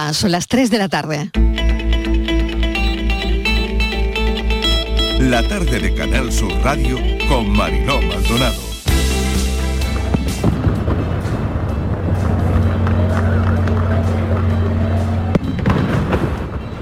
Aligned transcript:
Ah, 0.00 0.12
son 0.14 0.30
las 0.30 0.46
3 0.46 0.70
de 0.70 0.78
la 0.78 0.88
tarde. 0.88 1.30
La 5.18 5.42
tarde 5.42 5.80
de 5.80 5.92
Canal 5.92 6.32
Sur 6.32 6.52
Radio 6.62 6.96
con 7.28 7.50
Mariló 7.50 8.00
Maldonado. 8.02 8.62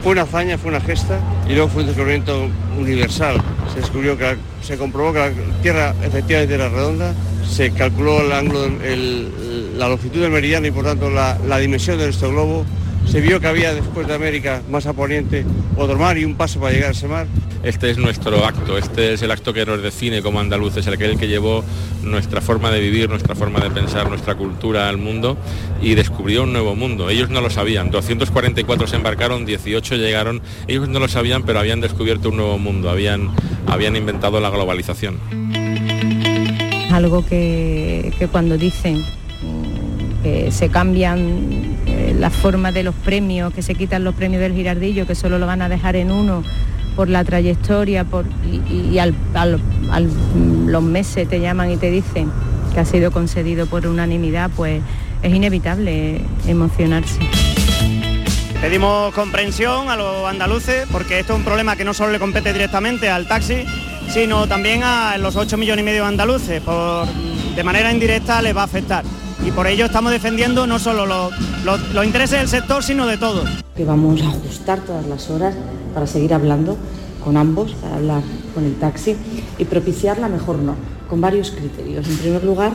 Fue 0.02 0.12
una 0.12 0.20
hazaña, 0.20 0.58
fue 0.58 0.68
una 0.68 0.82
gesta 0.82 1.18
y 1.48 1.54
luego 1.54 1.68
fue 1.68 1.80
un 1.84 1.86
descubrimiento 1.86 2.50
universal. 2.78 3.40
Se 3.72 3.80
descubrió 3.80 4.18
que 4.18 4.36
se 4.60 4.76
comprobó 4.76 5.14
que 5.14 5.20
la 5.20 5.30
Tierra 5.62 5.94
efectivamente 6.02 6.54
era 6.54 6.68
redonda, 6.68 7.14
se 7.50 7.70
calculó 7.70 8.20
el 8.20 8.30
ángulo, 8.30 8.68
la 9.78 9.88
longitud 9.88 10.20
del 10.20 10.32
meridiano 10.32 10.66
y 10.66 10.70
por 10.70 10.84
tanto 10.84 11.08
la, 11.08 11.38
la 11.48 11.56
dimensión 11.56 11.96
de 11.96 12.04
nuestro 12.04 12.28
globo 12.28 12.66
se 13.16 13.22
vio 13.22 13.40
que 13.40 13.46
había 13.46 13.72
después 13.72 14.06
de 14.06 14.14
América 14.14 14.60
más 14.68 14.84
a 14.84 14.92
poniente 14.92 15.42
otro 15.74 15.96
mar 15.96 16.18
y 16.18 16.26
un 16.26 16.34
paso 16.34 16.60
para 16.60 16.74
llegar 16.74 16.90
a 16.90 16.92
ese 16.92 17.08
mar. 17.08 17.26
Este 17.62 17.88
es 17.88 17.96
nuestro 17.96 18.44
acto, 18.44 18.76
este 18.76 19.14
es 19.14 19.22
el 19.22 19.30
acto 19.30 19.54
que 19.54 19.64
nos 19.64 19.80
define 19.80 20.20
como 20.20 20.38
andaluces, 20.38 20.86
el 20.86 20.98
que 20.98 21.26
llevó 21.26 21.64
nuestra 22.02 22.42
forma 22.42 22.70
de 22.70 22.78
vivir, 22.78 23.08
nuestra 23.08 23.34
forma 23.34 23.60
de 23.60 23.70
pensar, 23.70 24.10
nuestra 24.10 24.34
cultura 24.34 24.90
al 24.90 24.98
mundo 24.98 25.38
y 25.80 25.94
descubrió 25.94 26.42
un 26.42 26.52
nuevo 26.52 26.76
mundo. 26.76 27.08
Ellos 27.08 27.30
no 27.30 27.40
lo 27.40 27.48
sabían, 27.48 27.90
244 27.90 28.86
se 28.86 28.96
embarcaron, 28.96 29.46
18 29.46 29.94
llegaron, 29.94 30.42
ellos 30.68 30.86
no 30.86 31.00
lo 31.00 31.08
sabían, 31.08 31.42
pero 31.42 31.58
habían 31.58 31.80
descubierto 31.80 32.28
un 32.28 32.36
nuevo 32.36 32.58
mundo, 32.58 32.90
habían, 32.90 33.30
habían 33.66 33.96
inventado 33.96 34.40
la 34.40 34.50
globalización. 34.50 35.18
Algo 36.92 37.24
que, 37.24 38.12
que 38.18 38.28
cuando 38.28 38.58
dicen 38.58 39.02
que 40.22 40.50
se 40.50 40.68
cambian 40.68 41.85
la 42.14 42.30
forma 42.30 42.72
de 42.72 42.82
los 42.82 42.94
premios, 42.94 43.52
que 43.52 43.62
se 43.62 43.74
quitan 43.74 44.04
los 44.04 44.14
premios 44.14 44.40
del 44.40 44.54
girardillo, 44.54 45.06
que 45.06 45.14
solo 45.14 45.38
lo 45.38 45.46
van 45.46 45.62
a 45.62 45.68
dejar 45.68 45.96
en 45.96 46.10
uno 46.10 46.42
por 46.94 47.08
la 47.10 47.24
trayectoria 47.24 48.04
por, 48.04 48.24
y, 48.70 48.98
al, 48.98 49.14
los 50.66 50.82
meses 50.82 51.28
te 51.28 51.40
llaman 51.40 51.70
y 51.70 51.76
te 51.76 51.90
dicen 51.90 52.30
que 52.72 52.80
ha 52.80 52.84
sido 52.84 53.10
concedido 53.10 53.66
por 53.66 53.86
unanimidad, 53.86 54.50
pues 54.56 54.82
es 55.22 55.34
inevitable 55.34 56.22
emocionarse. 56.46 57.20
Pedimos 58.60 59.12
comprensión 59.14 59.90
a 59.90 59.96
los 59.96 60.26
andaluces 60.26 60.86
porque 60.90 61.20
esto 61.20 61.34
es 61.34 61.38
un 61.38 61.44
problema 61.44 61.76
que 61.76 61.84
no 61.84 61.92
solo 61.92 62.12
le 62.12 62.18
compete 62.18 62.52
directamente 62.52 63.10
al 63.10 63.28
taxi, 63.28 63.64
sino 64.08 64.48
también 64.48 64.82
a 64.82 65.18
los 65.18 65.36
8 65.36 65.58
millones 65.58 65.82
y 65.82 65.84
medio 65.84 66.02
de 66.02 66.08
andaluces. 66.08 66.62
Por, 66.62 67.06
de 67.54 67.64
manera 67.64 67.92
indirecta 67.92 68.40
les 68.40 68.56
va 68.56 68.62
a 68.62 68.64
afectar 68.64 69.04
y 69.44 69.50
por 69.50 69.66
ello 69.66 69.86
estamos 69.86 70.12
defendiendo 70.12 70.66
no 70.66 70.78
solo 70.78 71.06
los, 71.06 72.04
intereses 72.04 72.40
del 72.40 72.48
sector, 72.48 72.82
sino 72.82 73.06
de 73.06 73.18
todos. 73.18 73.48
Que 73.76 73.84
vamos 73.84 74.22
a 74.22 74.28
ajustar 74.28 74.80
todas 74.80 75.06
las 75.06 75.30
horas 75.30 75.54
para 75.94 76.06
seguir 76.06 76.34
hablando 76.34 76.76
con 77.22 77.36
ambos, 77.36 77.72
para 77.74 77.96
hablar 77.96 78.22
con 78.54 78.64
el 78.64 78.74
taxi 78.76 79.16
y 79.58 79.64
propiciar 79.64 80.18
la 80.18 80.28
mejor 80.28 80.58
no, 80.58 80.74
con 81.08 81.20
varios 81.20 81.50
criterios. 81.50 82.08
En 82.08 82.16
primer 82.18 82.44
lugar, 82.44 82.72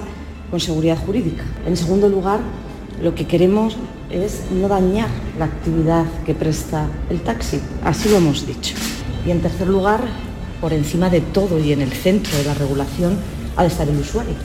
con 0.50 0.60
seguridad 0.60 0.98
jurídica. 0.98 1.44
En 1.66 1.78
segundo 1.78 2.10
lugar, 2.10 2.40
lo 3.02 3.16
que 3.16 3.26
queremos 3.26 3.78
es 4.10 4.42
no 4.52 4.68
dañar 4.68 5.08
la 5.40 5.46
actividad 5.46 6.06
que 6.26 6.36
presta 6.36 6.88
el 7.10 7.22
taxi, 7.22 7.60
así 7.84 8.10
lo 8.10 8.18
hemos 8.18 8.46
dicho. 8.46 8.76
Y 9.26 9.32
en 9.32 9.42
tercer 9.42 9.68
lugar, 9.68 10.02
por 10.60 10.74
encima 10.74 11.10
de 11.10 11.22
todo 11.22 11.58
y 11.60 11.72
en 11.72 11.82
el 11.82 11.92
centro 11.92 12.38
de 12.38 12.44
la 12.44 12.54
regulación, 12.54 13.18
ha 13.56 13.64
de 13.64 13.68
estar 13.70 13.88
el 13.88 13.98
usuario 13.98 14.36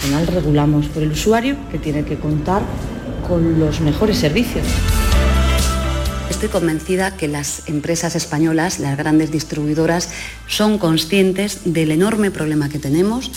final 0.00 0.26
regulamos 0.26 0.86
por 0.86 1.02
el 1.02 1.12
usuario 1.12 1.56
que 1.70 1.78
tiene 1.78 2.04
que 2.04 2.16
contar 2.16 2.62
con 3.28 3.60
los 3.60 3.80
mejores 3.80 4.18
servicios. 4.18 4.64
Estoy 6.30 6.48
convencida 6.48 7.16
que 7.16 7.28
las 7.28 7.68
empresas 7.68 8.16
españolas, 8.16 8.78
las 8.78 8.96
grandes 8.96 9.30
distribuidoras, 9.30 10.10
son 10.46 10.78
conscientes 10.78 11.60
del 11.64 11.90
enorme 11.90 12.30
problema 12.30 12.70
que 12.70 12.78
tenemos 12.78 13.30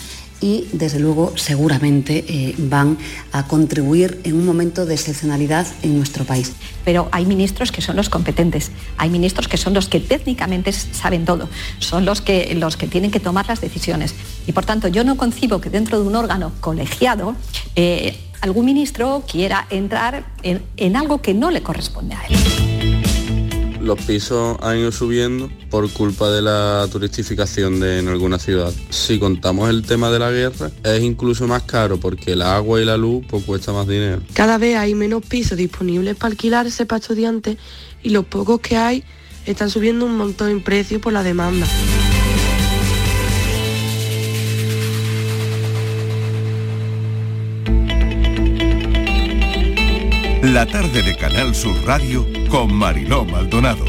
y 0.43 0.67
desde 0.73 0.99
luego 0.99 1.31
seguramente 1.37 2.25
eh, 2.27 2.53
van 2.57 2.97
a 3.31 3.47
contribuir 3.47 4.19
en 4.25 4.35
un 4.35 4.45
momento 4.45 4.85
de 4.85 4.93
excepcionalidad 4.93 5.65
en 5.83 5.95
nuestro 5.97 6.25
país. 6.25 6.51
Pero 6.83 7.07
hay 7.13 7.25
ministros 7.25 7.71
que 7.71 7.81
son 7.81 7.95
los 7.95 8.09
competentes, 8.09 8.69
hay 8.97 9.09
ministros 9.09 9.47
que 9.47 9.55
son 9.55 9.73
los 9.73 9.87
que 9.87 10.01
técnicamente 10.01 10.73
saben 10.73 11.23
todo, 11.23 11.47
son 11.79 12.03
los 12.03 12.19
que, 12.19 12.55
los 12.55 12.75
que 12.75 12.87
tienen 12.87 13.09
que 13.09 13.21
tomar 13.21 13.47
las 13.47 13.61
decisiones. 13.61 14.15
Y 14.45 14.51
por 14.51 14.65
tanto 14.65 14.89
yo 14.89 15.05
no 15.05 15.15
concibo 15.15 15.61
que 15.61 15.69
dentro 15.69 16.01
de 16.01 16.05
un 16.05 16.15
órgano 16.17 16.51
colegiado 16.59 17.37
eh, 17.77 18.19
algún 18.41 18.65
ministro 18.65 19.23
quiera 19.25 19.65
entrar 19.69 20.25
en 20.43 20.95
algo 20.97 21.21
que 21.21 21.33
no 21.33 21.51
le 21.51 21.63
corresponde 21.63 22.15
a 22.15 22.25
él 22.27 22.72
los 23.83 23.99
pisos 24.01 24.57
han 24.61 24.79
ido 24.79 24.91
subiendo 24.91 25.49
por 25.69 25.89
culpa 25.91 26.29
de 26.29 26.41
la 26.41 26.87
turistificación 26.91 27.79
de 27.79 27.99
en 27.99 28.07
alguna 28.07 28.39
ciudad. 28.39 28.71
Si 28.89 29.19
contamos 29.19 29.69
el 29.69 29.83
tema 29.83 30.09
de 30.09 30.19
la 30.19 30.31
guerra, 30.31 30.71
es 30.83 31.03
incluso 31.03 31.47
más 31.47 31.63
caro 31.63 31.97
porque 31.97 32.31
el 32.31 32.41
agua 32.41 32.81
y 32.81 32.85
la 32.85 32.97
luz 32.97 33.25
pues 33.29 33.43
cuesta 33.43 33.73
más 33.73 33.87
dinero. 33.87 34.21
Cada 34.33 34.57
vez 34.57 34.77
hay 34.77 34.95
menos 34.95 35.23
pisos 35.25 35.57
disponibles 35.57 36.15
para 36.15 36.31
alquilarse 36.31 36.85
para 36.85 36.99
estudiantes 36.99 37.57
y 38.01 38.09
los 38.09 38.25
pocos 38.25 38.61
que 38.61 38.77
hay 38.77 39.03
están 39.45 39.69
subiendo 39.69 40.05
un 40.05 40.17
montón 40.17 40.49
en 40.49 40.63
precio 40.63 41.01
por 41.01 41.11
la 41.11 41.23
demanda. 41.23 41.67
La 50.41 50.65
tarde 50.67 51.01
de 51.01 51.15
Canal 51.15 51.55
Sur 51.55 51.75
Radio 51.85 52.25
con 52.53 52.71
Mariló 52.71 53.25
Maldonado. 53.25 53.83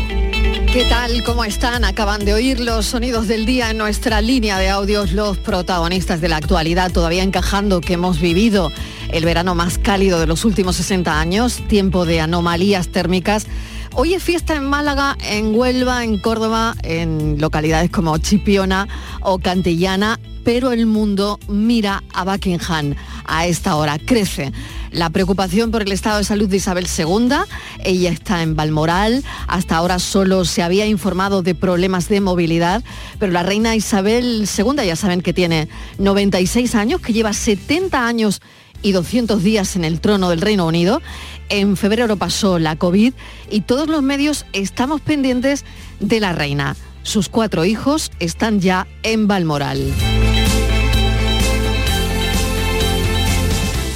¿Qué 0.72 0.86
tal? 0.88 1.22
¿Cómo 1.22 1.44
están? 1.44 1.84
Acaban 1.84 2.24
de 2.24 2.32
oír 2.32 2.60
los 2.60 2.86
sonidos 2.86 3.28
del 3.28 3.44
día 3.44 3.70
en 3.70 3.76
nuestra 3.76 4.22
línea 4.22 4.58
de 4.58 4.70
audios, 4.70 5.12
los 5.12 5.36
protagonistas 5.36 6.22
de 6.22 6.30
la 6.30 6.38
actualidad, 6.38 6.90
todavía 6.90 7.22
encajando 7.22 7.82
que 7.82 7.92
hemos 7.92 8.22
vivido 8.22 8.72
el 9.10 9.26
verano 9.26 9.54
más 9.54 9.76
cálido 9.76 10.18
de 10.18 10.26
los 10.26 10.46
últimos 10.46 10.76
60 10.76 11.20
años, 11.20 11.60
tiempo 11.68 12.06
de 12.06 12.22
anomalías 12.22 12.88
térmicas. 12.88 13.46
Hoy 13.92 14.14
es 14.14 14.22
fiesta 14.22 14.54
en 14.56 14.64
Málaga, 14.64 15.18
en 15.28 15.54
Huelva, 15.54 16.02
en 16.02 16.16
Córdoba, 16.16 16.74
en 16.84 17.36
localidades 17.38 17.90
como 17.90 18.16
Chipiona 18.16 18.88
o 19.20 19.40
Cantillana, 19.40 20.18
pero 20.42 20.72
el 20.72 20.86
mundo 20.86 21.38
mira 21.48 22.02
a 22.14 22.24
Buckingham 22.24 22.94
a 23.26 23.46
esta 23.46 23.76
hora, 23.76 23.98
crece 23.98 24.52
la 24.94 25.10
preocupación 25.10 25.70
por 25.70 25.82
el 25.82 25.92
estado 25.92 26.18
de 26.18 26.24
salud 26.24 26.48
de 26.48 26.56
Isabel 26.56 26.86
II. 26.86 27.28
Ella 27.80 28.10
está 28.10 28.42
en 28.42 28.56
Balmoral. 28.56 29.24
Hasta 29.48 29.76
ahora 29.76 29.98
solo 29.98 30.44
se 30.44 30.62
había 30.62 30.86
informado 30.86 31.42
de 31.42 31.54
problemas 31.54 32.08
de 32.08 32.20
movilidad, 32.20 32.82
pero 33.18 33.32
la 33.32 33.42
reina 33.42 33.76
Isabel 33.76 34.48
II 34.56 34.86
ya 34.86 34.96
saben 34.96 35.20
que 35.20 35.32
tiene 35.32 35.68
96 35.98 36.74
años, 36.74 37.00
que 37.00 37.12
lleva 37.12 37.32
70 37.32 38.06
años 38.06 38.40
y 38.82 38.92
200 38.92 39.42
días 39.42 39.76
en 39.76 39.84
el 39.84 40.00
trono 40.00 40.30
del 40.30 40.40
Reino 40.40 40.66
Unido. 40.66 41.02
En 41.48 41.76
febrero 41.76 42.16
pasó 42.16 42.58
la 42.58 42.76
COVID 42.76 43.12
y 43.50 43.60
todos 43.62 43.88
los 43.88 44.02
medios 44.02 44.46
estamos 44.52 45.00
pendientes 45.00 45.64
de 46.00 46.20
la 46.20 46.32
reina. 46.32 46.76
Sus 47.02 47.28
cuatro 47.28 47.64
hijos 47.64 48.12
están 48.20 48.60
ya 48.60 48.86
en 49.02 49.26
Balmoral. 49.26 49.92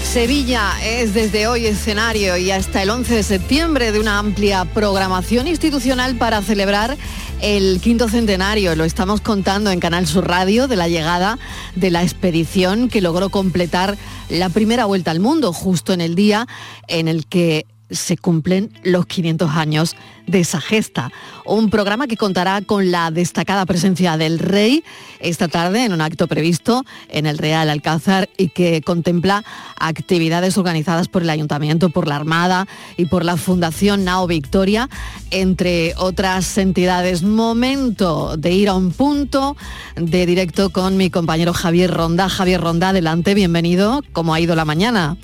Sevilla 0.09 0.73
es 0.83 1.13
desde 1.13 1.49
hoy 1.49 1.67
escenario 1.67 2.39
y 2.39 2.51
hasta 2.51 2.83
el 2.83 2.89
11 2.89 3.17
de 3.17 3.23
septiembre 3.23 3.93
de 3.93 4.01
una 4.01 4.19
amplia 4.19 4.65
programación 4.65 5.47
institucional 5.47 6.17
para 6.17 6.41
celebrar 6.41 6.97
el 7.43 7.79
quinto 7.83 8.09
centenario. 8.09 8.75
Lo 8.75 8.85
estamos 8.85 9.21
contando 9.21 9.71
en 9.71 9.81
Canal 9.81 10.07
Sur 10.07 10.27
Radio 10.27 10.67
de 10.67 10.77
la 10.77 10.89
llegada 10.89 11.39
de 11.77 11.91
la 11.91 12.03
expedición 12.03 12.89
que 12.89 13.03
logró 13.03 13.29
completar 13.29 13.99
la 14.31 14.49
primera 14.49 14.87
vuelta 14.87 15.11
al 15.11 15.21
mundo 15.21 15.53
justo 15.53 15.93
en 15.93 16.01
el 16.01 16.15
día 16.15 16.49
en 16.89 17.07
el 17.07 17.27
que 17.27 17.67
se 17.91 18.17
cumplen 18.17 18.71
los 18.83 19.07
500 19.07 19.51
años 19.51 19.97
de 20.27 20.41
esa 20.41 20.61
gesta. 20.61 21.11
Un 21.47 21.71
programa 21.71 22.07
que 22.07 22.17
contará 22.17 22.61
con 22.61 22.91
la 22.91 23.11
destacada 23.11 23.65
presencia 23.67 24.17
del 24.17 24.39
rey 24.39 24.85
esta 25.21 25.49
tarde 25.49 25.85
en 25.85 25.93
un 25.93 26.01
acto 26.01 26.29
previsto 26.29 26.85
en 27.09 27.27
el 27.27 27.39
Real 27.39 27.71
Alcázar 27.71 28.29
y 28.37 28.51
que 28.51 28.83
contempla 28.83 29.45
actividades 29.79 30.59
organizadas 30.59 31.09
por 31.09 31.23
el 31.23 31.31
Ayuntamiento, 31.31 31.89
por 31.89 32.07
la 32.07 32.17
Armada 32.17 32.69
y 32.97 33.07
por 33.07 33.25
la 33.25 33.37
Fundación 33.37 34.05
Nao 34.05 34.27
Victoria, 34.27 34.89
entre 35.31 35.95
otras 35.97 36.59
entidades. 36.59 37.23
Momento 37.23 38.37
de 38.37 38.53
ir 38.53 38.69
a 38.69 38.75
un 38.75 38.93
punto 38.93 39.57
de 39.97 40.27
directo 40.27 40.71
con 40.71 40.97
mi 40.97 41.11
compañero 41.11 41.55
Javier 41.55 41.91
Ronda. 41.91 42.29
Javier 42.29 42.61
Ronda, 42.61 42.91
adelante, 42.91 43.35
bienvenido. 43.35 44.03
¿Cómo 44.13 44.35
ha 44.35 44.41
ido 44.41 44.55
la 44.55 44.65
mañana? 44.65 45.17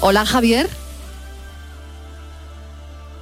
Hola 0.00 0.24
Javier. 0.24 0.68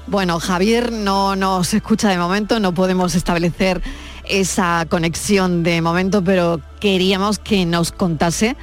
Bueno, 0.07 0.39
Javier 0.39 0.93
no 0.93 1.35
nos 1.35 1.73
escucha 1.75 2.09
de 2.09 2.19
momento, 2.19 2.61
no 2.61 2.75
podemos 2.75 3.15
establecer 3.15 3.83
esa 4.25 4.87
conexión 4.89 5.63
de 5.63 5.81
momento, 5.81 6.23
pero 6.23 6.61
queríamos 6.79 7.39
que 7.39 7.65
nos 7.65 7.93
contase 7.93 8.57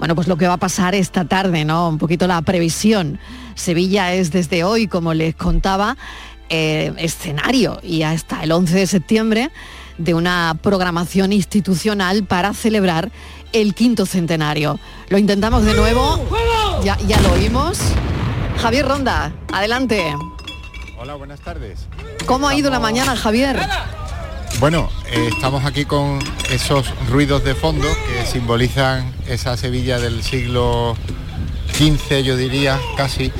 bueno, 0.00 0.14
pues 0.14 0.28
lo 0.28 0.38
que 0.38 0.48
va 0.48 0.54
a 0.54 0.56
pasar 0.56 0.94
esta 0.94 1.26
tarde, 1.26 1.66
¿no? 1.66 1.90
Un 1.90 1.98
poquito 1.98 2.26
la 2.26 2.40
previsión. 2.40 3.20
Sevilla 3.54 4.14
es 4.14 4.32
desde 4.32 4.64
hoy, 4.64 4.86
como 4.86 5.12
les 5.12 5.34
contaba, 5.34 5.98
eh, 6.48 6.94
escenario 6.96 7.78
y 7.82 8.02
hasta 8.02 8.42
el 8.42 8.50
11 8.50 8.74
de 8.74 8.86
septiembre 8.86 9.50
de 9.98 10.14
una 10.14 10.56
programación 10.62 11.34
institucional 11.34 12.24
para 12.24 12.54
celebrar 12.54 13.12
el 13.52 13.74
quinto 13.74 14.06
centenario. 14.06 14.80
Lo 15.10 15.18
intentamos 15.18 15.66
de 15.66 15.74
nuevo, 15.74 16.18
ya, 16.82 16.96
ya 17.06 17.20
lo 17.20 17.32
oímos. 17.32 17.78
Javier 18.58 18.86
Ronda, 18.86 19.32
adelante. 19.52 20.14
Hola, 20.98 21.14
buenas 21.14 21.40
tardes. 21.40 21.86
¿Cómo 22.26 22.48
ha 22.48 22.54
ido 22.54 22.70
la 22.70 22.80
mañana, 22.80 23.16
Javier? 23.16 23.58
Bueno, 24.58 24.90
eh, 25.06 25.30
estamos 25.32 25.64
aquí 25.64 25.84
con 25.84 26.18
esos 26.50 26.92
ruidos 27.08 27.44
de 27.44 27.54
fondo 27.54 27.88
que 28.06 28.26
simbolizan 28.26 29.14
esa 29.26 29.56
Sevilla 29.56 29.98
del 29.98 30.22
siglo 30.22 30.96
XV, 31.72 32.22
yo 32.22 32.36
diría, 32.36 32.78
casi, 32.96 33.32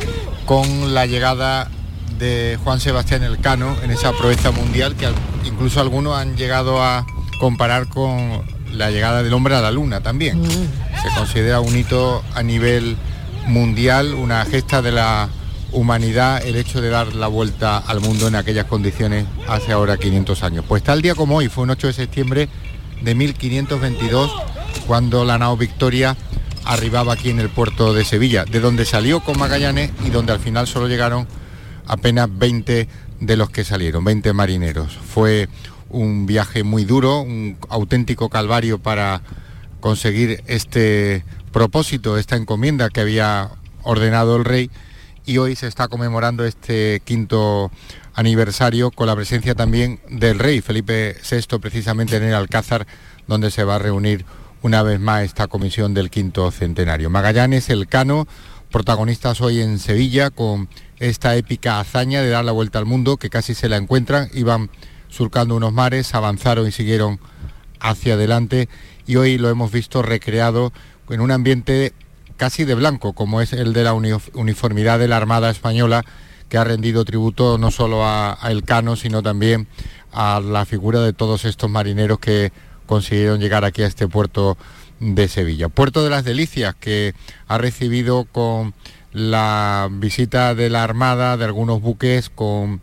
con 0.46 0.94
la 0.94 1.06
llegada 1.06 1.70
de 2.18 2.58
Juan 2.64 2.80
Sebastián 2.80 3.22
Elcano 3.22 3.76
en 3.82 3.90
esa 3.90 4.12
proeza 4.12 4.50
mundial 4.50 4.94
que 4.94 5.08
incluso 5.44 5.80
algunos 5.80 6.18
han 6.18 6.36
llegado 6.36 6.82
a 6.82 7.06
comparar 7.38 7.88
con 7.88 8.42
la 8.72 8.90
llegada 8.90 9.22
del 9.22 9.32
hombre 9.32 9.54
a 9.54 9.60
la 9.60 9.70
luna 9.70 10.00
también. 10.00 10.40
Mm. 10.40 10.68
Se 11.02 11.08
considera 11.16 11.60
un 11.60 11.76
hito 11.76 12.22
a 12.34 12.42
nivel 12.42 12.96
mundial, 13.46 14.14
una 14.14 14.44
gesta 14.44 14.82
de 14.82 14.92
la 14.92 15.28
humanidad 15.72 16.44
el 16.44 16.56
hecho 16.56 16.80
de 16.80 16.88
dar 16.88 17.14
la 17.14 17.28
vuelta 17.28 17.78
al 17.78 18.00
mundo 18.00 18.28
en 18.28 18.34
aquellas 18.34 18.66
condiciones 18.66 19.26
hace 19.48 19.72
ahora 19.72 19.96
500 19.96 20.42
años. 20.42 20.64
Pues 20.66 20.82
tal 20.82 21.02
día 21.02 21.14
como 21.14 21.36
hoy, 21.36 21.48
fue 21.48 21.64
un 21.64 21.70
8 21.70 21.88
de 21.88 21.92
septiembre 21.92 22.48
de 23.02 23.14
1522, 23.14 24.30
cuando 24.86 25.24
la 25.24 25.38
nao 25.38 25.56
Victoria 25.56 26.16
arribaba 26.64 27.14
aquí 27.14 27.30
en 27.30 27.40
el 27.40 27.48
puerto 27.48 27.94
de 27.94 28.04
Sevilla, 28.04 28.44
de 28.44 28.60
donde 28.60 28.84
salió 28.84 29.20
con 29.20 29.38
Magallanes 29.38 29.92
y 30.04 30.10
donde 30.10 30.32
al 30.32 30.40
final 30.40 30.66
solo 30.66 30.88
llegaron 30.88 31.26
apenas 31.86 32.28
20 32.30 32.88
de 33.20 33.36
los 33.36 33.50
que 33.50 33.64
salieron, 33.64 34.04
20 34.04 34.32
marineros. 34.32 34.96
Fue 34.96 35.48
un 35.88 36.26
viaje 36.26 36.62
muy 36.62 36.84
duro, 36.84 37.20
un 37.20 37.56
auténtico 37.68 38.28
calvario 38.28 38.78
para 38.78 39.22
conseguir 39.80 40.42
este 40.46 41.24
propósito, 41.52 42.16
esta 42.16 42.36
encomienda 42.36 42.90
que 42.90 43.00
había 43.00 43.50
ordenado 43.82 44.36
el 44.36 44.44
rey 44.44 44.70
y 45.26 45.38
hoy 45.38 45.56
se 45.56 45.66
está 45.66 45.88
conmemorando 45.88 46.44
este 46.44 47.02
quinto 47.04 47.70
aniversario 48.14 48.90
con 48.90 49.06
la 49.06 49.16
presencia 49.16 49.54
también 49.54 50.00
del 50.08 50.38
rey 50.38 50.60
Felipe 50.60 51.16
VI 51.30 51.58
precisamente 51.58 52.16
en 52.16 52.24
el 52.24 52.34
Alcázar 52.34 52.86
donde 53.26 53.50
se 53.50 53.64
va 53.64 53.76
a 53.76 53.78
reunir 53.78 54.24
una 54.62 54.82
vez 54.82 55.00
más 55.00 55.22
esta 55.24 55.46
comisión 55.46 55.94
del 55.94 56.10
quinto 56.10 56.50
centenario. 56.50 57.10
Magallanes, 57.10 57.70
el 57.70 57.88
Cano, 57.88 58.26
protagonistas 58.70 59.40
hoy 59.40 59.60
en 59.60 59.78
Sevilla 59.78 60.30
con 60.30 60.68
esta 60.98 61.36
épica 61.36 61.80
hazaña 61.80 62.22
de 62.22 62.28
dar 62.28 62.44
la 62.44 62.52
vuelta 62.52 62.78
al 62.78 62.86
mundo 62.86 63.16
que 63.16 63.30
casi 63.30 63.54
se 63.54 63.68
la 63.68 63.76
encuentran, 63.76 64.28
iban 64.34 64.70
surcando 65.08 65.56
unos 65.56 65.72
mares, 65.72 66.14
avanzaron 66.14 66.68
y 66.68 66.72
siguieron 66.72 67.20
hacia 67.80 68.14
adelante 68.14 68.68
y 69.06 69.16
hoy 69.16 69.38
lo 69.38 69.48
hemos 69.48 69.72
visto 69.72 70.02
recreado 70.02 70.72
en 71.10 71.20
un 71.20 71.30
ambiente 71.30 71.92
casi 72.36 72.64
de 72.64 72.74
blanco, 72.74 73.12
como 73.12 73.40
es 73.40 73.52
el 73.52 73.72
de 73.72 73.84
la 73.84 73.92
uniformidad 73.92 74.98
de 74.98 75.08
la 75.08 75.18
Armada 75.18 75.50
Española, 75.50 76.04
que 76.48 76.58
ha 76.58 76.64
rendido 76.64 77.04
tributo 77.04 77.58
no 77.58 77.70
solo 77.70 78.04
a, 78.04 78.38
El 78.44 78.64
Cano, 78.64 78.96
sino 78.96 79.22
también 79.22 79.68
a 80.12 80.40
la 80.40 80.64
figura 80.64 81.00
de 81.00 81.12
todos 81.12 81.44
estos 81.44 81.70
marineros 81.70 82.18
que 82.18 82.52
consiguieron 82.86 83.40
llegar 83.40 83.64
aquí 83.64 83.82
a 83.82 83.86
este 83.86 84.08
puerto 84.08 84.56
de 84.98 85.28
Sevilla. 85.28 85.68
Puerto 85.68 86.02
de 86.02 86.10
las 86.10 86.24
Delicias, 86.24 86.74
que 86.74 87.14
ha 87.46 87.58
recibido 87.58 88.24
con 88.24 88.74
la 89.12 89.88
visita 89.90 90.54
de 90.54 90.70
la 90.70 90.82
Armada, 90.82 91.36
de 91.36 91.44
algunos 91.44 91.80
buques, 91.80 92.30
con 92.30 92.80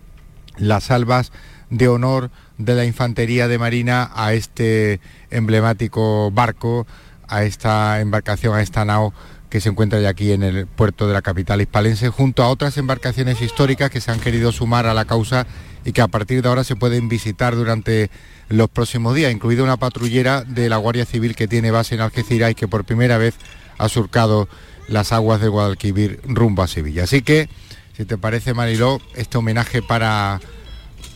las 0.58 0.86
salvas 0.86 1.32
de 1.70 1.88
honor 1.88 2.32
de 2.58 2.76
la 2.76 2.86
Infantería 2.86 3.48
de 3.48 3.60
Marina 3.60 4.10
a 4.16 4.34
este 4.34 5.00
emblemático 5.30 6.32
barco, 6.32 6.88
a 7.28 7.44
esta 7.44 8.00
embarcación, 8.00 8.56
a 8.56 8.62
esta 8.62 8.86
nao 8.86 9.14
que 9.50 9.62
se 9.62 9.70
encuentra 9.70 10.00
ya 10.02 10.10
aquí 10.10 10.32
en 10.32 10.44
el 10.44 10.68
puerto 10.68 11.08
de 11.08 11.14
la 11.14 11.22
capital 11.22 11.62
hispalense, 11.62 12.10
junto 12.10 12.44
a 12.44 12.50
otras 12.50 12.78
embarcaciones 12.78 13.42
históricas 13.42 13.90
que 13.90 14.02
se 14.02 14.12
han 14.12 14.20
querido 14.20 14.52
sumar 14.52 14.88
a 14.88 14.94
la 14.94 15.06
causa 15.06 15.48
y 15.86 15.94
que 15.94 16.02
a 16.02 16.08
partir 16.08 16.42
de 16.42 16.50
ahora 16.50 16.66
se 16.66 16.76
pueden 16.76 17.08
visitar 17.08 17.56
durante 17.56 18.10
los 18.50 18.70
próximos 18.70 19.16
días, 19.16 19.32
incluida 19.32 19.64
una 19.64 19.78
patrullera 19.78 20.44
de 20.44 20.68
la 20.70 20.78
Guardia 20.78 21.06
Civil 21.06 21.36
que 21.36 21.48
tiene 21.48 21.72
base 21.72 21.96
en 21.96 22.02
Algeciras 22.02 22.52
y 22.52 22.56
que 22.56 22.68
por 22.68 22.84
primera 22.84 23.18
vez 23.18 23.36
ha 23.78 23.88
surcado 23.88 24.50
las 24.88 25.12
aguas 25.12 25.40
de 25.40 25.48
Guadalquivir 25.48 26.20
rumbo 26.26 26.62
a 26.64 26.68
Sevilla. 26.68 27.04
Así 27.04 27.22
que, 27.22 27.50
si 27.96 28.06
te 28.06 28.18
parece, 28.18 28.54
Mariló, 28.54 29.00
este 29.16 29.38
homenaje 29.38 29.82
para 29.82 30.42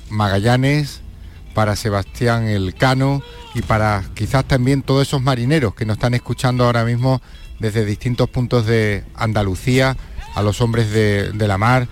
Magallanes, 0.10 1.02
para 1.54 1.76
Sebastián 1.76 2.48
Elcano 2.48 3.22
y 3.54 3.62
para 3.62 4.04
quizás 4.14 4.46
también 4.46 4.82
todos 4.82 5.08
esos 5.08 5.22
marineros 5.22 5.76
que 5.76 5.86
nos 5.86 5.98
están 5.98 6.14
escuchando 6.14 6.66
ahora 6.66 6.86
mismo 6.86 7.22
desde 7.60 7.86
distintos 7.86 8.30
puntos 8.30 8.66
de 8.66 9.04
Andalucía, 9.16 9.96
a 10.34 10.42
los 10.42 10.62
hombres 10.62 10.92
de, 10.92 11.32
la 11.36 11.58
mar, 11.58 11.88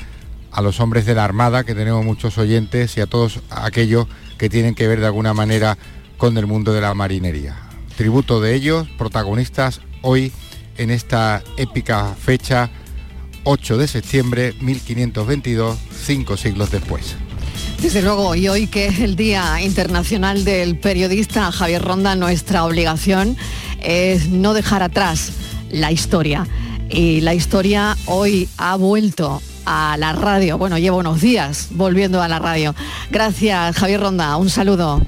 a 0.51 0.61
los 0.61 0.79
hombres 0.79 1.05
de 1.05 1.15
la 1.15 1.23
Armada, 1.23 1.63
que 1.63 1.75
tenemos 1.75 2.03
muchos 2.03 2.37
oyentes, 2.37 2.97
y 2.97 3.01
a 3.01 3.05
todos 3.05 3.41
aquellos 3.49 4.07
que 4.37 4.49
tienen 4.49 4.73
que 4.73 4.87
ver 4.87 4.99
de 4.99 5.05
alguna 5.05 5.33
manera 5.33 5.77
con 6.17 6.37
el 6.37 6.47
mundo 6.47 6.73
de 6.73 6.81
la 6.81 6.93
marinería. 6.93 7.55
Tributo 7.97 8.41
de 8.41 8.55
ellos, 8.55 8.87
protagonistas 8.97 9.81
hoy 10.01 10.31
en 10.77 10.89
esta 10.89 11.43
épica 11.57 12.15
fecha, 12.15 12.69
8 13.43 13.77
de 13.77 13.87
septiembre 13.87 14.53
1522, 14.61 15.77
cinco 15.91 16.37
siglos 16.37 16.71
después. 16.71 17.15
Desde 17.81 18.01
luego, 18.01 18.35
y 18.35 18.49
hoy 18.49 18.67
que 18.67 18.87
es 18.87 18.99
el 18.99 19.15
Día 19.15 19.61
Internacional 19.61 20.43
del 20.43 20.75
Periodista, 20.75 21.49
Javier 21.51 21.81
Ronda, 21.81 22.13
nuestra 22.15 22.65
obligación 22.65 23.37
es 23.81 24.27
no 24.27 24.53
dejar 24.53 24.83
atrás 24.83 25.31
la 25.71 25.89
historia. 25.89 26.45
Y 26.89 27.21
la 27.21 27.33
historia 27.33 27.95
hoy 28.05 28.49
ha 28.57 28.75
vuelto 28.75 29.41
a 29.65 29.95
la 29.97 30.11
radio. 30.11 30.57
Bueno, 30.57 30.77
llevo 30.77 30.97
unos 30.97 31.21
días 31.21 31.69
volviendo 31.71 32.21
a 32.21 32.27
la 32.27 32.37
radio. 32.37 32.75
Gracias, 33.11 33.77
Javier 33.77 34.01
Ronda. 34.01 34.35
Un 34.35 34.49
saludo. 34.49 35.01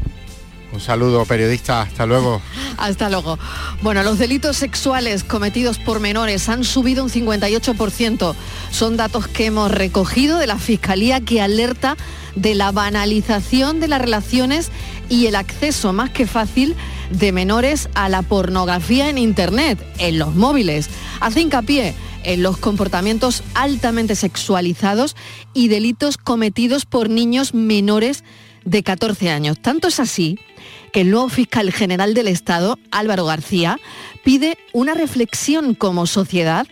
Un 0.71 0.79
saludo, 0.79 1.25
periodista. 1.25 1.81
Hasta 1.81 2.05
luego. 2.05 2.41
Hasta 2.77 3.09
luego. 3.09 3.37
Bueno, 3.81 4.01
los 4.01 4.17
delitos 4.17 4.55
sexuales 4.55 5.25
cometidos 5.25 5.77
por 5.77 5.99
menores 5.99 6.47
han 6.47 6.63
subido 6.63 7.03
un 7.03 7.09
58%. 7.09 8.33
Son 8.71 8.95
datos 8.95 9.27
que 9.27 9.47
hemos 9.47 9.69
recogido 9.71 10.37
de 10.37 10.47
la 10.47 10.57
Fiscalía 10.57 11.19
que 11.19 11.41
alerta 11.41 11.97
de 12.35 12.55
la 12.55 12.71
banalización 12.71 13.79
de 13.79 13.87
las 13.87 14.01
relaciones 14.01 14.71
y 15.09 15.27
el 15.27 15.35
acceso 15.35 15.93
más 15.93 16.09
que 16.09 16.27
fácil 16.27 16.75
de 17.11 17.31
menores 17.31 17.89
a 17.95 18.09
la 18.09 18.21
pornografía 18.21 19.09
en 19.09 19.17
Internet, 19.17 19.77
en 19.97 20.17
los 20.17 20.35
móviles. 20.35 20.89
Hace 21.19 21.41
hincapié 21.41 21.93
en 22.23 22.43
los 22.43 22.57
comportamientos 22.57 23.43
altamente 23.53 24.15
sexualizados 24.15 25.15
y 25.53 25.67
delitos 25.67 26.17
cometidos 26.17 26.85
por 26.85 27.09
niños 27.09 27.53
menores 27.53 28.23
de 28.63 28.83
14 28.83 29.29
años. 29.29 29.59
Tanto 29.59 29.87
es 29.87 29.99
así 29.99 30.39
que 30.93 31.01
el 31.01 31.11
nuevo 31.11 31.29
fiscal 31.29 31.71
general 31.71 32.13
del 32.13 32.27
Estado, 32.27 32.77
Álvaro 32.91 33.25
García, 33.25 33.79
pide 34.23 34.57
una 34.73 34.93
reflexión 34.93 35.73
como 35.73 36.05
sociedad 36.05 36.67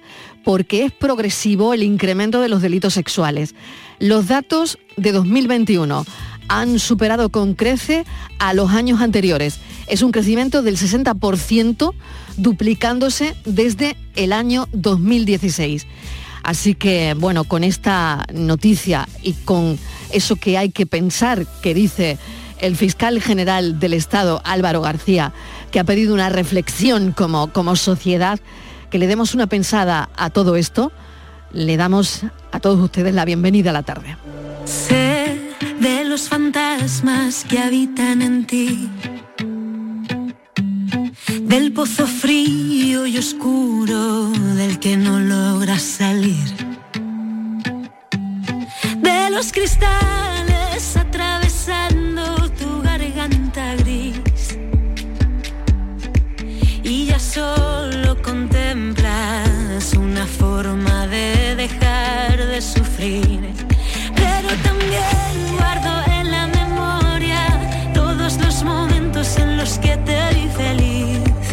porque 0.50 0.84
es 0.84 0.92
progresivo 0.92 1.76
el 1.76 1.84
incremento 1.84 2.42
de 2.42 2.50
los 2.50 2.64
delitos 2.64 2.96
sexuales. 2.96 3.54
Los 4.00 4.30
datos 4.30 4.80
de 4.98 5.12
2021 5.12 6.08
han 6.48 6.80
superado 6.80 7.30
con 7.30 7.54
crece 7.54 8.04
a 8.40 8.56
los 8.56 8.72
años 8.72 9.00
anteriores. 9.00 9.60
Es 9.86 10.02
un 10.02 10.12
crecimiento 10.12 10.64
del 10.64 10.76
60%, 10.76 11.94
duplicándose 12.38 13.36
desde 13.46 13.96
el 14.16 14.34
año 14.34 14.68
2016. 14.72 15.86
Así 16.42 16.74
que, 16.74 17.14
bueno, 17.14 17.44
con 17.44 17.64
esta 17.64 18.26
noticia 18.34 19.08
y 19.22 19.34
con 19.34 19.78
eso 20.12 20.36
que 20.36 20.58
hay 20.58 20.72
que 20.72 20.88
pensar 20.88 21.46
que 21.62 21.76
dice 21.76 22.18
el 22.60 22.76
fiscal 22.76 23.22
general 23.22 23.80
del 23.80 23.94
Estado, 23.94 24.42
Álvaro 24.44 24.82
García, 24.82 25.32
que 25.70 25.80
ha 25.80 25.84
pedido 25.84 26.16
una 26.16 26.30
reflexión 26.30 27.12
como, 27.12 27.54
como 27.54 27.76
sociedad, 27.76 28.40
que 28.90 28.98
le 28.98 29.08
demos 29.08 29.34
una 29.34 29.48
pensada 29.48 30.10
a 30.16 30.30
todo 30.30 30.56
esto, 30.56 30.92
le 31.54 31.78
damos 31.78 32.22
a 32.52 32.60
todos 32.60 32.80
ustedes 32.80 33.14
la 33.14 33.26
bienvenida 33.26 33.70
a 33.70 33.74
la 33.74 33.84
tarde. 33.84 34.18
De 35.80 36.04
los 36.04 36.28
fantasmas 36.28 37.46
que 37.48 37.60
habitan 37.60 38.22
en 38.22 38.46
ti, 38.46 38.90
del 41.42 41.72
pozo 41.72 42.06
frío 42.06 43.06
y 43.08 43.18
oscuro 43.18 44.30
del 44.56 44.80
que 44.80 44.98
no 44.98 45.20
logras 45.20 45.82
salir, 45.82 46.50
de 49.02 49.30
los 49.32 49.52
cristales 49.52 50.98
atravesando 50.98 52.50
tu 52.52 52.82
garganta 52.82 53.76
gris. 53.76 54.58
Y 56.84 57.06
ya 57.06 57.20
solo 57.20 57.89
contemplas 58.30 59.94
una 59.98 60.26
forma 60.28 61.08
de 61.08 61.56
dejar 61.56 62.38
de 62.38 62.62
sufrir. 62.62 63.40
Pero 64.22 64.50
también 64.68 65.32
guardo 65.58 65.94
en 66.18 66.30
la 66.36 66.46
memoria 66.60 67.42
todos 67.94 68.38
los 68.44 68.64
momentos 68.64 69.38
en 69.38 69.58
los 69.58 69.80
que 69.80 69.98
te 70.08 70.20
vi 70.36 70.48
feliz. 70.64 71.46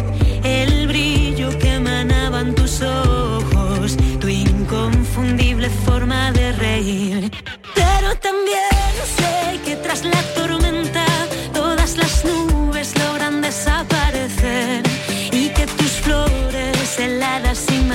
El 0.43 0.87
brillo 0.87 1.49
que 1.57 1.73
emanaban 1.81 2.53
tus 2.53 2.81
ojos, 2.81 3.97
tu 4.19 4.27
inconfundible 4.27 5.69
forma 5.85 6.31
de 6.31 6.51
reír. 6.51 7.31
Pero 7.73 8.09
también 8.27 8.93
sé 9.17 9.59
que 9.65 9.75
tras 9.77 10.03
la 10.03 10.21
tormenta 10.35 11.06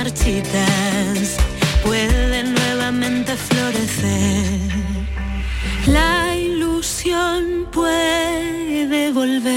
marchitas 0.02 1.37
pueden 1.85 2.54
nuevamente 2.54 3.37
florecer. 3.37 4.50
La 5.87 6.35
ilusión 6.35 7.68
puede 7.71 9.12
volver 9.12 9.52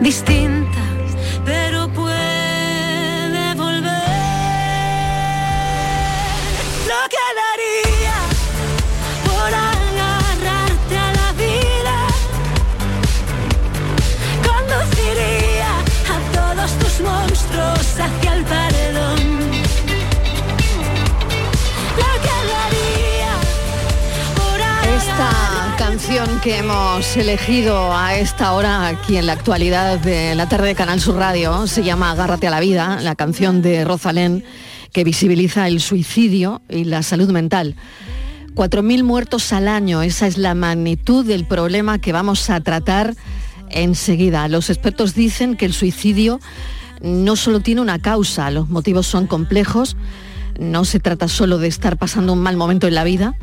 distinta, 0.00 0.47
Esta 24.96 25.74
canción 25.76 26.40
que 26.40 26.58
hemos 26.58 27.16
elegido 27.16 27.92
a 27.96 28.16
esta 28.16 28.52
hora 28.52 28.86
aquí 28.86 29.16
en 29.16 29.26
la 29.26 29.32
actualidad 29.32 29.98
de 29.98 30.34
la 30.34 30.48
tarde 30.48 30.68
de 30.68 30.74
Canal 30.76 31.00
Sur 31.00 31.16
Radio 31.16 31.66
se 31.66 31.82
llama 31.82 32.12
Agárrate 32.12 32.46
a 32.46 32.50
la 32.50 32.60
vida, 32.60 33.00
la 33.00 33.16
canción 33.16 33.62
de 33.62 33.84
Rosalén 33.84 34.44
que 34.92 35.04
visibiliza 35.04 35.66
el 35.66 35.80
suicidio 35.80 36.62
y 36.68 36.84
la 36.84 37.02
salud 37.02 37.30
mental. 37.30 37.74
4.000 38.54 39.02
muertos 39.02 39.52
al 39.52 39.68
año, 39.68 40.02
esa 40.02 40.26
es 40.26 40.38
la 40.38 40.54
magnitud 40.54 41.24
del 41.24 41.44
problema 41.44 41.98
que 41.98 42.12
vamos 42.12 42.50
a 42.50 42.60
tratar 42.60 43.14
enseguida. 43.70 44.48
Los 44.48 44.70
expertos 44.70 45.14
dicen 45.14 45.56
que 45.56 45.64
el 45.64 45.72
suicidio 45.72 46.40
no 47.00 47.36
solo 47.36 47.60
tiene 47.60 47.80
una 47.80 47.98
causa, 47.98 48.50
los 48.50 48.68
motivos 48.68 49.06
son 49.06 49.26
complejos, 49.26 49.96
no 50.58 50.84
se 50.84 51.00
trata 51.00 51.28
solo 51.28 51.58
de 51.58 51.68
estar 51.68 51.96
pasando 51.96 52.32
un 52.32 52.40
mal 52.40 52.56
momento 52.56 52.86
en 52.86 52.94
la 52.94 53.04
vida. 53.04 53.34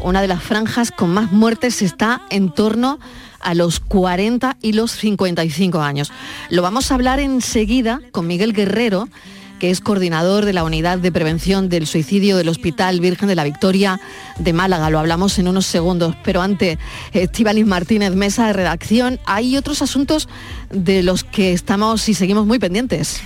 Una 0.00 0.20
de 0.20 0.28
las 0.28 0.42
franjas 0.42 0.90
con 0.90 1.10
más 1.10 1.32
muertes 1.32 1.80
está 1.80 2.22
en 2.30 2.50
torno 2.50 2.98
a 3.40 3.54
los 3.54 3.80
40 3.80 4.56
y 4.60 4.72
los 4.72 4.92
55 4.92 5.80
años. 5.80 6.12
Lo 6.50 6.62
vamos 6.62 6.90
a 6.90 6.94
hablar 6.94 7.20
enseguida 7.20 8.00
con 8.12 8.26
Miguel 8.26 8.52
Guerrero, 8.52 9.08
que 9.58 9.70
es 9.70 9.80
coordinador 9.80 10.44
de 10.44 10.52
la 10.52 10.64
Unidad 10.64 10.98
de 10.98 11.12
Prevención 11.12 11.68
del 11.68 11.86
Suicidio 11.86 12.36
del 12.36 12.48
Hospital 12.48 13.00
Virgen 13.00 13.28
de 13.28 13.34
la 13.34 13.44
Victoria 13.44 14.00
de 14.38 14.52
Málaga. 14.52 14.90
Lo 14.90 14.98
hablamos 14.98 15.38
en 15.38 15.48
unos 15.48 15.66
segundos, 15.66 16.14
pero 16.24 16.42
antes, 16.42 16.78
Estivalis 17.12 17.66
Martínez, 17.66 18.14
mesa 18.14 18.46
de 18.46 18.52
redacción, 18.52 19.20
hay 19.24 19.56
otros 19.56 19.82
asuntos 19.82 20.28
de 20.70 21.02
los 21.02 21.24
que 21.24 21.52
estamos 21.52 22.08
y 22.08 22.14
seguimos 22.14 22.46
muy 22.46 22.58
pendientes. 22.58 23.20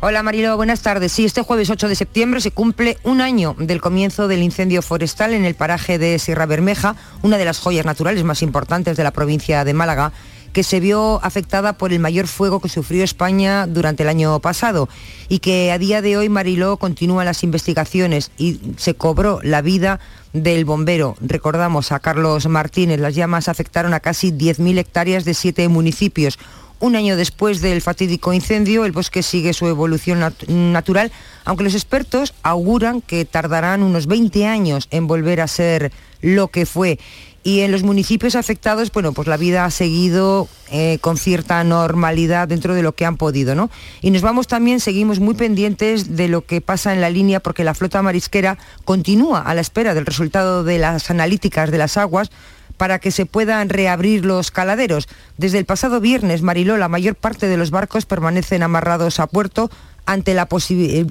Hola 0.00 0.22
Marilo, 0.22 0.54
buenas 0.56 0.82
tardes. 0.82 1.12
Sí, 1.12 1.24
este 1.24 1.40
jueves 1.40 1.70
8 1.70 1.88
de 1.88 1.94
septiembre 1.94 2.40
se 2.42 2.50
cumple 2.50 2.98
un 3.04 3.22
año 3.22 3.56
del 3.58 3.80
comienzo 3.80 4.28
del 4.28 4.42
incendio 4.42 4.82
forestal 4.82 5.32
en 5.32 5.46
el 5.46 5.54
paraje 5.54 5.98
de 5.98 6.18
Sierra 6.18 6.44
Bermeja, 6.44 6.94
una 7.22 7.38
de 7.38 7.46
las 7.46 7.58
joyas 7.58 7.86
naturales 7.86 8.22
más 8.22 8.42
importantes 8.42 8.98
de 8.98 9.02
la 9.02 9.12
provincia 9.12 9.64
de 9.64 9.72
Málaga 9.72 10.12
que 10.54 10.62
se 10.62 10.78
vio 10.78 11.22
afectada 11.24 11.74
por 11.74 11.92
el 11.92 11.98
mayor 11.98 12.28
fuego 12.28 12.60
que 12.60 12.68
sufrió 12.68 13.02
España 13.02 13.66
durante 13.66 14.04
el 14.04 14.08
año 14.08 14.38
pasado 14.38 14.88
y 15.28 15.40
que 15.40 15.72
a 15.72 15.78
día 15.78 16.00
de 16.00 16.16
hoy 16.16 16.28
Mariló 16.28 16.76
continúan 16.76 17.26
las 17.26 17.42
investigaciones 17.42 18.30
y 18.38 18.60
se 18.76 18.94
cobró 18.94 19.40
la 19.42 19.62
vida 19.62 19.98
del 20.32 20.64
bombero. 20.64 21.16
Recordamos 21.20 21.90
a 21.90 21.98
Carlos 21.98 22.46
Martínez, 22.46 23.00
las 23.00 23.16
llamas 23.16 23.48
afectaron 23.48 23.94
a 23.94 24.00
casi 24.00 24.30
10.000 24.30 24.78
hectáreas 24.78 25.24
de 25.24 25.34
siete 25.34 25.68
municipios. 25.68 26.38
Un 26.78 26.94
año 26.94 27.16
después 27.16 27.60
del 27.60 27.82
fatídico 27.82 28.32
incendio, 28.32 28.84
el 28.84 28.92
bosque 28.92 29.22
sigue 29.22 29.54
su 29.54 29.66
evolución 29.66 30.20
nat 30.20 30.34
natural, 30.48 31.10
aunque 31.44 31.64
los 31.64 31.74
expertos 31.74 32.34
auguran 32.42 33.00
que 33.00 33.24
tardarán 33.24 33.82
unos 33.82 34.06
20 34.06 34.46
años 34.46 34.86
en 34.90 35.06
volver 35.06 35.40
a 35.40 35.48
ser 35.48 35.90
lo 36.20 36.48
que 36.48 36.66
fue. 36.66 36.98
Y 37.46 37.60
en 37.60 37.70
los 37.70 37.82
municipios 37.82 38.36
afectados, 38.36 38.90
bueno, 38.90 39.12
pues 39.12 39.28
la 39.28 39.36
vida 39.36 39.66
ha 39.66 39.70
seguido 39.70 40.48
eh, 40.70 40.96
con 41.02 41.18
cierta 41.18 41.62
normalidad 41.62 42.48
dentro 42.48 42.74
de 42.74 42.82
lo 42.82 42.94
que 42.94 43.04
han 43.04 43.18
podido, 43.18 43.54
¿no? 43.54 43.70
Y 44.00 44.10
nos 44.10 44.22
vamos 44.22 44.46
también, 44.46 44.80
seguimos 44.80 45.20
muy 45.20 45.34
pendientes 45.34 46.16
de 46.16 46.28
lo 46.28 46.46
que 46.46 46.62
pasa 46.62 46.94
en 46.94 47.02
la 47.02 47.10
línea 47.10 47.40
porque 47.40 47.62
la 47.62 47.74
flota 47.74 48.00
marisquera 48.00 48.56
continúa 48.86 49.42
a 49.42 49.54
la 49.54 49.60
espera 49.60 49.92
del 49.92 50.06
resultado 50.06 50.64
de 50.64 50.78
las 50.78 51.10
analíticas 51.10 51.70
de 51.70 51.76
las 51.76 51.98
aguas 51.98 52.30
para 52.78 52.98
que 52.98 53.10
se 53.10 53.26
puedan 53.26 53.68
reabrir 53.68 54.24
los 54.24 54.50
caladeros. 54.50 55.06
Desde 55.36 55.58
el 55.58 55.64
pasado 55.64 56.00
viernes, 56.00 56.42
Mariló, 56.42 56.78
la 56.78 56.88
mayor 56.88 57.14
parte 57.14 57.46
de 57.46 57.58
los 57.58 57.70
barcos 57.70 58.06
permanecen 58.06 58.62
amarrados 58.62 59.20
a 59.20 59.26
puerto 59.26 59.70
ante 60.06 60.34
la 60.34 60.48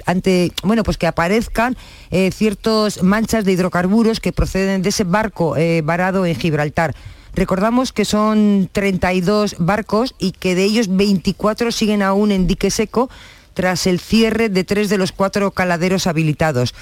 ante 0.06 0.52
bueno 0.64 0.84
pues 0.84 0.98
que 0.98 1.08
aparezcan 1.08 1.76
eh, 2.12 2.32
ciertas 2.32 3.04
manchas 3.04 3.46
de 3.46 3.54
hidrocarburos 3.54 4.20
que 4.20 4.32
proceden 4.32 4.82
de 4.82 4.90
ese 4.90 5.04
barco 5.04 5.58
eh, 5.58 5.82
varado 5.82 6.26
en 6.26 6.36
Gibraltar. 6.36 6.96
Recordamos 7.36 7.92
que 7.92 8.06
son 8.06 8.70
32 8.72 9.56
barcos 9.58 10.14
y 10.20 10.32
que 10.34 10.54
de 10.54 10.66
ellos 10.66 10.96
24 10.96 11.72
siguen 11.72 12.04
aún 12.04 12.32
en 12.32 12.46
dique 12.46 12.70
seco 12.70 13.10
tras 13.54 13.88
el 13.88 14.00
cierre 14.00 14.50
de 14.50 14.64
tres 14.64 14.90
de 14.90 14.98
los 14.98 15.12
cuatro 15.12 15.52
caladeros 15.52 16.08
habilitados. 16.08 16.74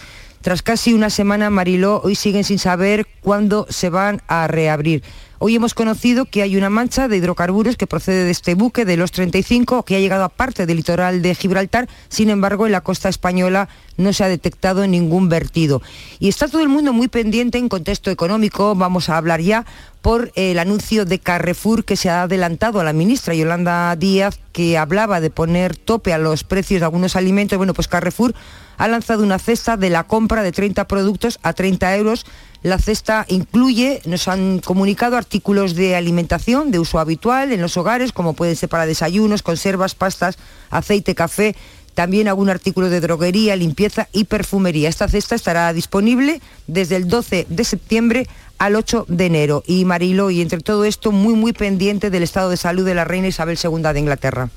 Tras 0.41 0.63
casi 0.63 0.93
una 0.93 1.11
semana, 1.11 1.51
Mariló, 1.51 2.01
hoy 2.03 2.15
siguen 2.15 2.43
sin 2.43 2.57
saber 2.57 3.05
cuándo 3.21 3.67
se 3.69 3.91
van 3.91 4.23
a 4.27 4.47
reabrir. 4.47 5.03
Hoy 5.37 5.55
hemos 5.55 5.73
conocido 5.73 6.25
que 6.25 6.41
hay 6.41 6.55
una 6.55 6.69
mancha 6.69 7.07
de 7.07 7.17
hidrocarburos 7.17 7.75
que 7.75 7.87
procede 7.87 8.25
de 8.25 8.31
este 8.31 8.55
buque 8.55 8.85
de 8.85 8.97
los 8.97 9.11
35 9.11 9.83
que 9.83 9.95
ha 9.95 9.99
llegado 9.99 10.23
a 10.23 10.29
parte 10.29 10.65
del 10.65 10.77
litoral 10.77 11.21
de 11.21 11.33
Gibraltar, 11.33 11.89
sin 12.09 12.29
embargo 12.29 12.65
en 12.65 12.71
la 12.71 12.81
costa 12.81 13.09
española 13.09 13.67
no 13.97 14.13
se 14.13 14.23
ha 14.23 14.27
detectado 14.27 14.85
ningún 14.85 15.29
vertido. 15.29 15.81
Y 16.19 16.27
está 16.29 16.47
todo 16.47 16.61
el 16.61 16.69
mundo 16.69 16.93
muy 16.93 17.07
pendiente 17.07 17.57
en 17.57 17.69
contexto 17.69 18.11
económico, 18.11 18.75
vamos 18.75 19.09
a 19.09 19.17
hablar 19.17 19.41
ya 19.41 19.65
por 20.01 20.31
el 20.35 20.59
anuncio 20.59 21.05
de 21.05 21.19
Carrefour 21.19 21.85
que 21.85 21.95
se 21.95 22.09
ha 22.09 22.23
adelantado 22.23 22.79
a 22.79 22.83
la 22.83 22.93
ministra 22.93 23.33
Yolanda 23.33 23.95
Díaz, 23.95 24.39
que 24.51 24.77
hablaba 24.77 25.21
de 25.21 25.29
poner 25.29 25.75
tope 25.75 26.13
a 26.13 26.17
los 26.17 26.43
precios 26.43 26.81
de 26.81 26.85
algunos 26.85 27.15
alimentos. 27.15 27.57
Bueno, 27.57 27.73
pues 27.73 27.87
Carrefour 27.87 28.33
ha 28.81 28.87
lanzado 28.87 29.21
una 29.21 29.37
cesta 29.37 29.77
de 29.77 29.91
la 29.91 30.05
compra 30.05 30.41
de 30.41 30.51
30 30.51 30.87
productos 30.87 31.37
a 31.43 31.53
30 31.53 31.97
euros. 31.97 32.25
La 32.63 32.79
cesta 32.79 33.27
incluye, 33.27 34.01
nos 34.05 34.27
han 34.27 34.57
comunicado, 34.57 35.17
artículos 35.17 35.75
de 35.75 35.95
alimentación 35.95 36.71
de 36.71 36.79
uso 36.79 36.97
habitual 36.97 37.51
en 37.51 37.61
los 37.61 37.77
hogares, 37.77 38.11
como 38.11 38.33
pueden 38.33 38.55
ser 38.55 38.69
para 38.69 38.87
desayunos, 38.87 39.43
conservas, 39.43 39.93
pastas, 39.93 40.39
aceite, 40.71 41.13
café, 41.13 41.55
también 41.93 42.27
algún 42.27 42.49
artículo 42.49 42.89
de 42.89 43.01
droguería, 43.01 43.55
limpieza 43.55 44.07
y 44.13 44.23
perfumería. 44.23 44.89
Esta 44.89 45.07
cesta 45.07 45.35
estará 45.35 45.71
disponible 45.73 46.41
desde 46.65 46.95
el 46.95 47.07
12 47.07 47.45
de 47.49 47.63
septiembre 47.63 48.27
al 48.57 48.75
8 48.75 49.05
de 49.07 49.27
enero. 49.27 49.61
Y 49.67 49.85
Marilo, 49.85 50.31
y 50.31 50.41
entre 50.41 50.59
todo 50.59 50.85
esto, 50.85 51.11
muy, 51.11 51.35
muy 51.35 51.53
pendiente 51.53 52.09
del 52.09 52.23
estado 52.23 52.49
de 52.49 52.57
salud 52.57 52.83
de 52.83 52.95
la 52.95 53.05
reina 53.05 53.27
Isabel 53.27 53.59
II 53.63 53.93
de 53.93 53.99
Inglaterra. 53.99 54.49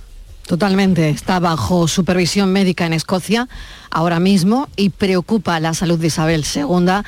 Totalmente, 0.46 1.08
está 1.08 1.40
bajo 1.40 1.88
supervisión 1.88 2.52
médica 2.52 2.84
en 2.84 2.92
Escocia 2.92 3.48
ahora 3.94 4.20
mismo 4.20 4.68
y 4.76 4.90
preocupa 4.90 5.58
la 5.60 5.72
salud 5.72 5.98
de 5.98 6.08
Isabel 6.08 6.44
II. 6.54 7.02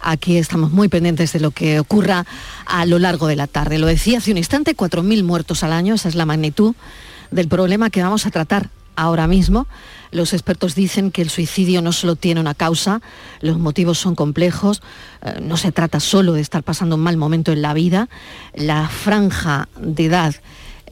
Aquí 0.00 0.36
estamos 0.36 0.72
muy 0.72 0.88
pendientes 0.88 1.32
de 1.32 1.40
lo 1.40 1.52
que 1.52 1.78
ocurra 1.78 2.26
a 2.66 2.84
lo 2.84 2.98
largo 2.98 3.28
de 3.28 3.36
la 3.36 3.46
tarde. 3.46 3.78
Lo 3.78 3.86
decía 3.86 4.18
hace 4.18 4.32
un 4.32 4.38
instante, 4.38 4.76
4.000 4.76 5.22
muertos 5.22 5.62
al 5.62 5.72
año, 5.72 5.94
esa 5.94 6.08
es 6.08 6.16
la 6.16 6.26
magnitud 6.26 6.74
del 7.30 7.48
problema 7.48 7.90
que 7.90 8.02
vamos 8.02 8.26
a 8.26 8.30
tratar 8.32 8.70
ahora 8.96 9.28
mismo. 9.28 9.68
Los 10.10 10.32
expertos 10.32 10.74
dicen 10.74 11.12
que 11.12 11.22
el 11.22 11.30
suicidio 11.30 11.80
no 11.80 11.92
solo 11.92 12.16
tiene 12.16 12.40
una 12.40 12.54
causa, 12.54 13.00
los 13.40 13.58
motivos 13.58 13.98
son 13.98 14.16
complejos, 14.16 14.82
eh, 15.22 15.38
no 15.40 15.56
se 15.56 15.70
trata 15.70 16.00
solo 16.00 16.32
de 16.32 16.40
estar 16.40 16.64
pasando 16.64 16.96
un 16.96 17.02
mal 17.02 17.16
momento 17.16 17.52
en 17.52 17.62
la 17.62 17.72
vida, 17.72 18.08
la 18.52 18.88
franja 18.88 19.68
de 19.80 20.06
edad 20.06 20.34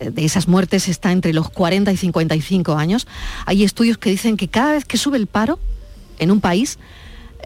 de 0.00 0.25
esas 0.25 0.49
muertes 0.49 0.88
está 0.88 1.12
entre 1.12 1.33
los 1.33 1.50
40 1.50 1.92
y 1.92 1.97
55 1.97 2.75
años. 2.75 3.07
Hay 3.47 3.64
estudios 3.64 3.99
que 3.99 4.11
dicen 4.11 4.37
que 4.37 4.49
cada 4.49 4.73
vez 4.73 4.85
que 4.85 4.97
sube 4.97 5.16
el 5.16 5.26
paro 5.26 5.59
en 6.19 6.30
un 6.30 6.40
país, 6.40 6.78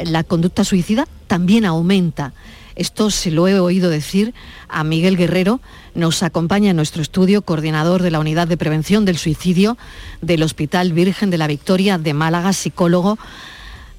la 0.03 0.25
conducta 0.25 0.65
suicida 0.65 1.07
también 1.27 1.65
aumenta. 1.65 2.33
Esto 2.77 3.11
se 3.11 3.31
lo 3.31 3.47
he 3.47 3.59
oído 3.59 3.89
decir 3.89 4.35
a 4.69 4.83
Miguel 4.83 5.17
Guerrero, 5.17 5.61
nos 5.95 6.23
acompaña 6.25 6.71
en 6.71 6.77
nuestro 6.77 7.03
estudio, 7.03 7.43
coordinador 7.43 8.03
de 8.03 8.11
la 8.11 8.19
Unidad 8.19 8.49
de 8.49 8.57
Prevención 8.57 9.05
del 9.05 9.17
Suicidio 9.17 9.79
del 10.23 10.43
Hospital 10.43 10.93
Virgen 10.93 11.31
de 11.31 11.39
la 11.39 11.47
Victoria 11.47 11.99
de 11.99 12.15
Málaga, 12.15 12.53
psicólogo. 12.53 13.17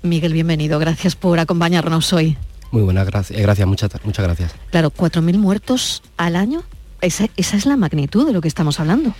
Miguel, 0.02 0.34
bienvenido, 0.34 0.78
gracias 0.78 1.16
por 1.16 1.40
acompañarnos 1.40 2.12
hoy. 2.12 2.38
Muy 2.72 2.84
buenas, 2.84 3.06
gracias, 3.06 3.40
gracias 3.40 3.68
muchas, 3.68 3.92
muchas 4.04 4.26
gracias. 4.26 4.56
Claro, 4.72 4.92
4.000 4.92 5.38
muertos 5.38 6.04
al 6.18 6.36
año, 6.36 6.64
esa, 7.02 7.28
esa 7.38 7.58
es 7.58 7.66
la 7.66 7.78
magnitud 7.78 8.26
de 8.26 8.34
lo 8.34 8.42
que 8.42 8.48
estamos 8.48 8.80
hablando. 8.80 9.14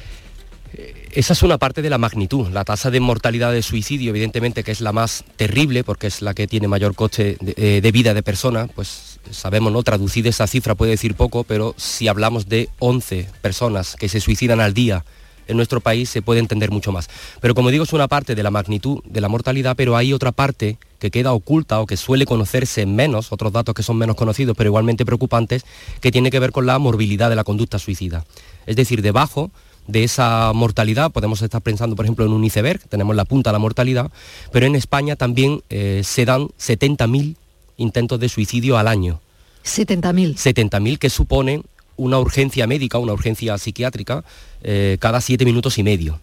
Esa 1.16 1.32
es 1.32 1.44
una 1.44 1.58
parte 1.58 1.82
de 1.82 1.90
la 1.90 1.98
magnitud. 1.98 2.50
La 2.50 2.66
tasa 2.66 2.92
de 2.92 3.00
mortalidad 3.00 3.54
de 3.54 3.62
suicidio, 3.62 4.10
evidentemente, 4.10 4.66
que 4.66 4.72
es 4.72 4.82
la 4.82 4.92
más 4.92 5.24
terrible, 5.38 5.86
porque 5.86 6.08
es 6.08 6.22
la 6.22 6.34
que 6.34 6.46
tiene 6.46 6.68
mayor 6.68 6.94
coste 6.94 7.38
de, 7.40 7.54
eh, 7.56 7.92
vida 7.94 8.14
de 8.14 8.22
persona, 8.22 8.68
pues 8.68 9.22
sabemos, 9.32 9.72
¿no? 9.72 9.82
Traducir 9.82 10.28
esa 10.28 10.46
cifra 10.46 10.76
puede 10.76 10.92
decir 10.92 11.16
poco, 11.16 11.46
pero 11.46 11.74
si 11.78 12.10
hablamos 12.10 12.50
de 12.50 12.68
11 12.80 13.30
personas 13.42 13.96
que 13.96 14.10
se 14.10 14.20
suicidan 14.20 14.60
al 14.60 14.74
día 14.74 15.06
en 15.48 15.58
nuestro 15.58 15.82
país, 15.82 16.10
se 16.10 16.22
puede 16.22 16.40
entender 16.40 16.72
mucho 16.72 16.92
más. 16.92 17.10
Pero 17.42 17.56
como 17.56 17.72
digo, 17.72 17.84
es 17.84 17.94
una 17.94 18.08
parte 18.08 18.36
de 18.36 18.44
la 18.44 18.52
magnitud 18.52 19.00
de 19.06 19.22
la 19.22 19.30
mortalidad, 19.30 19.76
pero 19.76 19.96
hay 19.96 20.14
otra 20.14 20.32
parte 20.32 20.78
que 21.00 21.12
queda 21.12 21.34
oculta 21.34 21.80
o 21.82 21.86
que 21.86 21.98
suele 21.98 22.26
conocerse 22.26 22.86
menos, 22.86 23.32
otros 23.32 23.52
datos 23.54 23.76
que 23.76 23.84
son 23.84 23.98
menos 23.98 24.16
conocidos, 24.16 24.56
pero 24.58 24.70
igualmente 24.70 25.06
preocupantes, 25.06 25.66
que 26.02 26.12
tiene 26.12 26.32
que 26.32 26.40
ver 26.40 26.52
con 26.52 26.66
la 26.66 26.80
morbilidad 26.80 27.30
de 27.30 27.36
la 27.36 27.44
conducta 27.44 27.80
suicida. 27.80 28.26
Es 28.66 28.76
decir, 28.76 29.02
debajo 29.02 29.52
de 29.88 30.04
esa 30.04 30.52
mortalidad, 30.54 31.12
podemos 31.12 31.42
estar 31.42 31.62
pensando 31.62 31.96
por 31.96 32.06
ejemplo 32.06 32.26
en 32.26 32.32
un 32.32 32.44
iceberg, 32.44 32.82
tenemos 32.90 33.16
la 33.16 33.26
punta 33.26 33.52
de 33.52 33.54
la 33.54 33.60
mortalidad, 33.60 34.12
pero 34.52 34.66
en 34.66 34.76
España 34.76 35.16
también 35.16 35.62
eh, 35.70 36.02
se 36.04 36.26
dan 36.26 36.48
70.000 36.60 37.36
intentos 37.78 38.20
de 38.20 38.30
suicidio 38.30 38.78
al 38.78 38.88
año. 38.88 39.20
70.000. 39.64 40.36
70.000 40.36 40.98
que 40.98 41.10
suponen 41.10 41.64
una 41.98 42.20
urgencia 42.20 42.68
médica, 42.68 42.98
una 42.98 43.14
urgencia 43.14 43.58
psiquiátrica, 43.58 44.24
eh, 44.68 44.98
cada 45.00 45.22
siete 45.22 45.46
minutos 45.46 45.78
y 45.78 45.84
medio. 45.84 46.20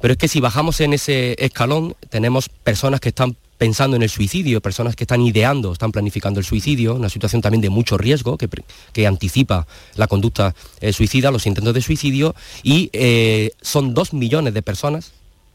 Pero 0.00 0.12
es 0.12 0.18
que 0.18 0.28
si 0.28 0.40
bajamos 0.40 0.80
en 0.80 0.92
ese 0.92 1.36
escalón, 1.38 1.96
tenemos 2.10 2.48
personas 2.48 3.00
que 3.00 3.08
están 3.08 3.34
pensando 3.56 3.96
en 3.96 4.02
el 4.02 4.10
suicidio, 4.10 4.60
personas 4.60 4.94
que 4.94 5.04
están 5.04 5.22
ideando, 5.22 5.72
están 5.72 5.92
planificando 5.92 6.38
el 6.38 6.44
suicidio, 6.44 6.96
una 6.96 7.08
situación 7.08 7.40
también 7.40 7.62
de 7.62 7.70
mucho 7.70 7.96
riesgo 7.96 8.36
que, 8.36 8.48
que 8.92 9.06
anticipa 9.06 9.66
la 9.94 10.08
conducta 10.08 10.54
eh, 10.80 10.92
suicida, 10.92 11.30
los 11.30 11.46
intentos 11.46 11.72
de 11.72 11.80
suicidio, 11.80 12.34
y 12.62 12.90
eh, 12.92 13.52
son 13.62 13.94
dos 13.94 14.12
millones 14.12 14.52
de 14.52 14.62
personas 14.62 15.12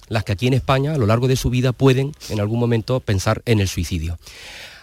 las 0.07 0.23
que 0.23 0.31
aquí 0.31 0.47
en 0.47 0.53
España 0.53 0.93
a 0.93 0.97
lo 0.97 1.05
largo 1.05 1.27
de 1.27 1.35
su 1.35 1.49
vida 1.49 1.73
pueden 1.73 2.13
en 2.29 2.39
algún 2.39 2.59
momento 2.59 2.99
pensar 2.99 3.41
en 3.45 3.59
el 3.59 3.67
suicidio. 3.67 4.17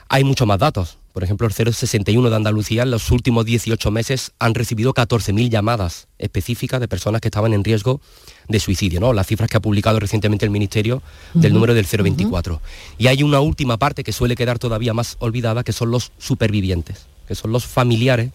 Hay 0.08 0.22
muchos 0.22 0.46
más 0.46 0.58
datos. 0.58 0.98
Por 1.14 1.22
ejemplo, 1.22 1.46
el 1.46 1.52
061 1.52 2.28
de 2.28 2.34
Andalucía 2.34 2.82
en 2.82 2.90
los 2.90 3.12
últimos 3.12 3.44
18 3.44 3.88
meses 3.92 4.32
han 4.40 4.52
recibido 4.52 4.92
14.000 4.92 5.48
llamadas 5.48 6.08
específicas 6.18 6.80
de 6.80 6.88
personas 6.88 7.20
que 7.20 7.28
estaban 7.28 7.54
en 7.54 7.62
riesgo 7.62 8.00
de 8.48 8.58
suicidio, 8.58 8.98
¿no? 8.98 9.12
Las 9.12 9.28
cifras 9.28 9.48
que 9.48 9.56
ha 9.56 9.60
publicado 9.60 10.00
recientemente 10.00 10.44
el 10.44 10.50
Ministerio 10.50 11.02
del 11.32 11.54
número 11.54 11.72
del 11.72 11.86
024. 11.86 12.60
Y 12.98 13.06
hay 13.06 13.22
una 13.22 13.38
última 13.38 13.76
parte 13.76 14.02
que 14.02 14.10
suele 14.10 14.34
quedar 14.34 14.58
todavía 14.58 14.92
más 14.92 15.14
olvidada, 15.20 15.62
que 15.62 15.72
son 15.72 15.92
los 15.92 16.10
supervivientes, 16.18 17.06
que 17.28 17.36
son 17.36 17.52
los 17.52 17.64
familiares 17.64 18.32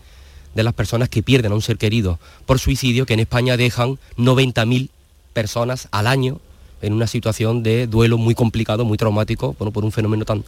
de 0.55 0.63
las 0.63 0.73
personas 0.73 1.09
que 1.09 1.21
pierden 1.21 1.51
a 1.51 1.55
un 1.55 1.61
ser 1.61 1.77
querido 1.77 2.17
por 2.45 2.59
suicidio, 2.59 3.05
que 3.05 3.13
en 3.13 3.19
España 3.19 3.57
dejan 3.57 3.99
90.000 4.17 4.87
personas 5.33 5.89
al 5.91 6.07
año 6.07 6.39
en 6.81 6.93
una 6.93 7.07
situación 7.07 7.61
de 7.61 7.87
duelo 7.87 8.17
muy 8.17 8.35
complicado, 8.35 8.85
muy 8.85 8.97
traumático, 8.97 9.53
bueno, 9.59 9.73
por 9.73 9.83
un 9.83 9.91
fenómeno 9.91 10.23
tan 10.23 10.45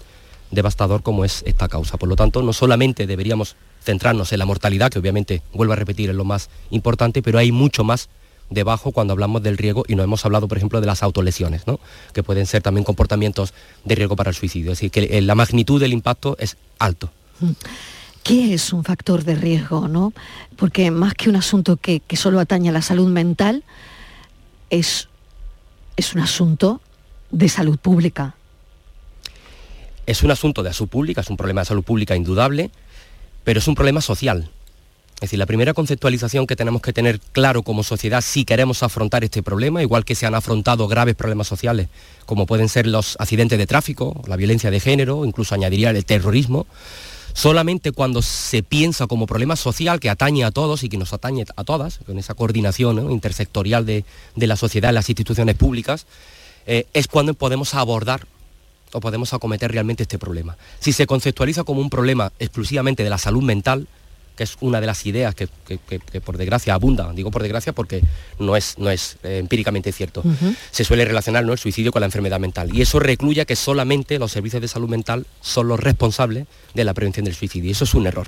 devastador 0.52 1.02
como 1.02 1.26
es 1.26 1.44
esta 1.46 1.68
causa. 1.68 1.98
Por 1.98 2.10
lo 2.10 2.16
tanto, 2.16 2.42
no 2.42 2.54
solamente 2.54 3.08
deberíamos 3.08 3.56
centrarnos 3.84 4.32
en 4.32 4.40
la 4.40 4.46
mortalidad, 4.46 4.92
que 4.92 5.00
obviamente, 5.00 5.42
vuelvo 5.54 5.74
a 5.74 5.78
repetir, 5.78 6.10
es 6.10 6.16
lo 6.16 6.26
más 6.26 6.50
importante, 6.70 7.22
pero 7.22 7.40
hay 7.40 7.52
mucho 7.52 7.84
más 7.84 8.10
debajo 8.50 8.92
cuando 8.92 9.14
hablamos 9.14 9.42
del 9.42 9.58
riesgo 9.58 9.84
y 9.88 9.96
no 9.96 10.04
hemos 10.04 10.26
hablado, 10.26 10.48
por 10.48 10.58
ejemplo, 10.58 10.82
de 10.82 10.88
las 10.88 11.02
autolesiones, 11.04 11.66
¿no? 11.66 11.80
que 12.14 12.22
pueden 12.22 12.46
ser 12.46 12.62
también 12.62 12.84
comportamientos 12.84 13.54
de 13.86 13.96
riesgo 13.96 14.16
para 14.16 14.30
el 14.30 14.36
suicidio. 14.36 14.74
Es 14.74 14.78
decir, 14.78 14.92
que 14.92 15.18
eh, 15.18 15.22
la 15.22 15.36
magnitud 15.36 15.80
del 15.80 15.94
impacto 15.94 16.36
es 16.38 16.58
alto. 16.78 17.10
¿Qué 18.24 18.54
es 18.54 18.72
un 18.72 18.84
factor 18.84 19.24
de 19.24 19.36
riesgo, 19.36 19.88
no? 19.88 20.14
Porque 20.58 20.92
más 20.92 21.16
que 21.16 21.30
un 21.30 21.38
asunto 21.38 21.78
que, 21.78 22.02
que 22.02 22.18
solo 22.18 22.40
atañe 22.40 22.70
a 22.70 22.72
la 22.72 22.84
salud 22.84 23.08
mental, 23.08 23.64
es, 24.70 25.08
es 25.96 26.14
un 26.14 26.22
asunto 26.22 26.82
de 27.32 27.50
salud 27.50 27.80
pública. 27.80 28.36
Es 30.12 30.24
un 30.24 30.32
asunto 30.32 30.62
de 30.62 30.74
salud 30.74 30.90
pública, 30.90 31.22
es 31.22 31.30
un 31.30 31.38
problema 31.38 31.62
de 31.62 31.68
salud 31.68 31.84
pública 31.84 32.18
indudable, 32.18 32.70
pero 33.46 33.60
es 33.60 33.68
un 33.70 33.76
problema 33.76 34.02
social. 34.02 34.50
Es 35.16 35.22
decir, 35.22 35.40
la 35.40 35.46
primera 35.46 35.74
conceptualización 35.74 36.48
que 36.48 36.58
tenemos 36.58 36.82
que 36.82 36.92
tener 36.92 37.22
claro 37.22 37.64
como 37.64 37.82
sociedad 37.82 38.20
si 38.20 38.44
queremos 38.44 38.84
afrontar 38.84 39.24
este 39.24 39.42
problema, 39.42 39.82
igual 39.82 40.04
que 40.04 40.16
se 40.16 40.26
han 40.26 40.36
afrontado 40.36 40.90
graves 40.90 41.16
problemas 41.16 41.48
sociales, 41.48 41.88
como 42.26 42.46
pueden 42.46 42.68
ser 42.68 42.88
los 42.88 43.16
accidentes 43.22 43.58
de 43.58 43.66
tráfico, 43.66 44.22
la 44.28 44.36
violencia 44.36 44.70
de 44.70 44.82
género, 44.82 45.24
incluso 45.24 45.56
añadiría 45.56 45.92
el 45.92 46.04
terrorismo, 46.04 46.68
solamente 47.32 47.94
cuando 47.94 48.22
se 48.22 48.64
piensa 48.64 49.08
como 49.08 49.28
problema 49.28 49.56
social 49.56 50.02
que 50.02 50.10
atañe 50.10 50.44
a 50.44 50.52
todos 50.52 50.84
y 50.84 50.90
que 50.90 50.98
nos 50.98 51.14
atañe 51.14 51.46
a 51.56 51.64
todas, 51.64 52.00
con 52.06 52.20
esa 52.20 52.34
coordinación 52.34 53.10
intersectorial 53.12 53.86
de, 53.86 54.04
de, 54.36 54.48
la 54.48 54.58
sociedad 54.58 54.92
las 54.92 55.08
instituciones 55.08 55.56
públicas, 55.56 56.06
eh, 56.68 56.86
es 56.94 57.08
cuando 57.08 57.34
podemos 57.34 57.76
abordar 57.76 58.28
o 58.94 59.00
podemos 59.00 59.34
acometer 59.34 59.72
realmente 59.72 60.04
este 60.04 60.20
problema. 60.20 60.58
Si 60.80 60.94
se 60.94 61.08
conceptualiza 61.08 61.64
como 61.64 61.82
un 61.82 61.90
problema 61.90 62.32
exclusivamente 62.40 63.04
de 63.04 63.10
la 63.10 63.18
salud 63.18 63.44
mental, 63.44 63.88
que 64.36 64.44
es 64.44 64.58
una 64.62 64.80
de 64.80 64.88
las 64.88 65.06
ideas 65.06 65.36
que, 65.36 65.48
que, 65.68 65.78
que, 65.78 66.00
que 66.00 66.22
por 66.22 66.38
desgracia 66.38 66.74
abunda, 66.74 67.12
digo 67.14 67.32
por 67.32 67.42
desgracia 67.42 67.74
porque 67.74 68.02
no 68.40 68.56
es, 68.56 68.78
no 68.78 68.90
es 68.90 69.18
eh, 69.24 69.38
empíricamente 69.40 69.92
cierto, 69.92 70.22
uh 70.24 70.30
-huh. 70.30 70.56
se 70.72 70.84
suele 70.84 71.06
relacionar 71.06 71.46
¿no? 71.46 71.52
el 71.54 71.60
suicidio 71.60 71.92
con 71.92 72.00
la 72.00 72.06
enfermedad 72.06 72.40
mental. 72.40 72.76
Y 72.76 72.82
eso 72.82 73.00
recluye 73.00 73.46
que 73.46 73.56
solamente 73.56 74.20
los 74.20 74.32
servicios 74.32 74.62
de 74.62 74.68
salud 74.68 74.90
mental 74.90 75.26
son 75.42 75.68
los 75.68 75.80
responsables 75.80 76.48
de 76.74 76.84
la 76.84 76.94
prevención 76.94 77.26
del 77.26 77.36
suicidio. 77.36 77.70
Y 77.70 77.72
eso 77.72 77.84
es 77.84 77.94
un 77.94 78.08
error. 78.08 78.28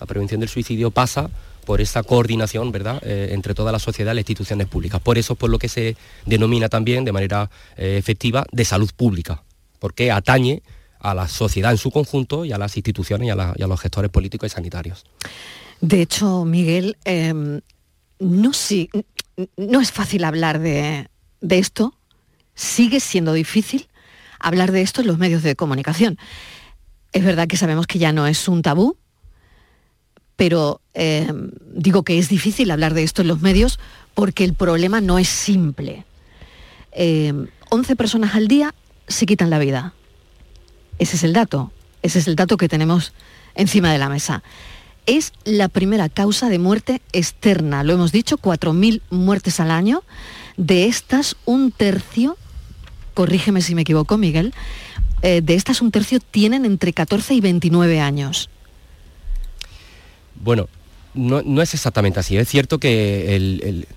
La 0.00 0.06
prevención 0.06 0.40
del 0.40 0.48
suicidio 0.48 0.90
pasa 0.90 1.30
por 1.64 1.80
esa 1.80 2.02
coordinación 2.02 2.72
¿verdad? 2.72 3.00
Eh, 3.04 3.28
entre 3.32 3.54
toda 3.54 3.72
la 3.72 3.78
sociedad 3.78 4.12
y 4.12 4.16
las 4.16 4.22
instituciones 4.22 4.66
públicas. 4.66 5.00
Por 5.00 5.18
eso 5.18 5.34
es 5.34 5.38
por 5.38 5.50
lo 5.50 5.58
que 5.58 5.68
se 5.68 5.96
denomina 6.26 6.68
también 6.68 7.04
de 7.04 7.12
manera 7.12 7.50
eh, 7.76 7.96
efectiva 7.98 8.44
de 8.50 8.64
salud 8.64 8.90
pública, 8.96 9.42
porque 9.82 10.12
atañe 10.12 10.62
a 11.00 11.12
la 11.12 11.26
sociedad 11.26 11.72
en 11.72 11.76
su 11.76 11.90
conjunto 11.90 12.44
y 12.44 12.52
a 12.52 12.58
las 12.58 12.76
instituciones 12.76 13.26
y 13.26 13.30
a, 13.30 13.66
los 13.66 13.80
gestores 13.80 14.12
políticos 14.12 14.46
y 14.46 14.54
sanitarios. 14.54 15.04
De 15.80 16.00
hecho, 16.00 16.44
Miguel, 16.44 16.96
eh, 17.04 17.34
no, 18.20 18.50
es 19.80 19.90
fácil 19.90 20.22
hablar 20.22 20.60
de, 20.60 21.08
esto, 21.40 21.96
sigue 22.54 23.00
siendo 23.00 23.32
difícil 23.32 23.88
hablar 24.38 24.70
de 24.70 24.82
esto 24.82 25.00
en 25.00 25.08
los 25.08 25.18
medios 25.18 25.42
de 25.42 25.56
comunicación. 25.56 26.16
Es 27.10 27.24
verdad 27.24 27.48
que 27.48 27.56
sabemos 27.56 27.88
que 27.88 27.98
ya 27.98 28.12
no 28.12 28.28
es 28.28 28.46
un 28.46 28.62
tabú, 28.62 28.96
pero 30.36 30.80
eh, 30.94 31.26
digo 31.74 32.04
que 32.04 32.20
es 32.20 32.28
difícil 32.28 32.70
hablar 32.70 32.94
de 32.94 33.02
esto 33.02 33.22
en 33.22 33.28
los 33.28 33.40
medios 33.40 33.80
porque 34.14 34.44
el 34.44 34.54
problema 34.54 35.00
no 35.00 35.18
es 35.18 35.28
simple. 35.28 36.04
Eh, 36.92 37.32
11 37.70 37.96
personas 37.96 38.36
al 38.36 38.46
día 38.46 38.72
se 39.08 39.26
quitan 39.26 39.50
la 39.50 39.58
vida. 39.58 39.94
Ese 40.98 41.16
es 41.16 41.24
el 41.24 41.32
dato, 41.32 41.72
ese 42.02 42.18
es 42.18 42.28
el 42.28 42.36
dato 42.36 42.56
que 42.56 42.68
tenemos 42.68 43.12
encima 43.54 43.92
de 43.92 43.98
la 43.98 44.08
mesa. 44.08 44.42
Es 45.06 45.32
la 45.44 45.68
primera 45.68 46.08
causa 46.08 46.48
de 46.48 46.58
muerte 46.58 47.02
externa, 47.12 47.82
lo 47.82 47.94
hemos 47.94 48.12
dicho, 48.12 48.38
4.000 48.38 49.02
muertes 49.10 49.58
al 49.58 49.70
año. 49.70 50.02
De 50.56 50.86
estas, 50.86 51.36
un 51.44 51.72
tercio, 51.72 52.36
corrígeme 53.14 53.62
si 53.62 53.74
me 53.74 53.82
equivoco, 53.82 54.16
Miguel, 54.16 54.54
eh, 55.22 55.40
de 55.42 55.54
estas 55.54 55.82
un 55.82 55.90
tercio 55.90 56.20
tienen 56.20 56.64
entre 56.64 56.92
14 56.92 57.34
y 57.34 57.40
29 57.40 58.00
años. 58.00 58.48
Bueno, 60.36 60.68
no, 61.14 61.42
no 61.42 61.62
es 61.62 61.74
exactamente 61.74 62.20
así. 62.20 62.36
Es 62.36 62.48
cierto 62.48 62.78
que 62.78 63.34
el, 63.34 63.60
el 63.64 63.88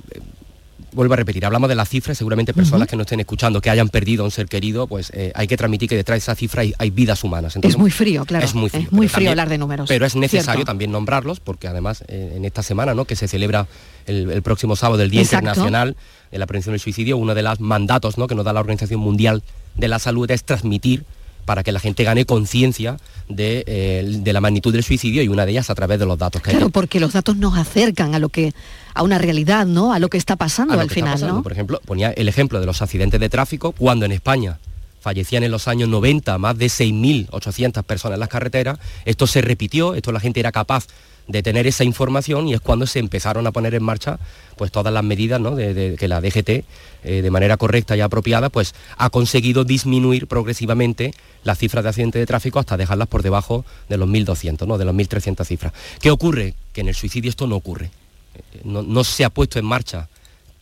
vuelvo 0.96 1.14
a 1.14 1.18
repetir, 1.18 1.46
hablamos 1.46 1.70
de 1.70 1.76
las 1.76 1.90
cifras, 1.90 2.18
seguramente 2.18 2.54
personas 2.54 2.82
uh 2.82 2.86
-huh. 2.86 2.90
que 2.90 2.96
no 2.96 3.02
estén 3.04 3.20
escuchando, 3.20 3.62
que 3.62 3.70
hayan 3.70 3.90
perdido 3.90 4.24
a 4.24 4.26
un 4.26 4.32
ser 4.32 4.48
querido, 4.48 4.88
pues 4.88 5.12
eh, 5.14 5.32
hay 5.36 5.48
que 5.48 5.58
transmitir 5.58 5.90
que 5.90 5.96
detrás 5.96 6.16
de 6.16 6.20
esa 6.20 6.36
cifra 6.36 6.62
hay, 6.62 6.74
hay 6.78 6.90
vidas 6.90 7.24
humanas. 7.24 7.56
Entonces, 7.56 7.76
es 7.76 7.80
muy 7.80 7.92
frío, 7.92 8.26
claro. 8.26 8.44
Es 8.46 8.56
muy 8.56 8.70
frío, 8.70 8.84
es 8.84 8.92
muy 8.92 9.08
frío 9.08 9.16
también, 9.16 9.30
hablar 9.32 9.50
de 9.50 9.58
números. 9.58 9.88
Pero 9.88 10.06
es 10.06 10.16
necesario 10.16 10.60
cierto. 10.60 10.66
también 10.66 10.92
nombrarlos, 10.92 11.40
porque 11.40 11.68
además 11.68 12.04
eh, 12.08 12.34
en 12.36 12.46
esta 12.46 12.64
semana, 12.64 12.94
¿no? 12.96 13.06
que 13.06 13.16
se 13.16 13.28
celebra 13.28 13.68
el, 14.08 14.32
el 14.32 14.42
próximo 14.42 14.76
sábado, 14.76 15.04
el 15.04 15.10
Día 15.12 15.22
Exacto. 15.22 15.50
Internacional 15.50 15.96
de 16.32 16.38
la 16.38 16.48
Prevención 16.48 16.74
del 16.74 16.80
Suicidio, 16.80 17.18
uno 17.18 17.36
de 17.36 17.44
los 17.44 17.60
mandatos 17.60 18.18
¿no? 18.18 18.28
que 18.28 18.36
nos 18.36 18.46
da 18.46 18.54
la 18.54 18.60
Organización 18.62 19.00
Mundial 19.00 19.44
de 19.76 19.88
la 19.88 20.00
Salud 20.00 20.30
es 20.32 20.44
transmitir 20.44 21.04
para 21.46 21.64
que 21.64 21.72
la 21.72 21.80
gente 21.80 22.04
gane 22.04 22.26
conciencia 22.26 22.98
de, 23.30 23.64
eh, 23.68 24.04
de, 24.06 24.34
la 24.34 24.42
magnitud 24.42 24.74
del 24.74 24.84
suicidio 24.84 25.22
y 25.22 25.28
una 25.28 25.46
de 25.46 25.52
ellas 25.52 25.70
a 25.70 25.76
través 25.76 26.00
de 26.00 26.06
los 26.06 26.18
datos 26.18 26.42
que 26.42 26.52
claro, 26.52 26.66
hay. 26.66 26.72
porque 26.72 27.00
los 27.00 27.14
datos 27.14 27.38
nos 27.38 27.58
acercan 27.58 28.16
a 28.16 28.20
lo 28.20 28.30
que 28.30 28.54
a 28.94 29.04
una 29.04 29.18
realidad, 29.18 29.66
¿no? 29.66 29.94
A 29.94 30.00
lo 30.00 30.10
que 30.10 30.18
está 30.18 30.36
pasando 30.36 30.80
al 30.80 30.90
final, 30.90 31.14
pasando. 31.14 31.36
¿no? 31.36 31.44
Por 31.44 31.52
ejemplo, 31.52 31.82
ponía 31.86 32.12
el 32.12 32.28
ejemplo 32.28 32.60
de 32.60 32.66
los 32.66 32.82
accidentes 32.82 33.20
de 33.20 33.30
tráfico 33.30 33.72
cuando 33.72 34.06
en 34.06 34.12
España 34.12 34.58
fallecían 35.02 35.44
en 35.44 35.52
los 35.52 35.68
años 35.68 35.88
90 35.90 36.38
más 36.40 36.58
de 36.58 36.66
6.800 36.66 37.84
personas 37.84 38.16
en 38.16 38.20
las 38.22 38.30
carreteras, 38.30 38.80
esto 39.06 39.28
se 39.28 39.42
repitió, 39.42 39.94
esto 39.94 40.12
la 40.12 40.20
gente 40.20 40.40
era 40.40 40.52
capaz 40.52 40.88
de 41.28 41.44
tener 41.44 41.66
esa 41.68 41.84
información 41.84 42.48
y 42.48 42.54
es 42.54 42.62
cuando 42.62 42.86
se 42.86 43.00
empezaron 43.00 43.48
a 43.48 43.52
poner 43.52 43.74
en 43.74 43.84
marcha 43.84 44.20
pues 44.58 44.72
todas 44.72 44.94
las 44.94 45.04
medidas 45.04 45.40
¿no? 45.42 45.56
de, 45.56 45.96
que 45.98 46.08
la 46.08 46.22
DGT 46.22 46.50
eh, 46.50 46.64
de 47.04 47.32
manera 47.32 47.58
correcta 47.58 47.98
y 47.98 48.02
apropiada 48.02 48.50
pues 48.50 48.76
ha 48.98 49.10
conseguido 49.10 49.64
disminuir 49.64 50.28
progresivamente 50.28 51.14
las 51.44 51.58
cifras 51.58 51.84
de 51.84 51.90
accidentes 51.90 52.20
de 52.20 52.26
tráfico 52.26 52.60
hasta 52.60 52.78
dejarlas 52.78 53.08
por 53.08 53.24
debajo 53.24 53.66
de 53.90 53.98
los 53.98 54.08
1.200, 54.08 54.68
¿no? 54.68 54.78
de 54.78 54.86
los 54.86 54.96
1.300 54.96 55.46
cifras. 55.46 55.74
¿Qué 56.00 56.12
ocurre? 56.12 56.54
Que 56.74 56.82
en 56.82 56.90
el 56.90 56.96
suicidio 56.96 57.30
esto 57.30 57.48
no 57.48 57.56
ocurre. 57.56 57.90
Eh, 58.36 58.62
no, 58.64 59.04
se 59.04 59.26
ha 59.26 59.30
puesto 59.30 59.60
en 59.60 59.66
marcha 59.66 60.08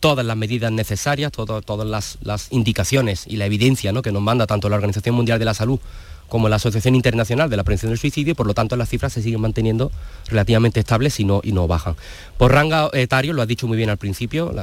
todas 0.00 0.24
las 0.24 0.36
medidas 0.36 0.70
necesarias, 0.70 1.32
todas 1.32 1.86
las, 1.86 2.18
las, 2.22 2.52
indicaciones 2.52 3.24
y 3.26 3.36
la 3.36 3.46
evidencia 3.46 3.92
¿no? 3.92 4.02
que 4.02 4.12
nos 4.12 4.22
manda 4.22 4.46
tanto 4.46 4.68
la 4.68 4.76
Organización 4.76 5.14
Mundial 5.14 5.38
de 5.38 5.46
la 5.46 5.54
Salud 5.54 5.80
como 6.28 6.48
la 6.48 6.56
Asociación 6.56 6.94
Internacional 6.94 7.50
de 7.50 7.56
la 7.56 7.64
Prevención 7.64 7.90
del 7.90 7.98
Suicidio 7.98 8.34
por 8.34 8.46
lo 8.46 8.54
tanto 8.54 8.76
las 8.76 8.88
cifras 8.88 9.12
se 9.12 9.22
siguen 9.22 9.40
manteniendo 9.40 9.90
relativamente 10.28 10.80
estables 10.80 11.18
y 11.20 11.24
no, 11.24 11.40
y 11.44 11.52
no 11.52 11.66
bajan. 11.66 11.96
Por 12.38 12.52
rango 12.52 12.92
etario, 12.94 13.32
lo 13.32 13.42
has 13.42 13.48
dicho 13.48 13.66
muy 13.66 13.76
bien 13.76 13.90
al 13.90 13.98
principio, 13.98 14.54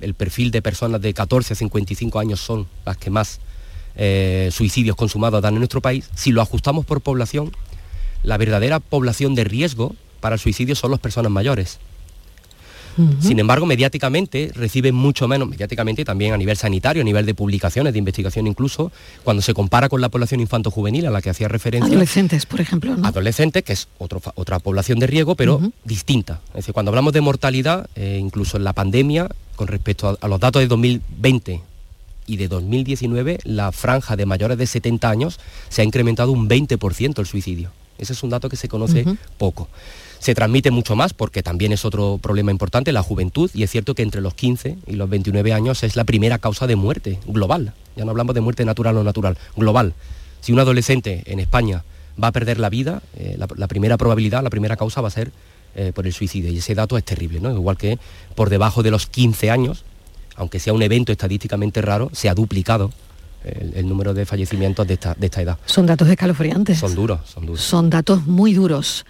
el, 0.00 0.14
perfil 0.14 0.50
de 0.50 0.62
personas 0.62 1.00
de 1.00 1.14
14 1.14 1.52
a 1.52 1.56
55 1.56 2.18
años 2.18 2.40
son 2.40 2.66
las 2.84 2.96
que 2.96 3.10
más 3.10 3.40
eh, 3.96 4.50
suicidios 4.52 4.96
consumados 4.96 5.42
dan 5.42 5.54
en 5.54 5.60
nuestro 5.60 5.80
país. 5.80 6.08
Si 6.14 6.32
lo 6.32 6.42
ajustamos 6.42 6.84
por 6.84 7.00
población, 7.00 7.52
la 8.22 8.36
verdadera 8.36 8.80
población 8.80 9.34
de 9.34 9.44
riesgo 9.44 9.94
para 10.20 10.34
el 10.34 10.40
suicidio 10.40 10.74
son 10.74 10.90
las 10.90 11.00
personas 11.00 11.30
mayores. 11.30 11.78
Sin 13.20 13.38
embargo, 13.38 13.66
mediáticamente 13.66 14.50
reciben 14.54 14.94
mucho 14.94 15.28
menos, 15.28 15.48
mediáticamente 15.48 16.04
también 16.04 16.32
a 16.32 16.36
nivel 16.36 16.56
sanitario, 16.56 17.02
a 17.02 17.04
nivel 17.04 17.26
de 17.26 17.34
publicaciones, 17.34 17.92
de 17.92 17.98
investigación 17.98 18.46
incluso, 18.46 18.90
cuando 19.24 19.42
se 19.42 19.54
compara 19.54 19.88
con 19.88 20.00
la 20.00 20.08
población 20.08 20.40
infanto-juvenil 20.40 21.06
a 21.06 21.10
la 21.10 21.22
que 21.22 21.30
hacía 21.30 21.48
referencia. 21.48 21.88
Adolescentes, 21.88 22.46
por 22.46 22.60
ejemplo. 22.60 22.96
Adolescentes, 23.02 23.62
que 23.62 23.72
es 23.72 23.88
otra 23.98 24.58
población 24.58 24.98
de 24.98 25.06
riesgo, 25.06 25.34
pero 25.34 25.60
distinta. 25.84 26.40
Es 26.48 26.56
decir, 26.56 26.74
cuando 26.74 26.90
hablamos 26.90 27.12
de 27.12 27.20
mortalidad, 27.20 27.88
eh, 27.94 28.18
incluso 28.20 28.56
en 28.56 28.64
la 28.64 28.72
pandemia, 28.72 29.28
con 29.56 29.68
respecto 29.68 30.16
a, 30.20 30.28
los 30.28 30.40
datos 30.40 30.60
de 30.60 30.68
2020 30.68 31.60
y 32.26 32.36
de 32.36 32.48
2019, 32.48 33.38
la 33.44 33.72
franja 33.72 34.16
de 34.16 34.26
mayores 34.26 34.58
de 34.58 34.66
70 34.66 35.08
años 35.08 35.40
se 35.68 35.82
ha 35.82 35.84
incrementado 35.84 36.32
un 36.32 36.48
20% 36.48 37.18
el 37.18 37.26
suicidio. 37.26 37.70
Ese 37.98 38.12
es 38.12 38.22
un 38.22 38.30
dato 38.30 38.48
que 38.48 38.56
se 38.56 38.68
conoce 38.68 39.04
poco 39.38 39.68
se 40.18 40.34
transmite 40.34 40.70
mucho 40.70 40.96
más 40.96 41.14
porque 41.14 41.42
también 41.42 41.72
es 41.72 41.84
otro 41.84 42.18
problema 42.20 42.50
importante, 42.50 42.92
la 42.92 43.02
juventud, 43.02 43.50
y 43.54 43.62
es 43.62 43.70
cierto 43.70 43.94
que 43.94 44.02
entre 44.02 44.20
los 44.20 44.34
15 44.34 44.78
y 44.86 44.92
los 44.94 45.08
29 45.08 45.52
años 45.52 45.82
es 45.82 45.96
la 45.96 46.04
primera 46.04 46.38
causa 46.38 46.66
de 46.66 46.76
muerte 46.76 47.18
global. 47.26 47.72
Ya 47.96 48.04
no 48.04 48.10
hablamos 48.10 48.34
de 48.34 48.40
muerte 48.40 48.64
natural 48.64 48.96
o 48.96 49.04
natural, 49.04 49.38
global. 49.56 49.94
Si 50.40 50.52
un 50.52 50.58
adolescente 50.58 51.22
en 51.26 51.40
España 51.40 51.84
va 52.22 52.28
a 52.28 52.32
perder 52.32 52.58
la 52.58 52.68
vida, 52.68 53.02
eh, 53.16 53.36
la, 53.38 53.68
primera 53.68 53.96
probabilidad, 53.96 54.42
la 54.42 54.50
primera 54.50 54.76
causa 54.76 55.00
va 55.00 55.08
a 55.08 55.12
ser 55.12 55.30
eh, 55.74 55.92
por 55.94 56.06
el 56.06 56.12
suicidio. 56.12 56.50
Y 56.50 56.58
ese 56.58 56.74
dato 56.74 56.96
es 56.96 57.04
terrible, 57.04 57.40
¿no? 57.40 57.52
Igual 57.52 57.76
que 57.76 57.98
por 58.34 58.50
debajo 58.50 58.82
de 58.82 58.90
los 58.90 59.06
15 59.06 59.50
años, 59.50 59.84
aunque 60.36 60.58
sea 60.58 60.72
un 60.72 60.82
evento 60.82 61.12
estadísticamente 61.12 61.82
raro, 61.82 62.10
se 62.12 62.28
ha 62.28 62.34
duplicado 62.34 62.92
el, 63.44 63.88
número 63.88 64.14
de 64.14 64.26
fallecimientos 64.26 64.86
de 64.86 64.94
esta, 64.94 65.14
de 65.14 65.26
esta 65.26 65.42
edad. 65.42 65.58
Son 65.66 65.86
datos 65.86 66.08
escalofriantes. 66.08 66.78
Son 66.78 66.94
duros, 66.94 67.20
son 67.24 67.46
duros. 67.46 67.62
Son 67.62 67.90
datos 67.90 68.26
muy 68.26 68.52
duros. 68.52 69.04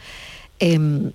Em, 0.59 1.13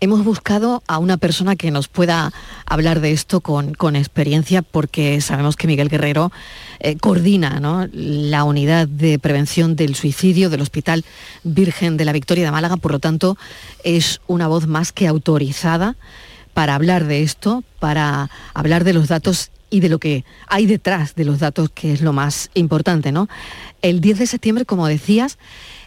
hemos 0.00 0.24
buscado 0.24 0.82
a 0.86 0.98
una 0.98 1.18
persona 1.18 1.56
que 1.56 1.70
nos 1.70 1.88
pueda 1.88 2.32
hablar 2.64 3.00
de 3.00 3.12
esto 3.12 3.40
con, 3.40 3.96
experiencia 3.96 4.62
porque 4.62 5.20
sabemos 5.20 5.56
que 5.56 5.66
Miguel 5.66 5.90
Guerrero 5.90 6.32
eh, 6.78 6.96
coordina 6.96 7.88
la 7.92 8.44
unidad 8.44 8.88
de 8.88 9.18
prevención 9.18 9.76
del 9.76 9.94
suicidio 9.94 10.48
del 10.48 10.62
Hospital 10.62 11.04
Virgen 11.44 11.96
de 11.96 12.06
la 12.06 12.12
Victoria 12.12 12.44
de 12.44 12.50
Málaga, 12.50 12.76
por 12.78 12.92
lo 12.92 12.98
tanto 12.98 13.36
es 13.84 14.20
una 14.26 14.48
voz 14.48 14.66
más 14.66 14.92
que 14.92 15.06
autorizada 15.06 15.96
para 16.54 16.74
hablar 16.74 17.06
de 17.06 17.22
esto, 17.22 17.62
para 17.78 18.30
hablar 18.54 18.84
de 18.84 18.94
los 18.94 19.08
datos 19.08 19.50
y 19.70 19.80
de 19.80 19.88
lo 19.88 19.98
que 19.98 20.24
hay 20.48 20.66
detrás 20.66 21.14
de 21.14 21.24
los 21.24 21.38
datos, 21.38 21.70
que 21.70 21.92
es 21.92 22.00
lo 22.00 22.12
más 22.12 22.50
importante. 22.54 23.12
El 23.82 24.00
10 24.00 24.18
de 24.18 24.26
septiembre, 24.26 24.64
como 24.64 24.86
decías, 24.86 25.38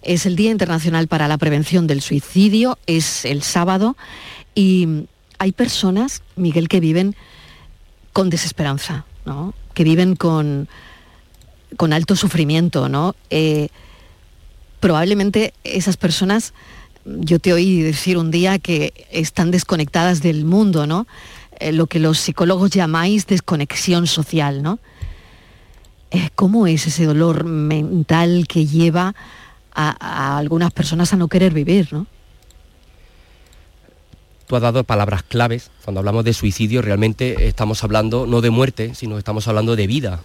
es 0.04 0.26
el 0.26 0.36
Día 0.36 0.52
Internacional 0.52 1.08
para 1.08 1.28
la 1.28 1.38
Prevención 1.38 1.88
del 1.88 2.02
Suicidio, 2.02 2.78
es 2.88 3.26
el 3.26 3.42
sábado 3.42 3.96
y 4.56 5.06
hay 5.40 5.52
personas, 5.52 6.22
Miguel, 6.36 6.68
que 6.68 6.80
viven 6.80 7.16
con 8.12 8.30
desesperanza, 8.30 9.06
¿no? 9.26 9.54
que 9.74 9.84
viven 9.84 10.16
con, 10.16 10.68
con 11.78 11.94
alto 11.94 12.16
sufrimiento. 12.16 12.90
¿no? 12.90 13.16
Eh, 13.30 13.70
probablemente 14.80 15.54
esas 15.64 15.98
personas, 15.98 16.54
yo 17.06 17.40
te 17.40 17.54
oí 17.54 17.82
decir 17.82 18.18
un 18.18 18.32
día 18.32 18.60
que 18.60 19.08
están 19.12 19.52
desconectadas 19.52 20.22
del 20.22 20.46
mundo, 20.46 20.88
¿no? 20.88 21.08
Eh, 21.60 21.72
lo 21.72 21.88
que 21.88 22.00
los 22.00 22.20
psicólogos 22.20 22.72
llamáis 22.72 23.28
desconexión 23.28 24.08
social, 24.08 24.62
¿no? 24.62 24.80
Eh, 26.12 26.30
¿Cómo 26.36 26.68
es 26.68 26.86
ese 26.88 27.06
dolor 27.06 27.46
mental 27.46 28.46
que 28.48 28.66
lleva 28.66 29.16
a, 29.74 30.38
algunas 30.38 30.72
personas 30.72 31.14
a 31.14 31.18
no 31.18 31.28
querer 31.28 31.54
vivir, 31.54 31.92
¿no? 31.92 32.06
Tú 34.48 34.56
has 34.56 34.62
dado 34.62 34.84
palabras 34.84 35.24
claves. 35.24 35.72
Cuando 35.84 36.00
hablamos 36.00 36.26
de 36.26 36.34
suicidio 36.34 36.82
realmente 36.82 37.48
estamos 37.48 37.84
hablando 37.84 38.28
no 38.28 38.42
de 38.42 38.50
muerte, 38.50 38.94
sino 38.94 39.18
estamos 39.18 39.48
hablando 39.48 39.76
de 39.76 39.88
vida. 39.88 40.20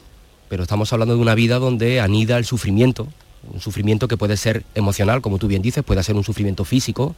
Pero 0.48 0.62
estamos 0.62 0.92
hablando 0.92 1.14
de 1.14 1.20
una 1.20 1.34
vida 1.34 1.58
donde 1.58 2.00
anida 2.00 2.36
el 2.36 2.44
sufrimiento, 2.44 3.08
un 3.52 3.60
sufrimiento 3.60 4.08
que 4.08 4.16
puede 4.16 4.36
ser 4.36 4.64
emocional, 4.74 5.20
como 5.20 5.38
tú 5.38 5.46
bien 5.46 5.62
dices, 5.62 5.84
puede 5.84 6.02
ser 6.02 6.16
un 6.16 6.24
sufrimiento 6.24 6.64
físico, 6.64 7.14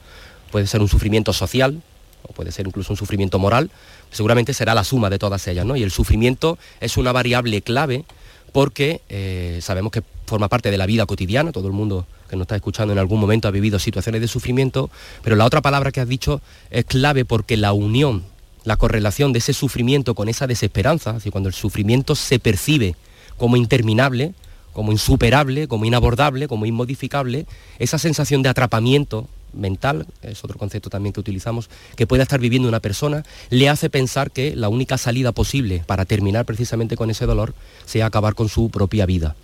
puede 0.50 0.66
ser 0.66 0.80
un 0.80 0.88
sufrimiento 0.88 1.32
social, 1.32 1.80
o 2.22 2.32
puede 2.32 2.52
ser 2.52 2.66
incluso 2.66 2.92
un 2.92 2.96
sufrimiento 2.96 3.38
moral, 3.38 3.70
seguramente 4.10 4.52
será 4.52 4.74
la 4.74 4.84
suma 4.84 5.10
de 5.10 5.18
todas 5.18 5.46
ellas, 5.48 5.64
¿no? 5.64 5.76
Y 5.76 5.82
el 5.82 5.90
sufrimiento 5.90 6.58
es 6.80 6.96
una 6.96 7.12
variable 7.12 7.62
clave 7.62 8.04
porque 8.52 9.00
eh, 9.08 9.58
sabemos 9.62 9.92
que 9.92 10.02
forma 10.26 10.48
parte 10.48 10.70
de 10.70 10.78
la 10.78 10.86
vida 10.86 11.06
cotidiana, 11.06 11.52
todo 11.52 11.66
el 11.66 11.72
mundo 11.72 12.06
que 12.28 12.36
nos 12.36 12.44
está 12.44 12.56
escuchando 12.56 12.92
en 12.92 12.98
algún 12.98 13.20
momento 13.20 13.48
ha 13.48 13.50
vivido 13.50 13.78
situaciones 13.78 14.20
de 14.20 14.28
sufrimiento, 14.28 14.90
pero 15.22 15.36
la 15.36 15.44
otra 15.44 15.60
palabra 15.60 15.90
que 15.90 16.00
has 16.00 16.08
dicho 16.08 16.40
es 16.70 16.84
clave 16.84 17.24
porque 17.24 17.56
la 17.56 17.72
unión, 17.72 18.24
la 18.64 18.76
correlación 18.76 19.32
de 19.32 19.40
ese 19.40 19.52
sufrimiento 19.52 20.14
con 20.14 20.28
esa 20.28 20.46
desesperanza, 20.46 21.10
así 21.10 21.30
cuando 21.30 21.48
el 21.48 21.54
sufrimiento 21.54 22.14
se 22.14 22.38
percibe 22.38 22.94
como 23.36 23.56
interminable, 23.56 24.34
como 24.72 24.92
insuperable, 24.92 25.66
como 25.66 25.84
inabordable, 25.84 26.46
como 26.46 26.66
inmodificable, 26.66 27.46
esa 27.78 27.98
sensación 27.98 28.42
de 28.42 28.50
atrapamiento 28.50 29.28
mental, 29.52 30.06
es 30.22 30.44
otro 30.44 30.58
concepto 30.58 30.90
también 30.90 31.12
que 31.12 31.20
utilizamos, 31.20 31.70
que 31.96 32.06
pueda 32.06 32.22
estar 32.22 32.40
viviendo 32.40 32.68
una 32.68 32.80
persona, 32.80 33.24
le 33.50 33.68
hace 33.68 33.90
pensar 33.90 34.30
que 34.30 34.54
la 34.56 34.68
única 34.68 34.98
salida 34.98 35.32
posible 35.32 35.82
para 35.86 36.04
terminar 36.04 36.44
precisamente 36.44 36.96
con 36.96 37.10
ese 37.10 37.26
dolor 37.26 37.54
sea 37.86 38.06
acabar 38.06 38.34
con 38.34 38.48
su 38.48 38.70
propia 38.70 39.06
vida. 39.06 39.36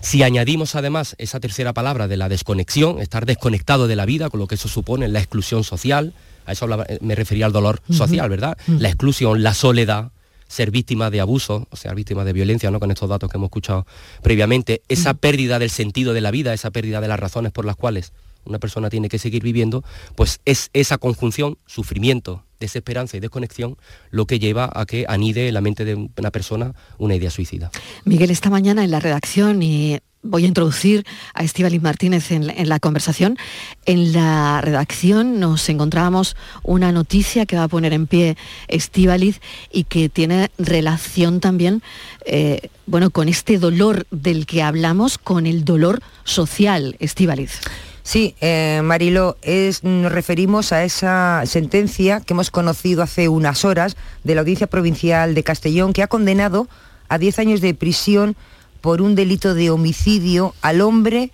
Si 0.00 0.22
añadimos 0.22 0.74
además 0.74 1.16
esa 1.18 1.40
tercera 1.40 1.72
palabra 1.72 2.06
de 2.06 2.16
la 2.16 2.28
desconexión, 2.28 3.00
estar 3.00 3.26
desconectado 3.26 3.88
de 3.88 3.96
la 3.96 4.06
vida, 4.06 4.30
con 4.30 4.38
lo 4.38 4.46
que 4.46 4.54
eso 4.54 4.68
supone 4.68 5.08
la 5.08 5.18
exclusión 5.18 5.64
social, 5.64 6.12
a 6.44 6.52
eso 6.52 6.68
me 7.00 7.14
refería 7.14 7.46
al 7.46 7.52
dolor 7.52 7.80
social, 7.90 8.28
¿verdad? 8.28 8.56
La 8.68 8.88
exclusión, 8.88 9.42
la 9.42 9.52
soledad, 9.52 10.12
ser 10.46 10.70
víctima 10.70 11.10
de 11.10 11.20
abuso, 11.20 11.66
o 11.70 11.76
sea, 11.76 11.92
víctima 11.92 12.24
de 12.24 12.32
violencia, 12.32 12.70
¿no? 12.70 12.78
Con 12.78 12.92
estos 12.92 13.08
datos 13.08 13.28
que 13.28 13.36
hemos 13.36 13.48
escuchado 13.48 13.84
previamente, 14.22 14.82
esa 14.88 15.14
pérdida 15.14 15.58
del 15.58 15.70
sentido 15.70 16.12
de 16.12 16.20
la 16.20 16.30
vida, 16.30 16.54
esa 16.54 16.70
pérdida 16.70 17.00
de 17.00 17.08
las 17.08 17.18
razones 17.18 17.50
por 17.50 17.64
las 17.64 17.74
cuales 17.74 18.12
una 18.46 18.58
persona 18.58 18.90
tiene 18.90 19.08
que 19.08 19.18
seguir 19.18 19.42
viviendo, 19.42 19.84
pues 20.14 20.40
es 20.44 20.70
esa 20.72 20.98
conjunción, 20.98 21.58
sufrimiento, 21.66 22.44
desesperanza 22.60 23.16
y 23.16 23.20
desconexión, 23.20 23.76
lo 24.10 24.26
que 24.26 24.38
lleva 24.38 24.70
a 24.72 24.86
que 24.86 25.04
anide 25.08 25.48
en 25.48 25.54
la 25.54 25.60
mente 25.60 25.84
de 25.84 25.94
una 25.94 26.30
persona 26.30 26.74
una 26.98 27.14
idea 27.14 27.30
suicida. 27.30 27.70
Miguel, 28.04 28.30
esta 28.30 28.50
mañana 28.50 28.84
en 28.84 28.90
la 28.90 29.00
redacción 29.00 29.62
y 29.62 29.98
voy 30.22 30.44
a 30.44 30.48
introducir 30.48 31.04
a 31.34 31.44
Estíbaliz 31.44 31.82
Martínez 31.82 32.30
en 32.30 32.68
la, 32.68 32.80
conversación. 32.80 33.38
En 33.84 34.12
la 34.12 34.60
redacción 34.60 35.40
nos 35.40 35.68
encontrábamos 35.68 36.36
una 36.62 36.92
noticia 36.92 37.46
que 37.46 37.56
va 37.56 37.64
a 37.64 37.68
poner 37.68 37.92
en 37.92 38.06
pie 38.06 38.36
Estíbaliz 38.68 39.40
y 39.70 39.84
que 39.84 40.08
tiene 40.08 40.50
relación 40.58 41.40
también 41.40 41.82
eh, 42.24 42.70
bueno, 42.86 43.10
con 43.10 43.28
este 43.28 43.58
dolor 43.58 44.06
del 44.10 44.46
que 44.46 44.62
hablamos, 44.62 45.18
con 45.18 45.46
el 45.46 45.64
dolor 45.64 46.00
social, 46.24 46.96
Estíbaliz. 46.98 47.60
Sí, 48.06 48.36
eh, 48.40 48.82
Marilo, 48.84 49.36
nos 49.82 50.12
referimos 50.12 50.70
a 50.70 50.84
esa 50.84 51.42
sentencia 51.44 52.20
que 52.20 52.34
hemos 52.34 52.52
conocido 52.52 53.02
hace 53.02 53.28
unas 53.28 53.64
horas 53.64 53.96
de 54.22 54.36
la 54.36 54.42
Audiencia 54.42 54.68
Provincial 54.68 55.34
de 55.34 55.42
Castellón, 55.42 55.92
que 55.92 56.04
ha 56.04 56.06
condenado 56.06 56.68
a 57.08 57.18
10 57.18 57.40
años 57.40 57.60
de 57.60 57.74
prisión 57.74 58.36
por 58.80 59.02
un 59.02 59.16
delito 59.16 59.54
de 59.54 59.70
homicidio 59.70 60.54
al 60.62 60.82
hombre 60.82 61.32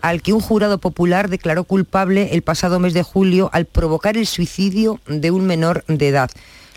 al 0.00 0.22
que 0.22 0.32
un 0.32 0.40
jurado 0.40 0.78
popular 0.78 1.28
declaró 1.28 1.64
culpable 1.64 2.30
el 2.32 2.40
pasado 2.40 2.80
mes 2.80 2.94
de 2.94 3.02
julio 3.02 3.50
al 3.52 3.66
provocar 3.66 4.16
el 4.16 4.26
suicidio 4.26 5.00
de 5.06 5.30
un 5.30 5.44
menor 5.44 5.84
de 5.88 6.08
edad. 6.08 6.30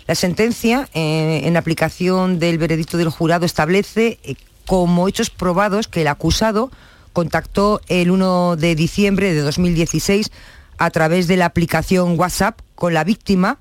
La 0.06 0.14
sentencia, 0.14 0.90
eh, 0.92 1.40
en 1.44 1.56
aplicación 1.56 2.38
del 2.38 2.58
veredicto 2.58 2.98
del 2.98 3.08
jurado, 3.08 3.46
establece 3.46 4.18
como 4.66 5.08
hechos 5.08 5.30
probados 5.30 5.88
que 5.88 6.02
el 6.02 6.08
acusado 6.08 6.70
contactó 7.18 7.80
el 7.88 8.12
1 8.12 8.54
de 8.54 8.76
diciembre 8.76 9.34
de 9.34 9.40
2016 9.40 10.30
a 10.78 10.90
través 10.90 11.26
de 11.26 11.36
la 11.36 11.46
aplicación 11.46 12.16
WhatsApp 12.16 12.60
con 12.76 12.94
la 12.94 13.02
víctima, 13.02 13.58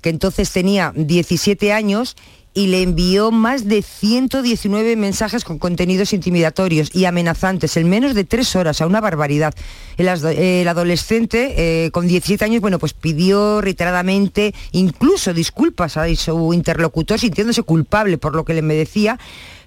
que 0.00 0.08
entonces 0.08 0.50
tenía 0.52 0.94
17 0.96 1.74
años 1.74 2.16
y 2.54 2.68
le 2.68 2.82
envió 2.82 3.30
más 3.30 3.68
de 3.68 3.82
119 3.82 4.96
mensajes 4.96 5.44
con 5.44 5.58
contenidos 5.58 6.14
intimidatorios 6.14 6.88
y 6.94 7.04
amenazantes 7.04 7.76
en 7.76 7.90
menos 7.90 8.14
de 8.14 8.24
tres 8.24 8.56
horas, 8.56 8.80
a 8.80 8.86
una 8.86 9.02
barbaridad. 9.02 9.54
El, 9.98 10.66
adolescente 10.66 11.84
eh, 11.84 11.90
con 11.90 12.08
17 12.08 12.42
años, 12.42 12.62
bueno, 12.62 12.78
pues 12.78 12.94
pidió 12.94 13.60
reiteradamente 13.60 14.54
incluso 14.72 15.34
disculpas 15.34 15.98
a 15.98 16.12
su 16.16 16.54
interlocutor 16.54 17.20
sintiéndose 17.20 17.64
culpable 17.64 18.16
por 18.16 18.34
lo 18.34 18.46
que 18.46 18.54
le 18.54 18.62
merecía, 18.62 19.18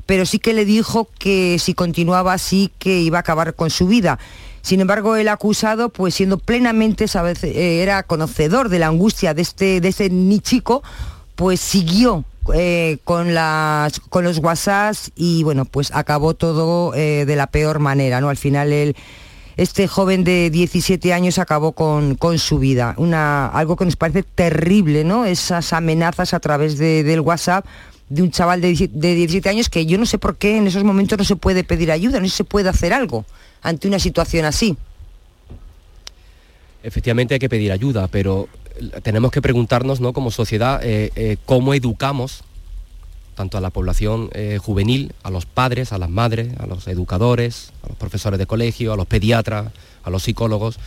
pero 0.05 0.25
sí 0.25 0.39
que 0.39 0.53
le 0.53 0.65
dijo 0.65 1.07
que 1.17 1.57
si 1.59 1.73
continuaba 1.73 2.33
así 2.33 2.71
que 2.79 2.99
iba 2.99 3.17
a 3.17 3.21
acabar 3.21 3.55
con 3.55 3.69
su 3.69 3.87
vida. 3.87 4.19
Sin 4.61 4.79
embargo, 4.79 5.15
el 5.15 5.27
acusado, 5.27 5.89
pues 5.89 6.13
siendo 6.13 6.37
plenamente, 6.37 7.05
eh, 7.43 7.81
era 7.81 8.03
conocedor 8.03 8.69
de 8.69 8.79
la 8.79 8.87
angustia 8.87 9.33
de 9.33 9.41
este, 9.41 9.81
de 9.81 9.87
ese 9.87 10.09
ni 10.09 10.39
chico, 10.39 10.83
pues 11.35 11.59
siguió 11.59 12.23
eh, 12.53 12.99
con, 13.03 13.33
las, 13.33 13.99
con 13.99 14.23
los 14.23 14.37
WhatsApps 14.37 15.11
y 15.15 15.43
bueno, 15.43 15.65
pues 15.65 15.91
acabó 15.93 16.35
todo 16.35 16.93
eh, 16.93 17.25
de 17.25 17.35
la 17.35 17.47
peor 17.47 17.79
manera, 17.79 18.21
¿no? 18.21 18.29
Al 18.29 18.37
final 18.37 18.95
este 19.57 19.87
joven 19.87 20.23
de 20.23 20.49
17 20.49 21.13
años 21.13 21.39
acabó 21.39 21.73
con, 21.73 22.15
con, 22.15 22.39
su 22.39 22.59
vida. 22.59 22.93
Una, 22.97 23.47
algo 23.47 23.75
que 23.75 23.85
nos 23.85 23.95
parece 23.95 24.23
terrible, 24.23 25.03
¿no? 25.03 25.25
Esas 25.25 25.73
amenazas 25.73 26.33
a 26.33 26.39
través 26.39 26.77
del 26.77 27.19
WhatsApp 27.19 27.65
de 28.12 28.21
un 28.21 28.30
chaval 28.30 28.60
de, 28.60 28.89
de 28.91 29.15
17 29.15 29.47
años 29.47 29.69
que 29.69 29.86
yo 29.86 29.97
no 29.97 30.06
sé 30.06 30.17
por 30.17 30.36
qué 30.36 30.58
en 30.58 30.67
esos 30.67 30.84
momentos 30.84 31.17
no 31.17 31.24
se 31.24 31.38
puede 31.38 31.63
pedir 31.63 31.91
ayuda, 31.91 32.19
no 32.19 32.28
se 32.28 32.43
puede 32.43 32.67
hacer 32.67 32.91
algo 32.91 33.24
ante 33.62 33.88
una 33.88 34.00
situación 34.00 34.43
así. 34.43 34.76
Efectivamente 36.84 37.36
hay 37.36 37.39
que 37.39 37.47
pedir 37.47 37.71
ayuda, 37.71 38.10
pero 38.10 38.50
tenemos 39.02 39.32
que 39.32 39.41
preguntarnos 39.41 40.02
¿no? 40.02 40.12
como 40.12 40.30
sociedad 40.30 40.82
eh, 40.84 41.12
eh, 41.15 41.38
cómo 41.45 41.74
educamos 41.74 42.43
tanto 43.36 43.58
a 43.58 43.62
la 43.62 43.69
población 43.69 44.30
eh, 44.34 44.60
juvenil, 44.62 45.13
a 45.24 45.30
los 45.30 45.45
padres, 45.45 45.93
a 45.93 45.97
las 45.97 46.10
madres, 46.10 46.50
a 46.60 46.65
los 46.65 46.89
educadores, 46.89 47.71
a 47.84 47.88
los 47.88 47.97
profesores 47.97 48.39
de 48.39 48.45
colegio, 48.45 48.91
a 48.91 48.97
los 48.97 49.08
pediatras, 49.08 49.71
a 50.04 50.10
los 50.10 50.24
psicólogos, 50.24 50.80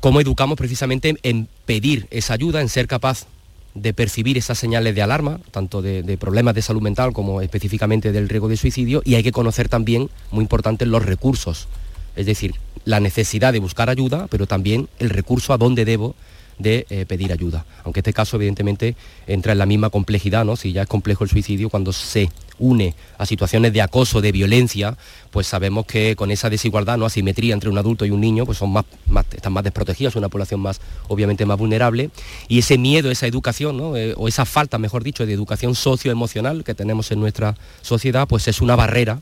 cómo 0.00 0.20
educamos 0.20 0.58
precisamente 0.58 1.16
en 1.22 1.48
pedir 1.64 2.08
esa 2.10 2.34
ayuda, 2.34 2.60
en 2.60 2.68
ser 2.68 2.86
capaz 2.86 3.26
de 3.76 3.92
percibir 3.92 4.38
esas 4.38 4.58
señales 4.58 4.94
de 4.94 5.02
alarma, 5.02 5.38
tanto 5.50 5.82
de, 5.82 6.16
problemas 6.18 6.54
de 6.54 6.62
salud 6.62 6.80
mental 6.80 7.12
como 7.12 7.42
específicamente 7.42 8.10
del 8.10 8.28
riesgo 8.28 8.48
de 8.48 8.56
suicidio, 8.56 9.02
y 9.04 9.14
hay 9.14 9.22
que 9.22 9.32
conocer 9.32 9.68
también, 9.68 10.08
muy 10.30 10.42
importante, 10.42 10.86
los 10.86 11.04
recursos, 11.04 11.68
es 12.16 12.26
decir, 12.26 12.54
la 12.84 13.00
necesidad 13.00 13.52
de 13.52 13.58
buscar 13.58 13.90
ayuda, 13.90 14.26
pero 14.30 14.46
también 14.46 14.88
el 14.98 15.10
recurso 15.10 15.52
a 15.52 15.58
dónde 15.58 15.84
debo 15.84 16.14
de 16.58 16.86
eh, 16.88 17.04
pedir 17.04 17.32
ayuda. 17.32 17.66
Aunque 17.84 18.00
este 18.00 18.14
caso 18.14 18.36
evidentemente 18.36 18.96
entra 19.26 19.52
en 19.52 19.58
la 19.58 19.66
misma 19.66 19.90
complejidad, 19.90 20.46
¿no? 20.46 20.56
Si 20.56 20.72
ya 20.72 20.82
es 20.82 20.88
complejo 20.88 21.24
el 21.24 21.30
suicidio, 21.30 21.68
cuando 21.68 21.92
se 21.92 22.30
une 22.58 22.94
a 23.18 23.26
situaciones 23.26 23.72
de 23.72 23.82
acoso, 23.82 24.20
de 24.20 24.32
violencia, 24.32 24.96
pues 25.30 25.46
sabemos 25.46 25.86
que 25.86 26.16
con 26.16 26.30
esa 26.30 26.50
desigualdad, 26.50 26.98
no 26.98 27.06
asimetría 27.06 27.54
entre 27.54 27.70
un 27.70 27.78
adulto 27.78 28.04
y 28.04 28.10
un 28.10 28.20
niño, 28.20 28.46
pues 28.46 28.58
son 28.58 28.70
más, 28.70 28.84
están 29.32 29.52
más 29.52 29.64
desprotegidos, 29.64 30.12
es 30.12 30.16
una 30.16 30.28
población 30.28 30.60
más, 30.60 30.80
obviamente 31.08 31.46
más 31.46 31.58
vulnerable, 31.58 32.10
y 32.48 32.58
ese 32.58 32.78
miedo, 32.78 33.10
esa 33.10 33.26
educación, 33.26 33.80
eh, 33.96 34.14
o 34.16 34.28
esa 34.28 34.44
falta, 34.44 34.78
mejor 34.78 35.04
dicho, 35.04 35.26
de 35.26 35.32
educación 35.32 35.74
socioemocional 35.74 36.64
que 36.64 36.74
tenemos 36.74 37.10
en 37.10 37.20
nuestra 37.20 37.56
sociedad, 37.82 38.26
pues 38.28 38.48
es 38.48 38.60
una 38.60 38.76
barrera 38.76 39.20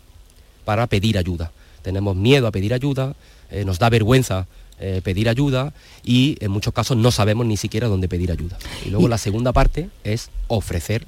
para 0.64 0.86
pedir 0.86 1.18
ayuda. 1.18 1.52
Tenemos 1.82 2.16
miedo 2.16 2.46
a 2.46 2.50
pedir 2.50 2.72
ayuda, 2.72 3.14
eh, 3.50 3.64
nos 3.64 3.78
da 3.78 3.90
vergüenza 3.90 4.46
eh, 4.80 5.00
pedir 5.04 5.28
ayuda 5.28 5.72
y 6.02 6.36
en 6.40 6.50
muchos 6.50 6.74
casos 6.74 6.96
no 6.96 7.12
sabemos 7.12 7.46
ni 7.46 7.56
siquiera 7.56 7.86
dónde 7.86 8.08
pedir 8.08 8.32
ayuda. 8.32 8.58
Y 8.84 8.90
luego 8.90 9.06
la 9.06 9.18
segunda 9.18 9.52
parte 9.52 9.88
es 10.02 10.30
ofrecer 10.48 11.06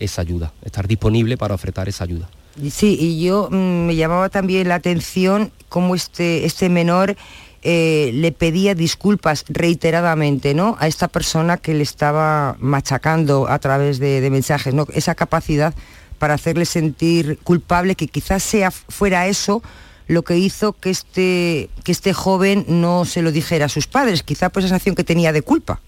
esa 0.00 0.22
ayuda, 0.22 0.52
estar 0.64 0.88
disponible 0.88 1.36
para 1.36 1.54
ofrecer 1.54 1.88
esa 1.88 2.04
ayuda. 2.04 2.28
Sí, 2.70 2.96
y 2.98 3.22
yo 3.22 3.48
mm, 3.50 3.86
me 3.86 3.96
llamaba 3.96 4.28
también 4.28 4.68
la 4.68 4.76
atención 4.76 5.52
cómo 5.68 5.94
este, 5.94 6.44
este 6.44 6.68
menor 6.68 7.16
eh, 7.62 8.10
le 8.14 8.32
pedía 8.32 8.74
disculpas 8.74 9.44
reiteradamente 9.48 10.54
¿no? 10.54 10.76
a 10.80 10.86
esta 10.86 11.08
persona 11.08 11.58
que 11.58 11.74
le 11.74 11.82
estaba 11.82 12.56
machacando 12.58 13.48
a 13.48 13.58
través 13.58 13.98
de, 13.98 14.20
de 14.20 14.30
mensajes, 14.30 14.74
¿no? 14.74 14.86
esa 14.92 15.14
capacidad 15.14 15.74
para 16.18 16.34
hacerle 16.34 16.66
sentir 16.66 17.38
culpable, 17.42 17.94
que 17.94 18.08
quizás 18.08 18.42
sea 18.42 18.70
fuera 18.70 19.26
eso 19.26 19.62
lo 20.10 20.22
que 20.22 20.36
hizo 20.36 20.72
que 20.72 20.90
este, 20.90 21.70
que 21.84 21.92
este 21.92 22.12
joven 22.12 22.64
no 22.66 23.04
se 23.04 23.22
lo 23.22 23.30
dijera 23.30 23.66
a 23.66 23.68
sus 23.68 23.86
padres, 23.86 24.24
quizá 24.24 24.48
por 24.48 24.60
esa 24.60 24.70
sensación 24.70 24.96
que 24.96 25.04
tenía 25.04 25.32
de 25.32 25.42
culpa. 25.42 25.80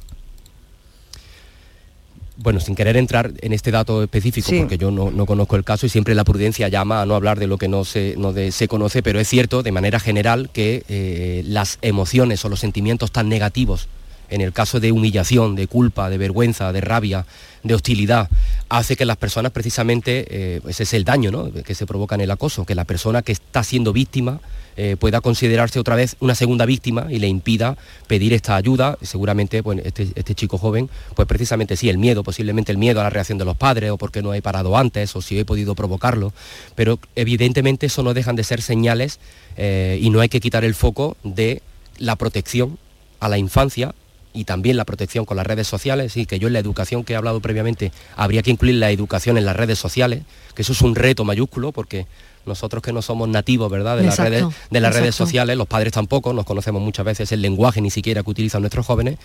Bueno, 2.42 2.59
sin 2.59 2.74
querer 2.74 2.96
entrar 2.96 3.33
en 3.40 3.52
este 3.52 3.70
dato 3.70 4.02
específico, 4.02 4.50
porque 4.59 4.76
yo 4.76 4.90
no, 4.90 5.26
conozco 5.26 5.55
el 5.55 5.62
caso 5.62 5.87
y 5.87 5.88
siempre 5.88 6.14
la 6.16 6.24
prudencia 6.24 6.68
llama 6.68 7.00
a 7.00 7.07
no 7.07 7.14
hablar 7.14 7.38
de 7.38 7.46
lo 7.46 7.57
que 7.57 7.68
no 7.68 7.85
se, 7.85 8.16
no 8.18 8.35
se 8.50 8.66
conoce, 8.66 9.00
pero 9.00 9.20
es 9.20 9.28
cierto 9.28 9.62
de 9.62 9.70
manera 9.70 10.00
general 10.00 10.50
que 10.52 10.83
eh, 10.88 11.44
las 11.46 11.78
emociones 11.83 12.44
o 12.44 12.48
los 12.48 12.59
sentimientos 12.59 13.12
tan 13.12 13.28
negativos 13.28 13.88
en 14.28 14.40
el 14.40 14.52
caso 14.52 14.81
de 14.81 14.92
humillación, 14.92 15.55
de 15.55 15.66
culpa, 15.66 16.09
de 16.09 16.18
vergüenza, 16.18 16.72
de 16.72 16.81
rabia, 16.81 17.26
de 17.62 17.74
hostilidad, 17.74 18.31
hace 18.70 18.96
que 18.96 19.05
las 19.05 19.18
personas 19.18 19.52
precisamente, 19.52 20.24
eh, 20.31 20.61
ese 20.66 20.85
es 20.85 20.94
el 20.94 21.05
daño 21.05 21.52
que 21.64 21.74
se 21.74 21.87
provoca 21.87 22.14
en 22.14 22.22
el 22.22 22.31
acoso, 22.31 22.64
que 22.64 22.74
la 22.74 22.85
persona 22.85 23.20
que 23.22 23.33
está 23.33 23.62
siendo 23.62 23.92
víctima 23.92 24.40
eh, 24.76 24.96
pueda 24.98 25.20
considerarse 25.20 25.78
otra 25.78 25.96
vez 25.96 26.16
una 26.20 26.35
segunda 26.35 26.64
víctima 26.64 27.06
y 27.11 27.18
le 27.18 27.28
impida 27.28 27.76
pedir 28.06 28.32
esta 28.32 28.56
ayuda. 28.56 28.98
Seguramente 29.02 29.62
pues, 29.62 29.80
este, 29.85 30.08
este, 30.14 30.35
chico 30.35 30.58
joven, 30.58 30.88
pues 31.14 31.28
precisamente 31.28 31.76
sí, 31.76 31.88
el 31.88 31.98
miedo, 31.98 32.22
posiblemente 32.22 32.72
el 32.72 32.78
miedo 32.78 33.00
a 33.00 33.04
la 33.04 33.11
reacción 33.11 33.38
de 33.38 33.44
los 33.44 33.56
padres 33.56 33.90
o 33.90 33.98
porque 33.98 34.22
no 34.22 34.35
he 34.35 34.42
parado 34.42 34.76
antes 34.76 35.14
o 35.16 35.22
si 35.22 35.38
he 35.38 35.44
podido 35.44 35.74
provocarlo, 35.74 36.32
pero 36.74 36.98
evidentemente 37.16 37.87
eso 37.87 38.02
no 38.02 38.14
dejan 38.14 38.37
de 38.37 38.44
ser 38.44 38.62
señales 38.62 39.18
eh, 39.56 39.98
y 40.00 40.11
no 40.11 40.20
hay 40.20 40.28
que 40.28 40.40
quitar 40.40 40.64
el 40.64 40.74
foco 40.74 41.16
de 41.22 41.62
la 41.98 42.16
protección 42.16 42.78
a 43.20 43.28
la 43.28 43.38
infancia 43.38 43.94
y 44.32 44.44
también 44.44 44.76
la 44.76 44.85
protección 44.85 45.24
con 45.24 45.37
las 45.37 45.46
redes 45.46 45.66
sociales, 45.66 46.16
y 46.16 46.26
que 46.26 46.38
yo 46.38 46.46
en 46.46 46.54
la 46.54 46.58
educación 46.58 47.04
que 47.04 47.12
he 47.12 47.16
hablado 47.16 47.40
previamente 47.40 47.92
habría 48.16 48.42
que 48.42 48.50
incluir 48.50 48.76
la 48.76 48.90
educación 48.90 49.37
en 49.37 49.44
las 49.44 49.56
redes 49.56 49.78
sociales, 49.78 50.22
que 50.54 50.62
eso 50.62 50.72
es 50.72 50.82
un 50.82 50.94
reto 50.94 51.24
mayúsculo 51.24 51.72
porque 51.72 52.06
nosotros 52.46 52.83
que 52.83 52.92
no 52.92 53.02
somos 53.02 53.28
nativos, 53.28 53.70
¿verdad?, 53.70 53.96
de 53.96 54.05
las 54.05 54.18
redes, 54.18 54.44
de 54.70 54.81
las 54.81 54.94
redes 54.94 55.14
sociales, 55.14 55.57
los 55.57 55.66
padres 55.66 55.92
tampoco, 55.92 56.33
nos 56.33 56.44
conocemos 56.44 56.83
muchas 56.83 57.05
veces 57.05 57.33
el 57.33 57.42
lenguaje 57.42 57.81
ni 57.81 57.90
siquiera 57.90 58.22
que 58.22 58.31
utilizan 58.31 58.62
nuestros 58.62 58.87
jóvenes, 58.87 59.18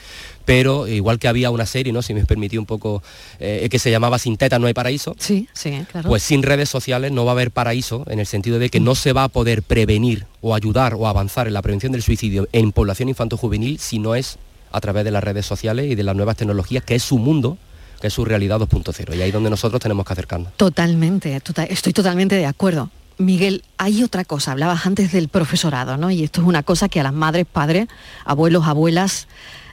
pero 0.45 0.88
igual 0.88 1.19
que 1.19 1.27
había 1.27 1.49
una 1.49 1.65
serie, 1.65 1.93
¿no? 1.93 2.01
Si 2.01 2.13
me 2.13 2.25
permitió 2.25 2.60
un 2.60 2.65
poco, 2.65 3.01
eh, 3.39 3.67
que 3.69 3.80
se 3.80 3.91
llamaba 3.91 4.19
Sin 4.19 4.38
teta 4.38 4.60
no 4.60 4.67
hay 4.67 4.73
paraíso. 4.73 5.15
Sí, 5.19 5.47
sí, 5.53 5.86
claro. 5.91 6.10
Pues 6.10 6.23
sin 6.23 6.43
redes 6.43 6.69
sociales 6.69 7.12
no 7.12 7.25
va 7.25 7.32
a 7.32 7.34
haber 7.34 7.51
paraíso, 7.51 8.03
en 8.08 8.19
el 8.19 8.25
sentido 8.25 8.60
de 8.60 8.69
que 8.69 8.80
no 8.80 8.95
se 8.95 9.13
va 9.13 9.25
a 9.25 9.30
poder 9.30 9.63
prevenir 9.63 10.25
o 10.41 10.56
ayudar 10.56 10.93
o 10.93 11.08
avanzar 11.08 11.47
en 11.47 11.53
la 11.53 11.62
prevención 11.62 11.91
del 11.91 12.03
suicidio 12.03 12.47
en 12.51 12.71
población 12.71 13.10
infanto-juvenil 13.10 13.80
si 13.80 13.99
no 13.99 14.15
es 14.15 14.38
a 14.71 14.82
través 14.82 15.03
de 15.06 15.12
las 15.12 15.23
redes 15.23 15.45
sociales 15.45 15.89
y 15.89 15.95
de 15.95 16.03
las 16.03 16.15
nuevas 16.15 16.36
tecnologías, 16.38 16.84
que 16.84 16.95
es 16.95 17.03
su 17.03 17.17
mundo, 17.17 17.58
que 18.01 18.08
es 18.08 18.13
su 18.13 18.25
realidad 18.25 18.60
2.0. 18.60 19.15
Y 19.15 19.21
ahí 19.21 19.30
es 19.30 19.34
donde 19.34 19.49
nosotros 19.49 19.82
tenemos 19.82 20.06
que 20.06 20.13
acercarnos. 20.13 20.53
Totalmente, 20.53 21.39
tota-, 21.41 21.63
estoy 21.63 21.93
totalmente 21.93 22.36
de 22.36 22.45
acuerdo. 22.45 22.89
Miguel, 23.17 23.63
hay 23.77 24.03
otra 24.03 24.25
cosa, 24.25 24.51
hablabas 24.51 24.86
antes 24.86 25.12
del 25.12 25.27
profesorado, 25.27 25.97
¿no? 25.97 26.12
Y 26.12 26.23
esto 26.23 26.41
es 26.41 26.47
una 26.47 26.63
cosa 26.63 26.88
que 26.88 26.99
a 26.99 27.03
las 27.03 27.13
madres, 27.13 27.47
padres, 27.51 27.88
abuelos, 28.25 28.67
abuelas, 28.67 29.27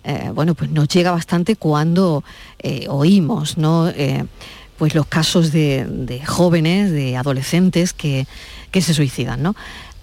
eh, 0.05 0.31
bueno, 0.35 0.55
pues 0.55 0.71
nos 0.71 0.89
llega 0.89 1.11
bastante 1.11 1.57
cuando 1.57 2.25
eh, 2.59 2.87
oímos, 2.89 3.59
¿no? 3.59 3.89
Eh, 3.89 4.25
pues 4.79 4.95
los 4.95 5.07
casos 5.07 5.53
de, 5.53 6.23
jóvenes, 6.27 6.91
de 6.91 7.17
adolescentes 7.17 7.93
que, 7.93 8.27
que 8.71 8.81
se 8.81 8.95
suicidan, 8.95 9.43
¿no? 9.43 9.55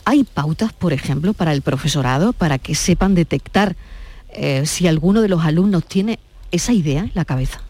¿Hay 0.06 0.24
pautas, 0.24 0.72
por 0.74 0.94
ejemplo, 0.94 1.34
para 1.34 1.52
el 1.52 1.62
profesorado 1.62 2.34
para 2.34 2.58
que 2.58 2.76
sepan 2.76 3.16
detectar 3.16 3.76
si 4.64 4.88
alguno 4.88 5.22
de 5.22 5.28
los 5.28 5.44
alumnos 5.44 5.84
tiene 5.84 6.18
esa 6.52 6.72
idea 6.72 7.02
en 7.02 7.12
la 7.16 7.26
cabeza. 7.26 7.62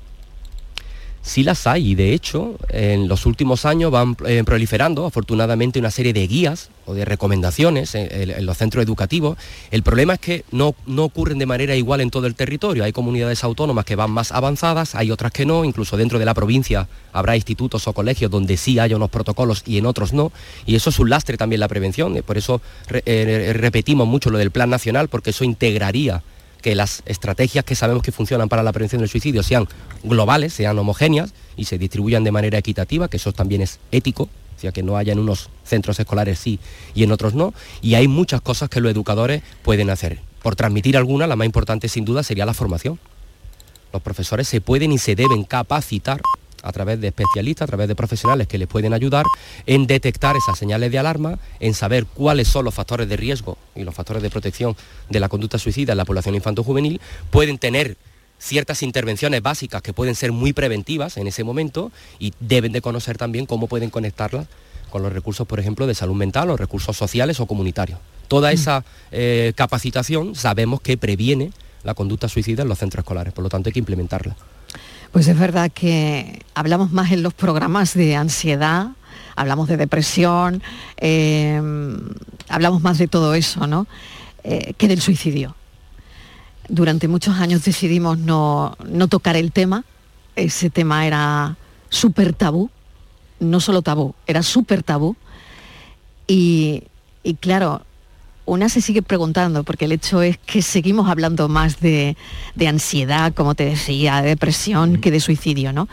Sí 1.24 1.44
las 1.44 1.68
hay 1.68 1.92
y 1.92 1.96
de 1.96 2.14
hecho 2.14 2.58
en 2.70 3.08
los 3.08 3.28
últimos 3.28 3.66
años 3.66 3.92
van 3.92 4.18
eh, 4.26 4.44
proliferando 4.44 5.06
afortunadamente 5.06 5.78
una 5.78 5.92
serie 5.92 6.14
de 6.14 6.26
guías 6.26 6.72
o 6.88 6.96
de 6.96 7.06
recomendaciones 7.06 7.94
en, 7.94 8.44
los 8.44 8.58
centros 8.58 8.84
educativos. 8.84 9.38
El 9.70 9.84
problema 9.84 10.16
es 10.16 10.20
que 10.20 10.46
no, 10.52 10.74
no, 10.88 11.04
ocurren 11.04 11.38
de 11.38 11.46
manera 11.46 11.76
igual 11.76 12.02
en 12.02 12.10
todo 12.10 12.26
el 12.26 12.34
territorio. 12.34 12.84
Hay 12.84 12.92
comunidades 12.92 13.44
autónomas 13.44 13.86
que 13.86 13.96
van 13.96 14.10
más 14.10 14.32
avanzadas, 14.32 14.96
hay 14.96 15.12
otras 15.12 15.32
que 15.32 15.46
no, 15.46 15.64
incluso 15.64 15.96
dentro 15.96 16.18
de 16.18 16.26
la 16.26 16.34
provincia 16.34 16.88
habrá 17.14 17.36
institutos 17.36 17.88
o 17.88 17.94
colegios 17.94 18.32
donde 18.32 18.58
sí 18.58 18.80
hay 18.80 18.96
unos 18.96 19.12
protocolos 19.12 19.62
y 19.68 19.78
en 19.78 19.86
otros 19.86 20.14
no. 20.14 20.32
Y 20.66 20.76
eso 20.76 20.90
es 20.90 20.98
un 20.98 21.12
lastre 21.12 21.38
también 21.38 21.60
la 21.60 21.68
prevención. 21.68 22.20
Por 22.26 22.40
eso 22.40 22.62
eh, 22.90 23.52
repetimos 23.54 24.08
mucho 24.08 24.32
lo 24.32 24.40
del 24.40 24.50
plan 24.50 24.72
nacional 24.72 25.08
porque 25.08 25.30
eso 25.30 25.44
integraría 25.44 26.24
que 26.62 26.76
las 26.76 27.04
estrategias 27.06 27.66
que 27.66 27.76
sabemos 27.76 28.04
que 28.04 28.12
funcionan 28.12 28.50
para 28.50 28.64
la 28.64 28.72
prevención 28.72 29.02
del 29.02 29.10
suicidio 29.10 29.44
sean 29.44 29.68
globales, 30.04 30.54
sean 30.54 30.78
homogéneas 30.78 31.34
y 31.58 31.66
se 31.66 31.78
distribuyan 31.78 32.24
de 32.24 32.32
manera 32.32 32.58
equitativa, 32.58 33.08
que 33.08 33.18
eso 33.18 33.34
también 33.34 33.62
es 33.62 33.80
ético, 33.92 34.24
o 34.24 34.60
sea, 34.62 34.72
que 34.72 34.84
no 34.84 34.98
haya 34.98 35.14
en 35.14 35.20
unos 35.20 35.50
centros 35.64 36.00
escolares 36.00 36.40
sí 36.40 36.60
y 36.94 37.04
en 37.04 37.12
otros 37.12 37.34
no, 37.34 37.54
y 37.82 37.96
hay 37.96 38.08
muchas 38.08 38.42
cosas 38.42 38.70
que 38.70 38.80
los 38.80 38.92
educadores 38.92 39.42
pueden 39.64 39.90
hacer. 39.90 40.20
Por 40.42 40.56
transmitir 40.56 40.98
alguna, 40.98 41.28
la 41.28 41.36
más 41.36 41.46
importante 41.46 41.88
sin 41.90 42.06
duda 42.06 42.24
sería 42.24 42.46
la 42.46 42.54
formación. 42.54 43.00
Los 43.94 44.02
profesores 44.02 44.48
se 44.48 44.62
pueden 44.62 44.92
y 44.92 44.98
se 44.98 45.16
deben 45.16 45.44
capacitar 45.44 46.22
a 46.64 46.72
través 46.72 47.00
de 47.02 47.08
especialistas, 47.08 47.66
a 47.66 47.68
través 47.68 47.88
de 47.88 47.96
profesionales 47.96 48.48
que 48.48 48.58
les 48.58 48.68
pueden 48.68 48.94
ayudar 48.94 49.26
en 49.66 49.88
detectar 49.88 50.36
esas 50.36 50.58
señales 50.58 50.92
de 50.92 51.00
alarma, 51.00 51.40
en 51.60 51.74
saber 51.74 52.06
cuáles 52.06 52.48
son 52.48 52.66
los 52.66 52.74
factores 52.74 53.08
de 53.10 53.18
riesgo 53.18 53.58
y 53.76 53.84
los 53.84 53.96
factores 53.96 54.24
de 54.24 54.30
protección 54.30 54.76
de 55.10 55.20
la 55.20 55.30
conducta 55.30 55.58
suicida 55.58 55.94
en 55.94 55.98
la 55.98 56.06
población 56.06 56.36
infanto-juvenil, 56.36 57.02
pueden 57.30 57.58
tener 57.58 57.98
ciertas 58.40 58.82
intervenciones 58.82 59.42
básicas 59.42 59.82
que 59.82 59.94
pueden 59.94 60.16
ser 60.16 60.32
muy 60.32 60.52
preventivas 60.52 61.18
en 61.18 61.28
ese 61.28 61.44
momento 61.44 61.92
y 62.18 62.34
deben 62.40 62.72
de 62.72 62.82
conocer 62.82 63.18
también 63.18 63.46
cómo 63.46 63.68
pueden 63.68 63.92
conectarlas 63.92 64.48
con 64.90 65.04
los 65.04 65.14
recursos, 65.14 65.48
por 65.48 65.60
ejemplo, 65.60 65.88
de 65.88 65.96
salud 65.96 66.16
mental 66.16 66.50
o 66.50 66.58
recursos 66.58 66.98
sociales 66.98 67.40
o 67.40 67.46
comunitarios. 67.46 68.00
Toda 68.28 68.50
mm. 68.50 68.54
esa 68.54 68.84
eh, 69.12 69.54
capacitación 69.56 70.36
sabemos 70.36 70.82
que 70.82 70.98
previene 70.98 71.52
la 71.84 71.94
conducta 71.94 72.28
suicida 72.28 72.64
en 72.64 72.70
los 72.70 72.80
centros 72.80 73.04
escolares, 73.04 73.34
por 73.34 73.44
lo 73.44 73.50
tanto 73.50 73.70
hay 73.70 73.74
que 73.74 73.80
implementarla. 73.80 74.36
Pues 75.12 75.28
es 75.28 75.38
verdad 75.38 75.72
que 75.72 76.44
hablamos 76.56 76.92
más 76.92 77.12
en 77.12 77.24
los 77.24 77.34
programas 77.34 77.94
de 77.94 78.16
ansiedad, 78.16 78.92
hablamos 79.36 79.68
de 79.68 79.78
depresión, 79.78 80.64
eh, 80.98 81.62
hablamos 82.48 82.82
más 82.82 82.98
de 82.98 83.08
todo 83.08 83.34
eso, 83.34 83.68
¿no? 83.68 83.88
Eh, 84.44 84.74
que 84.78 84.88
del 84.88 85.02
suicidio 85.02 85.56
durante 86.72 87.08
muchos 87.08 87.36
años 87.38 87.64
decidimos 87.64 88.18
no, 88.18 88.76
tocar 89.10 89.36
el 89.36 89.52
tema. 89.52 89.84
Ese 90.36 90.70
tema 90.70 91.06
era 91.06 91.58
súper 91.90 92.34
tabú, 92.34 92.70
no 93.40 93.60
solo 93.60 93.82
tabú, 93.82 94.16
era 94.26 94.42
súper 94.42 94.82
tabú. 94.82 95.16
Y, 96.28 96.84
claro, 97.42 97.82
una 98.46 98.70
se 98.70 98.82
sigue 98.82 99.02
preguntando, 99.02 99.64
porque 99.64 99.86
el 99.86 99.92
hecho 99.92 100.22
es 100.22 100.38
que 100.38 100.62
seguimos 100.62 101.10
hablando 101.10 101.48
más 101.48 101.80
de, 101.80 102.16
ansiedad, 102.68 103.34
como 103.34 103.56
te 103.56 103.66
decía, 103.66 104.22
de 104.22 104.30
depresión, 104.30 104.98
que 104.98 105.12
de 105.12 105.20
suicidio, 105.20 105.74
¿no? 105.74 105.88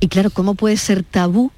Y 0.00 0.08
claro, 0.08 0.30
¿cómo 0.30 0.54
puede 0.54 0.76
ser 0.76 1.02
tabú 1.02 1.52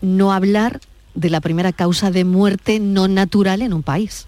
no 0.00 0.32
hablar 0.32 0.80
de 1.14 1.30
la 1.30 1.40
primera 1.40 1.72
causa 1.72 2.10
de 2.10 2.24
muerte 2.24 2.80
no 2.80 3.08
natural 3.08 3.62
en 3.62 3.72
un 3.72 3.82
país? 3.82 4.26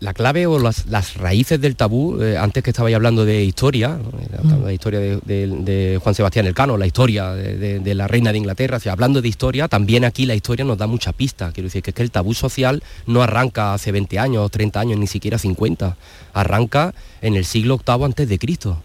La 0.00 0.14
clave 0.14 0.46
o 0.46 0.58
las, 0.58 1.16
raíces 1.16 1.60
del 1.60 1.76
tabú, 1.76 2.20
eh, 2.22 2.38
antes 2.38 2.64
que 2.64 2.70
estabais 2.70 2.96
hablando 2.96 3.26
de 3.26 3.44
historia, 3.44 3.98
mm. 3.98 4.64
la 4.64 4.72
historia 4.72 4.98
de, 4.98 6.00
Juan 6.02 6.14
Sebastián 6.14 6.46
Elcano, 6.46 6.78
la 6.78 6.86
historia 6.86 7.32
de, 7.32 7.94
la 7.94 8.08
reina 8.08 8.32
de 8.32 8.38
Inglaterra, 8.38 8.78
hablando 8.90 9.20
de 9.20 9.28
historia, 9.28 9.68
también 9.68 10.06
aquí 10.06 10.24
la 10.24 10.34
historia 10.34 10.64
nos 10.64 10.78
da 10.78 10.86
mucha 10.86 11.12
pista. 11.12 11.52
Quiero 11.52 11.66
decir 11.66 11.82
que, 11.82 11.90
es 11.90 11.94
que 11.94 12.02
el 12.02 12.10
tabú 12.10 12.32
social 12.32 12.82
no 13.06 13.22
arranca 13.22 13.74
hace 13.74 13.92
20 13.92 14.18
años, 14.18 14.50
30 14.50 14.80
años, 14.80 14.98
ni 14.98 15.06
siquiera 15.06 15.36
50. 15.36 15.96
Arranca 16.32 16.94
en 17.20 17.36
el 17.36 17.44
siglo 17.44 17.78
VIII 17.86 18.04
antes 18.04 18.28
de 18.28 18.38
Cristo, 18.38 18.82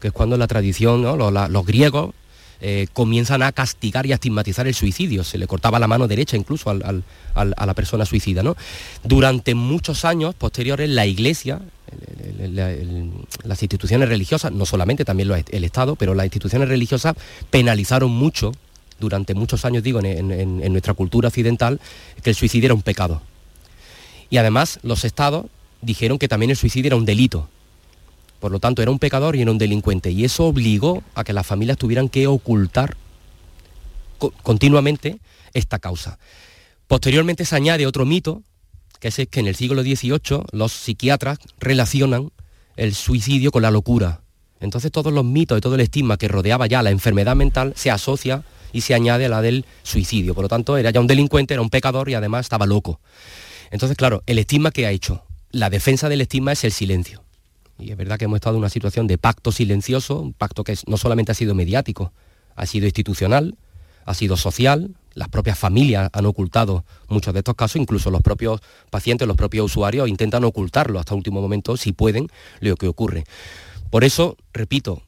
que 0.00 0.08
es 0.08 0.14
cuando 0.14 0.36
la 0.36 0.46
tradición, 0.46 1.02
los 1.02 1.66
griegos 1.66 2.14
eh, 2.64 2.86
comienzan 2.92 3.42
a 3.42 3.50
castigar 3.50 4.06
y 4.06 4.12
a 4.12 4.14
estigmatizar 4.14 4.68
el 4.68 4.74
suicidio. 4.74 5.24
Se 5.24 5.36
le 5.36 5.48
cortaba 5.48 5.80
la 5.80 5.88
mano 5.88 6.06
derecha 6.06 6.36
incluso 6.36 6.70
a 6.70 7.66
la 7.66 7.74
persona 7.74 8.06
suicida. 8.06 8.44
¿no? 8.44 8.56
Durante 9.02 9.56
muchos 9.56 10.04
años 10.04 10.36
posteriores, 10.36 10.88
la 10.88 11.04
Iglesia, 11.04 11.60
las 13.42 13.62
instituciones 13.62 14.08
religiosas, 14.08 14.52
no 14.52 14.64
solamente 14.64 15.04
también 15.04 15.28
el 15.50 15.64
Estado, 15.64 15.96
pero 15.96 16.14
las 16.14 16.24
instituciones 16.24 16.68
religiosas 16.68 17.16
penalizaron 17.50 18.12
mucho, 18.12 18.52
durante 19.00 19.34
muchos 19.34 19.64
años 19.64 19.82
digo, 19.82 20.00
en 20.00 20.72
nuestra 20.72 20.94
cultura 20.94 21.28
occidental, 21.28 21.80
que 22.22 22.30
el 22.30 22.36
suicidio 22.36 22.68
era 22.68 22.74
un 22.74 22.82
pecado. 22.82 23.22
Y 24.30 24.36
además 24.36 24.78
los 24.84 25.04
estados 25.04 25.46
dijeron 25.80 26.16
que 26.16 26.28
también 26.28 26.50
el 26.50 26.56
suicidio 26.56 26.90
era 26.90 26.96
un 26.96 27.06
delito. 27.06 27.48
Por 28.42 28.50
lo 28.50 28.58
tanto, 28.58 28.82
era 28.82 28.90
un 28.90 28.98
pecador 28.98 29.36
y 29.36 29.42
era 29.42 29.52
un 29.52 29.58
delincuente. 29.58 30.10
Y 30.10 30.24
eso 30.24 30.46
obligó 30.46 31.04
a 31.14 31.22
que 31.22 31.32
las 31.32 31.46
familias 31.46 31.78
tuvieran 31.78 32.08
que 32.08 32.26
ocultar 32.26 32.96
continuamente 34.42 35.20
esta 35.54 35.78
causa. 35.78 36.18
Posteriormente 36.88 37.44
se 37.44 37.54
añade 37.54 37.86
otro 37.86 38.04
mito, 38.04 38.42
que 38.98 39.06
es 39.06 39.20
que 39.30 39.38
en 39.38 39.46
el 39.46 39.54
siglo 39.54 39.84
XVIII 39.84 40.42
los 40.50 40.72
psiquiatras 40.72 41.38
relacionan 41.60 42.32
el 42.74 42.96
suicidio 42.96 43.52
con 43.52 43.62
la 43.62 43.70
locura. 43.70 44.22
Entonces 44.58 44.90
todos 44.90 45.12
los 45.12 45.24
mitos 45.24 45.56
y 45.56 45.60
todo 45.60 45.76
el 45.76 45.80
estigma 45.80 46.16
que 46.16 46.26
rodeaba 46.26 46.66
ya 46.66 46.82
la 46.82 46.90
enfermedad 46.90 47.36
mental 47.36 47.74
se 47.76 47.92
asocia 47.92 48.42
y 48.72 48.80
se 48.80 48.94
añade 48.94 49.26
a 49.26 49.28
la 49.28 49.40
del 49.40 49.66
suicidio. 49.84 50.34
Por 50.34 50.42
lo 50.42 50.48
tanto, 50.48 50.76
era 50.76 50.90
ya 50.90 50.98
un 50.98 51.06
delincuente, 51.06 51.54
era 51.54 51.62
un 51.62 51.70
pecador 51.70 52.08
y 52.08 52.14
además 52.14 52.46
estaba 52.46 52.66
loco. 52.66 52.98
Entonces, 53.70 53.96
claro, 53.96 54.24
el 54.26 54.40
estigma 54.40 54.72
que 54.72 54.84
ha 54.84 54.90
hecho, 54.90 55.22
la 55.52 55.70
defensa 55.70 56.08
del 56.08 56.22
estigma 56.22 56.50
es 56.50 56.64
el 56.64 56.72
silencio. 56.72 57.22
Y 57.78 57.90
es 57.90 57.96
verdad 57.96 58.18
que 58.18 58.26
hemos 58.26 58.36
estado 58.36 58.56
en 58.56 58.60
una 58.60 58.68
situación 58.68 59.06
de 59.06 59.18
pacto 59.18 59.52
silencioso, 59.52 60.20
un 60.20 60.32
pacto 60.32 60.64
que 60.64 60.76
no 60.86 60.96
solamente 60.96 61.32
ha 61.32 61.34
sido 61.34 61.54
mediático, 61.54 62.12
ha 62.54 62.66
sido 62.66 62.86
institucional, 62.86 63.56
ha 64.04 64.14
sido 64.14 64.36
social, 64.36 64.94
las 65.14 65.28
propias 65.28 65.58
familias 65.58 66.10
han 66.12 66.26
ocultado 66.26 66.84
muchos 67.08 67.34
de 67.34 67.40
estos 67.40 67.54
casos, 67.54 67.76
incluso 67.76 68.10
los 68.10 68.22
propios 68.22 68.60
pacientes, 68.90 69.28
los 69.28 69.36
propios 69.36 69.66
usuarios 69.66 70.08
intentan 70.08 70.44
ocultarlo 70.44 70.98
hasta 70.98 71.14
último 71.14 71.40
momento, 71.40 71.76
si 71.76 71.92
pueden, 71.92 72.28
lo 72.60 72.76
que 72.76 72.88
ocurre. 72.88 73.24
Por 73.90 74.04
eso, 74.04 74.36
repito, 74.52 75.02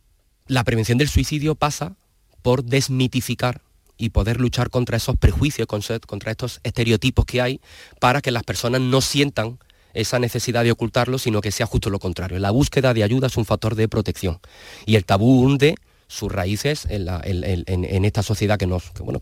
la 0.46 0.64
prevención 0.64 0.98
del 0.98 1.09
suicidio 1.09 1.55
pasa 1.55 1.96
por 2.42 2.64
desmitificar 2.64 3.62
y 3.96 4.11
poder 4.11 4.40
luchar 4.40 4.70
contra 4.70 4.96
esos 4.96 5.16
prejuicios, 5.16 5.66
contra 5.66 6.31
estos 6.31 6.61
estereotipos 6.64 7.24
que 7.24 7.40
hay, 7.40 7.61
para 8.00 8.20
que 8.20 8.31
las 8.31 8.42
personas 8.42 8.81
no 8.81 9.00
sientan 9.00 9.59
esa 9.94 10.18
necesidad 10.18 10.64
de 10.64 10.72
ocultarlo, 10.72 11.18
sino 11.18 11.40
que 11.40 11.50
sea 11.50 11.66
justo 11.66 11.90
lo 11.90 11.98
contrario. 11.98 12.38
La 12.38 12.50
búsqueda 12.50 12.92
de 12.92 13.02
ayuda 13.02 13.28
es 13.28 13.37
un 13.37 13.44
factor 13.44 13.74
de 13.74 13.88
protección 13.88 14.38
y 14.87 14.96
el 14.96 15.04
tabú 15.04 15.42
hunde 15.42 15.76
sus 16.07 16.30
raíces 16.30 16.87
en, 16.88 18.04
esta 18.04 18.22
sociedad 18.22 18.59
que, 18.59 18.66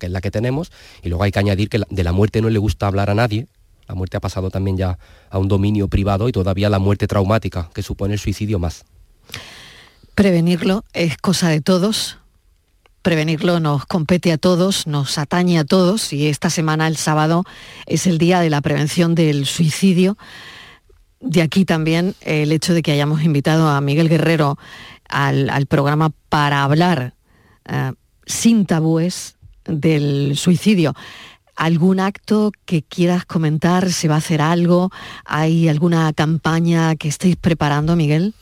es 0.07 0.11
la 0.11 0.21
que 0.21 0.31
tenemos 0.31 0.73
y 1.03 1.09
luego 1.09 1.25
hay 1.25 1.33
que 1.33 1.39
añadir 1.39 1.69
que 1.69 1.81
de 1.89 2.05
la 2.05 2.13
muerte 2.13 2.43
no 2.43 2.51
le 2.51 2.59
gusta 2.59 2.87
hablar 2.87 3.11
a 3.11 3.15
nadie. 3.15 3.47
La 3.89 3.95
muerte 3.95 4.17
ha 4.17 4.21
pasado 4.21 4.51
también 4.51 4.77
ya 4.77 4.99
a 5.31 5.39
un 5.39 5.49
dominio 5.49 5.89
privado 5.89 6.29
y 6.29 6.33
todavía 6.33 6.71
la 6.71 6.79
muerte 6.79 7.07
traumática 7.07 7.71
que 7.75 7.83
supone 7.83 8.15
el 8.15 8.21
suicidio 8.21 8.59
más. 8.59 8.85
Prevenirlo 10.15 10.85
es 10.93 11.17
cosa 11.17 11.49
de 11.49 11.61
todos, 11.61 12.19
prevenirlo 13.03 13.61
nos 13.61 13.87
compete 13.87 14.33
a 14.33 14.39
todos, 14.39 14.87
nos 14.87 15.19
atañe 15.19 15.59
a 15.59 15.65
todos 15.65 16.13
y 16.13 16.29
esta 16.29 16.51
semana, 16.51 16.87
el 16.87 16.97
sábado, 16.97 17.45
es 17.87 18.07
el 18.07 18.19
día 18.19 18.41
de 18.41 18.51
la 18.51 18.61
prevención 18.61 19.15
del 19.15 19.47
suicidio. 19.47 20.17
De 21.23 21.41
aquí 21.41 21.65
también 21.65 22.15
el 22.21 22.51
hecho 22.51 22.75
de 22.75 22.83
que 22.83 22.91
hayamos 22.91 23.23
invitado 23.23 23.69
a 23.69 23.81
Miguel 23.81 24.09
Guerrero 24.09 24.59
al, 25.09 25.67
programa 25.67 26.11
para 26.29 26.65
hablar 26.65 27.15
eh, 27.69 27.93
sin 28.27 28.67
tabúes 28.67 29.37
del 29.65 30.37
suicidio. 30.37 30.95
¿Algún 31.55 32.01
acto 32.01 32.51
que 32.65 32.83
quieras 32.83 33.25
comentar? 33.25 33.93
¿Se 33.93 34.09
va 34.09 34.17
a 34.17 34.19
hacer 34.19 34.41
algo? 34.41 34.91
¿Hay 35.25 35.69
alguna 35.69 36.13
campaña 36.13 36.97
que 36.97 37.09
estéis 37.09 37.37
preparando, 37.37 37.95
Miguel? 37.95 38.35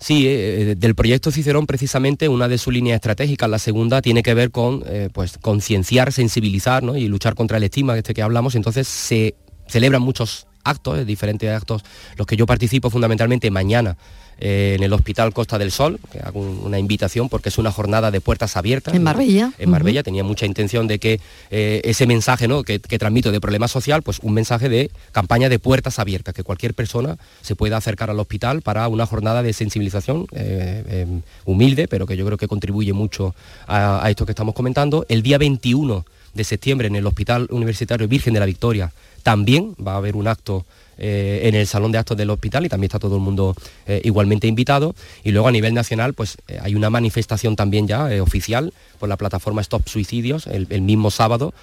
Sí, 0.00 0.26
eh, 0.26 0.72
eh, 0.72 0.74
del 0.76 0.94
proyecto 0.96 1.30
Cicerón 1.30 1.66
precisamente 1.66 2.28
una 2.28 2.48
de 2.48 2.58
sus 2.58 2.72
líneas 2.72 2.96
estratégicas, 2.96 3.48
la 3.48 3.58
segunda, 3.60 4.02
tiene 4.02 4.22
que 4.22 4.34
ver 4.34 4.50
con 4.50 4.84
pues, 5.12 5.38
concienciar, 5.38 6.12
sensibilizar 6.12 6.82
y 6.96 7.06
luchar 7.06 7.36
contra 7.36 7.58
el 7.58 7.62
estigma 7.62 7.96
este 7.96 8.14
que 8.14 8.22
hablamos. 8.22 8.56
Entonces 8.56 8.88
se 8.88 9.36
celebran 9.68 10.02
muchos 10.02 10.48
actos, 10.66 11.06
diferentes 11.06 11.50
actos, 11.50 11.82
los 12.16 12.26
que 12.26 12.36
yo 12.36 12.46
participo 12.46 12.90
fundamentalmente 12.90 13.50
mañana 13.50 13.96
eh, 14.38 14.74
en 14.76 14.82
el 14.82 14.92
Hospital 14.92 15.32
Costa 15.32 15.56
del 15.56 15.72
Sol, 15.72 15.98
que 16.12 16.18
hago 16.18 16.40
una 16.40 16.78
invitación 16.78 17.30
porque 17.30 17.48
es 17.48 17.56
una 17.56 17.72
jornada 17.72 18.10
de 18.10 18.20
puertas 18.20 18.58
abiertas. 18.58 18.92
En 18.92 19.02
Marbella. 19.02 19.52
En 19.56 19.70
Marbella, 19.70 20.02
tenía 20.02 20.24
mucha 20.24 20.44
intención 20.44 20.86
de 20.86 20.98
que 20.98 21.20
eh, 21.50 21.80
ese 21.84 22.06
mensaje 22.06 22.46
¿no? 22.46 22.62
que, 22.62 22.78
transmito 22.78 23.32
de 23.32 23.40
problema 23.40 23.66
social, 23.66 24.02
pues 24.02 24.18
un 24.20 24.34
mensaje 24.34 24.68
de 24.68 24.90
campaña 25.12 25.48
de 25.48 25.58
puertas 25.58 25.98
abiertas, 25.98 26.34
que 26.34 26.42
cualquier 26.42 26.74
persona 26.74 27.16
se 27.40 27.56
pueda 27.56 27.78
acercar 27.78 28.10
al 28.10 28.20
hospital 28.20 28.60
para 28.60 28.86
una 28.88 29.06
jornada 29.06 29.42
de 29.42 29.54
sensibilización 29.54 30.26
eh, 30.32 31.06
humilde, 31.46 31.88
pero 31.88 32.06
que 32.06 32.18
yo 32.18 32.26
creo 32.26 32.36
que 32.36 32.46
contribuye 32.46 32.92
mucho 32.92 33.34
a, 33.66 34.04
a 34.04 34.10
esto 34.10 34.26
que 34.26 34.32
estamos 34.32 34.54
comentando. 34.54 35.06
El 35.08 35.22
día 35.22 35.38
21 35.38 36.04
de 36.34 36.44
septiembre 36.44 36.88
en 36.88 36.96
el 36.96 37.06
Hospital 37.06 37.46
Universitario 37.50 38.06
Virgen 38.06 38.34
de 38.34 38.40
la 38.40 38.46
Victoria 38.46 38.92
también 39.26 39.74
va 39.84 39.94
a 39.94 39.96
haber 39.96 40.14
un 40.14 40.28
acto 40.28 40.64
eh, 40.98 41.40
en 41.48 41.56
el 41.56 41.66
salón 41.66 41.90
de 41.90 41.98
actos 41.98 42.16
del 42.16 42.30
hospital 42.30 42.64
y 42.64 42.68
también 42.68 42.86
está 42.86 43.00
todo 43.00 43.16
el 43.16 43.22
mundo 43.22 43.56
eh, 43.88 44.00
igualmente 44.04 44.46
invitado. 44.46 44.94
Y 45.24 45.32
luego 45.32 45.48
a 45.48 45.50
nivel 45.50 45.74
nacional, 45.74 46.14
pues 46.14 46.38
eh, 46.46 46.60
hay 46.62 46.76
una 46.76 46.90
manifestación 46.90 47.56
también 47.56 47.88
ya 47.88 48.04
oficial 48.22 48.72
por 49.00 49.08
la 49.08 49.16
plataforma 49.16 49.62
Stop 49.62 49.88
Suicidios 49.88 50.46
el, 50.46 50.80
mismo 50.82 51.10
sábado 51.10 51.54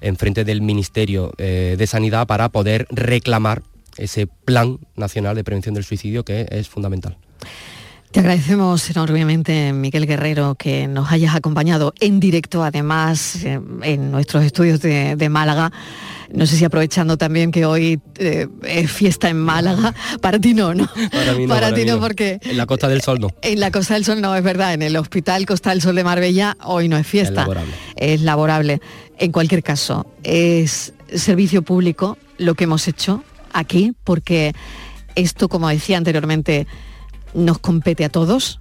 en 0.00 0.16
frente 0.16 0.46
del 0.46 0.62
Ministerio 0.62 1.34
de 1.36 1.86
Sanidad 1.86 2.26
para 2.26 2.48
poder 2.48 2.86
reclamar 2.88 3.62
ese 3.98 4.26
plan 4.26 4.78
nacional 4.96 5.36
de 5.36 5.44
prevención 5.44 5.74
del 5.74 5.84
suicidio 5.84 6.24
que 6.24 6.46
es 6.50 6.66
fundamental. 6.66 7.18
Te 8.12 8.20
agradecemos 8.20 8.90
enormemente, 8.90 9.72
Miguel 9.72 10.06
Guerrero, 10.06 10.54
que 10.54 10.86
nos 10.86 11.10
hayas 11.10 11.34
acompañado 11.34 11.94
en 11.98 12.20
directo, 12.20 12.62
además, 12.62 13.42
eh, 13.42 13.58
en 13.84 14.10
nuestros 14.10 14.44
estudios 14.44 14.82
de, 14.82 15.16
de 15.16 15.28
Málaga. 15.30 15.72
No 16.30 16.44
sé 16.44 16.56
si 16.56 16.64
aprovechando 16.66 17.16
también 17.16 17.50
que 17.50 17.64
hoy 17.64 18.00
eh, 18.18 18.48
es 18.64 18.92
fiesta 18.92 19.30
en 19.30 19.38
Málaga. 19.38 19.94
Para 20.20 20.38
ti 20.38 20.52
no, 20.52 20.74
¿no? 20.74 20.90
Para 21.10 21.32
mí 21.32 21.46
no, 21.46 21.48
Para 21.48 21.68
para 21.68 21.74
ti 21.74 21.84
mí 21.84 21.90
no, 21.90 22.00
porque 22.00 22.38
En 22.42 22.58
la 22.58 22.66
Costa 22.66 22.86
del 22.88 23.00
Sol 23.00 23.18
no. 23.18 23.28
en 23.40 23.60
la 23.60 23.70
Costa 23.70 23.94
del 23.94 24.04
Sol 24.04 24.20
no 24.20 24.36
es 24.36 24.42
verdad. 24.42 24.74
En 24.74 24.82
el 24.82 24.94
Hospital 24.98 25.46
Costa 25.46 25.70
del 25.70 25.80
Sol 25.80 25.94
de 25.94 26.04
Marbella 26.04 26.58
hoy 26.64 26.88
no 26.88 26.98
es 26.98 27.06
fiesta. 27.06 27.42
laborable. 27.42 27.72
Es 27.96 28.20
laborable. 28.20 28.80
En 29.18 29.32
cualquier 29.32 29.62
caso, 29.62 30.06
es 30.22 30.92
servicio 31.14 31.62
público 31.62 32.18
lo 32.36 32.54
que 32.56 32.64
hemos 32.64 32.86
hecho 32.88 33.24
aquí, 33.54 33.94
porque 34.04 34.52
esto, 35.14 35.48
como 35.48 35.68
decía 35.70 35.96
anteriormente, 35.96 36.66
nos 37.34 37.58
compete 37.58 38.04
a 38.04 38.08
todos 38.08 38.60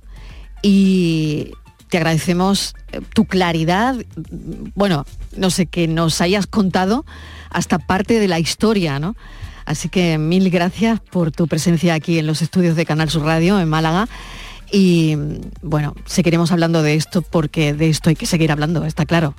y 0.62 1.54
te 1.90 1.98
agradecemos 1.98 2.74
eh, 2.92 3.02
tu 3.14 3.26
claridad, 3.26 3.96
bueno, 4.76 5.06
no 5.36 5.50
sé, 5.50 5.66
que 5.66 5.88
nos 5.88 6.22
hayas 6.22 6.48
contado 6.48 7.06
hasta 7.50 7.80
parte 7.80 8.20
de 8.20 8.28
la 8.28 8.40
historia, 8.40 9.00
¿no? 9.00 9.16
Así 9.66 9.90
que 9.90 10.18
mil 10.18 10.50
gracias 10.50 11.00
por 11.00 11.32
tu 11.32 11.48
presencia 11.48 11.94
aquí 11.94 12.18
en 12.18 12.28
los 12.28 12.42
estudios 12.42 12.76
de 12.76 12.86
Canal 12.86 13.10
Sur 13.10 13.24
Radio 13.24 13.60
en 13.60 13.70
Málaga. 13.70 14.08
Y 14.72 15.18
bueno, 15.62 15.94
seguiremos 16.06 16.52
hablando 16.52 16.82
de 16.82 16.96
esto 16.96 17.22
porque 17.22 17.74
de 17.74 17.90
esto 17.90 18.10
hay 18.10 18.16
que 18.16 18.26
seguir 18.26 18.52
hablando, 18.52 18.86
está 18.86 19.06
claro. 19.06 19.36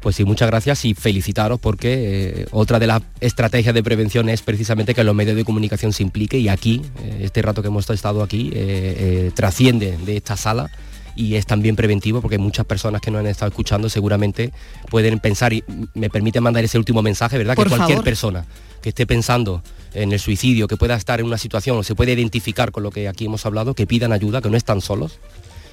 Pues 0.00 0.16
sí, 0.16 0.24
muchas 0.24 0.48
gracias 0.48 0.84
y 0.86 0.94
felicitaros 0.94 1.60
porque 1.60 2.40
eh, 2.42 2.46
otra 2.52 2.78
de 2.78 2.86
las 2.86 3.02
estrategias 3.20 3.74
de 3.74 3.82
prevención 3.82 4.30
es 4.30 4.40
precisamente 4.40 4.94
que 4.94 5.04
los 5.04 5.14
medios 5.14 5.36
de 5.36 5.44
comunicación 5.44 5.92
se 5.92 6.02
impliquen 6.02 6.40
y 6.40 6.48
aquí, 6.48 6.82
eh, 7.02 7.20
este 7.22 7.42
rato 7.42 7.60
que 7.60 7.68
hemos 7.68 7.88
estado 7.90 8.22
aquí, 8.22 8.50
eh, 8.54 8.96
eh, 8.98 9.30
trasciende 9.34 9.98
de 9.98 10.16
esta 10.16 10.38
sala 10.38 10.70
y 11.16 11.34
es 11.34 11.44
también 11.44 11.76
preventivo 11.76 12.22
porque 12.22 12.38
muchas 12.38 12.64
personas 12.64 13.02
que 13.02 13.10
nos 13.10 13.20
han 13.20 13.26
estado 13.26 13.50
escuchando 13.50 13.90
seguramente 13.90 14.52
pueden 14.88 15.18
pensar 15.18 15.52
y 15.52 15.62
me 15.92 16.08
permite 16.08 16.40
mandar 16.40 16.64
ese 16.64 16.78
último 16.78 17.02
mensaje, 17.02 17.36
¿verdad? 17.36 17.54
Por 17.54 17.68
que 17.68 17.76
cualquier 17.76 17.96
favor. 17.96 18.04
persona 18.04 18.46
que 18.80 18.88
esté 18.90 19.06
pensando 19.06 19.62
en 19.92 20.12
el 20.12 20.18
suicidio, 20.18 20.66
que 20.66 20.78
pueda 20.78 20.94
estar 20.94 21.20
en 21.20 21.26
una 21.26 21.36
situación 21.36 21.76
o 21.76 21.82
se 21.82 21.94
puede 21.94 22.12
identificar 22.12 22.70
con 22.70 22.84
lo 22.84 22.90
que 22.90 23.06
aquí 23.06 23.26
hemos 23.26 23.44
hablado, 23.44 23.74
que 23.74 23.86
pidan 23.86 24.12
ayuda, 24.12 24.40
que 24.40 24.48
no 24.48 24.56
están 24.56 24.80
solos 24.80 25.18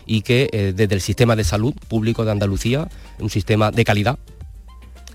y 0.08 0.22
que 0.22 0.50
eh, 0.52 0.74
desde 0.76 0.96
el 0.96 1.02
sistema 1.02 1.36
de 1.36 1.44
salud 1.44 1.76
público 1.88 2.26
de 2.26 2.32
Andalucía, 2.32 2.88
un 3.20 3.30
sistema 3.30 3.70
de 3.72 3.84
calidad 3.84 4.18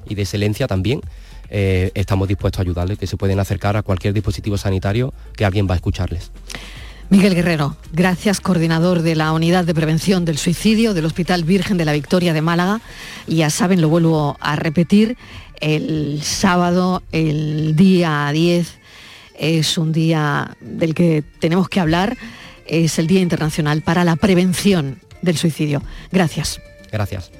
y 0.08 0.14
de 0.14 0.22
excelencia 0.22 0.68
también, 0.68 1.00
eh, 1.48 1.90
estamos 1.94 2.28
dispuestos 2.28 2.60
a 2.60 2.62
ayudarles, 2.62 2.98
que 2.98 3.06
se 3.06 3.16
pueden 3.16 3.40
acercar 3.40 3.76
a 3.76 3.82
cualquier 3.82 4.14
dispositivo 4.14 4.56
sanitario 4.56 5.12
que 5.34 5.44
alguien 5.44 5.66
va 5.68 5.72
a 5.72 5.76
escucharles. 5.76 6.30
Miguel 7.10 7.34
Guerrero, 7.34 7.76
gracias, 7.92 8.40
coordinador 8.40 9.02
de 9.02 9.14
la 9.14 9.32
Unidad 9.32 9.64
de 9.64 9.74
Prevención 9.74 10.24
del 10.24 10.38
Suicidio 10.38 10.94
del 10.94 11.04
Hospital 11.04 11.44
Virgen 11.44 11.76
de 11.76 11.84
la 11.84 11.92
Victoria 11.92 12.32
de 12.32 12.40
Málaga. 12.40 12.80
Ya 13.26 13.50
saben, 13.50 13.82
lo 13.82 13.90
vuelvo 13.90 14.38
a 14.40 14.56
repetir, 14.56 15.18
el 15.60 16.20
sábado, 16.22 17.02
el 17.12 17.76
día 17.76 18.30
10, 18.32 18.78
es 19.38 19.76
un 19.76 19.92
día 19.92 20.56
del 20.60 20.94
que 20.94 21.22
tenemos 21.38 21.68
que 21.68 21.80
hablar, 21.80 22.16
es 22.72 22.98
el 22.98 23.06
Día 23.06 23.20
Internacional 23.20 23.82
para 23.82 24.02
la 24.04 24.16
Prevención 24.16 24.98
del 25.20 25.36
Suicidio. 25.36 25.82
Gracias. 26.10 26.60
Gracias. 26.90 27.30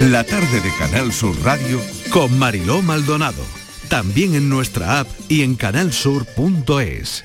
La 0.00 0.24
tarde 0.24 0.60
de 0.60 0.70
Canal 0.78 1.12
Sur 1.12 1.36
Radio 1.42 1.80
Con 2.10 2.38
Mariló 2.38 2.82
Maldonado. 2.82 3.42
También 3.88 4.34
en 4.34 4.48
nuestra 4.48 5.00
app 5.00 5.08
y 5.28 5.42
en 5.42 5.54
canalsur.es. 5.54 7.24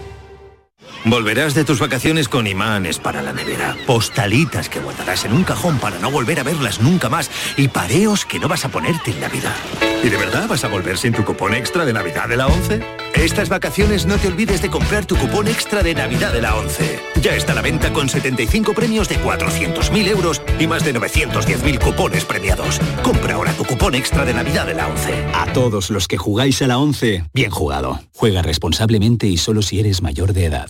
Volverás 1.03 1.55
de 1.55 1.65
tus 1.65 1.79
vacaciones 1.79 2.29
con 2.29 2.45
imanes 2.45 2.99
para 2.99 3.23
la 3.23 3.33
nevera, 3.33 3.75
postalitas 3.87 4.69
que 4.69 4.79
guardarás 4.79 5.25
en 5.25 5.33
un 5.33 5.43
cajón 5.43 5.79
para 5.79 5.97
no 5.97 6.11
volver 6.11 6.39
a 6.39 6.43
verlas 6.43 6.79
nunca 6.79 7.09
más 7.09 7.31
y 7.57 7.69
pareos 7.69 8.23
que 8.23 8.37
no 8.37 8.47
vas 8.47 8.65
a 8.65 8.69
ponerte 8.69 9.09
en 9.09 9.19
Navidad. 9.19 9.55
¿Y 10.03 10.09
de 10.09 10.17
verdad 10.17 10.47
vas 10.47 10.63
a 10.63 10.67
volver 10.67 10.99
sin 10.99 11.13
tu 11.13 11.25
cupón 11.25 11.55
extra 11.55 11.85
de 11.85 11.93
Navidad 11.93 12.27
de 12.29 12.37
la 12.37 12.47
11? 12.47 12.81
Estas 13.15 13.49
vacaciones 13.49 14.05
no 14.05 14.17
te 14.17 14.27
olvides 14.27 14.61
de 14.61 14.69
comprar 14.69 15.05
tu 15.05 15.15
cupón 15.15 15.47
extra 15.47 15.81
de 15.81 15.95
Navidad 15.95 16.33
de 16.33 16.41
la 16.41 16.55
11. 16.55 16.99
Ya 17.21 17.35
está 17.35 17.53
a 17.53 17.55
la 17.55 17.61
venta 17.63 17.91
con 17.93 18.07
75 18.07 18.73
premios 18.73 19.09
de 19.09 19.19
400.000 19.19 20.07
euros 20.07 20.41
y 20.59 20.67
más 20.67 20.85
de 20.85 20.93
910.000 20.93 21.79
cupones 21.79 22.25
premiados. 22.25 22.79
Compra 23.01 23.35
ahora 23.35 23.53
tu 23.53 23.65
cupón 23.65 23.95
extra 23.95 24.23
de 24.23 24.35
Navidad 24.35 24.67
de 24.67 24.75
la 24.75 24.87
11. 24.87 25.25
A 25.33 25.51
todos 25.53 25.89
los 25.89 26.07
que 26.07 26.17
jugáis 26.17 26.61
a 26.61 26.67
la 26.67 26.77
11, 26.77 27.25
bien 27.33 27.49
jugado. 27.49 27.99
Juega 28.13 28.43
responsablemente 28.43 29.25
y 29.27 29.37
solo 29.37 29.63
si 29.63 29.79
eres 29.79 30.01
mayor 30.03 30.33
de 30.33 30.45
edad. 30.45 30.69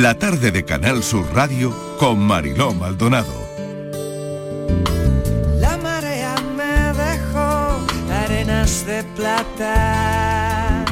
La 0.00 0.18
tarde 0.18 0.50
de 0.50 0.64
Canal 0.64 1.04
Sur 1.04 1.24
Radio 1.32 1.72
con 2.00 2.18
Mariló 2.18 2.74
Maldonado. 2.74 3.32
La 5.60 5.76
marea 5.76 6.34
me 6.56 6.92
dejó 6.92 7.78
arenas 8.24 8.84
de 8.86 9.04
plata 9.14 10.84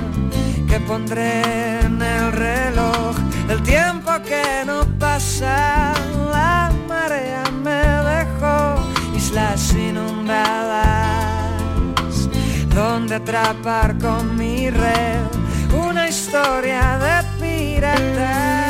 que 0.68 0.78
pondré 0.86 1.80
en 1.80 2.00
el 2.00 2.30
reloj 2.30 3.16
el 3.48 3.60
tiempo 3.64 4.12
que 4.24 4.62
no 4.64 4.86
pasa. 5.00 5.94
La 6.30 6.70
marea 6.86 7.42
me 7.50 7.82
dejó 8.14 8.76
islas 9.16 9.74
inundadas 9.74 10.78
donde 12.72 13.16
atrapar 13.16 13.98
con 13.98 14.36
mi 14.36 14.70
red 14.70 15.22
una 15.72 16.08
historia 16.08 16.98
de 16.98 17.24
pirata. 17.40 18.61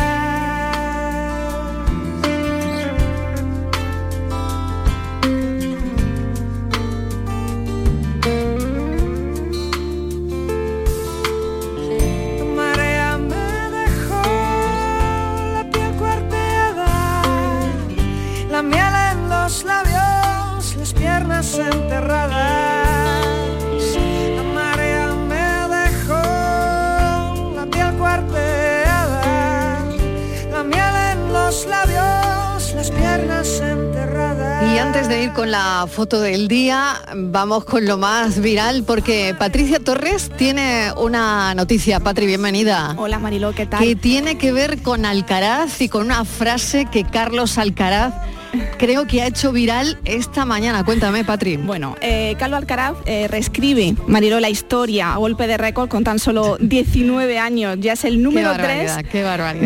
Antes 34.95 35.09
de 35.09 35.22
ir 35.22 35.32
con 35.32 35.51
la 35.51 35.86
foto 35.90 36.20
del 36.20 36.49
día, 36.49 37.01
vamos 37.16 37.64
con 37.64 37.86
lo 37.86 37.97
más 37.97 38.43
viral 38.43 38.84
porque 38.86 39.34
Patricia 39.38 39.78
Torres 39.78 40.30
tiene 40.36 40.93
una 40.99 41.55
noticia. 41.55 41.99
Patri, 41.99 42.26
bienvenida. 42.26 42.95
Hola 42.99 43.18
Mariló, 43.18 43.55
¿qué 43.55 43.64
tal? 43.64 43.82
Que 43.82 43.97
tiene 43.97 44.36
que 44.36 44.53
ver 44.53 44.82
con 44.82 45.07
Alcaraz 45.07 45.80
y 45.80 45.88
con 45.88 46.05
una 46.05 46.26
frase 46.26 46.84
que 46.93 47.05
Carlos 47.05 47.57
Alcaraz 47.57 48.12
creo 48.78 49.07
que 49.07 49.22
ha 49.22 49.26
hecho 49.26 49.53
viral 49.53 49.98
esta 50.05 50.44
mañana. 50.44 50.84
Cuéntame, 50.84 51.24
Patri. 51.24 51.57
Bueno, 51.57 51.96
eh, 52.00 52.34
Carlos 52.38 52.59
Alcaraz 52.59 52.94
eh, 53.07 53.28
reescribe, 53.28 53.94
Mariló, 54.07 54.40
la 54.40 54.50
historia 54.50 55.12
a 55.14 55.16
golpe 55.16 55.46
de 55.46 55.57
récord 55.57 55.88
con 55.88 56.05
tan 56.05 56.18
solo 56.18 56.57
19 56.61 57.38
años. 57.38 57.76
Ya 57.80 57.92
es 57.94 58.05
el 58.05 58.22
número 58.22 58.53
3 58.55 58.96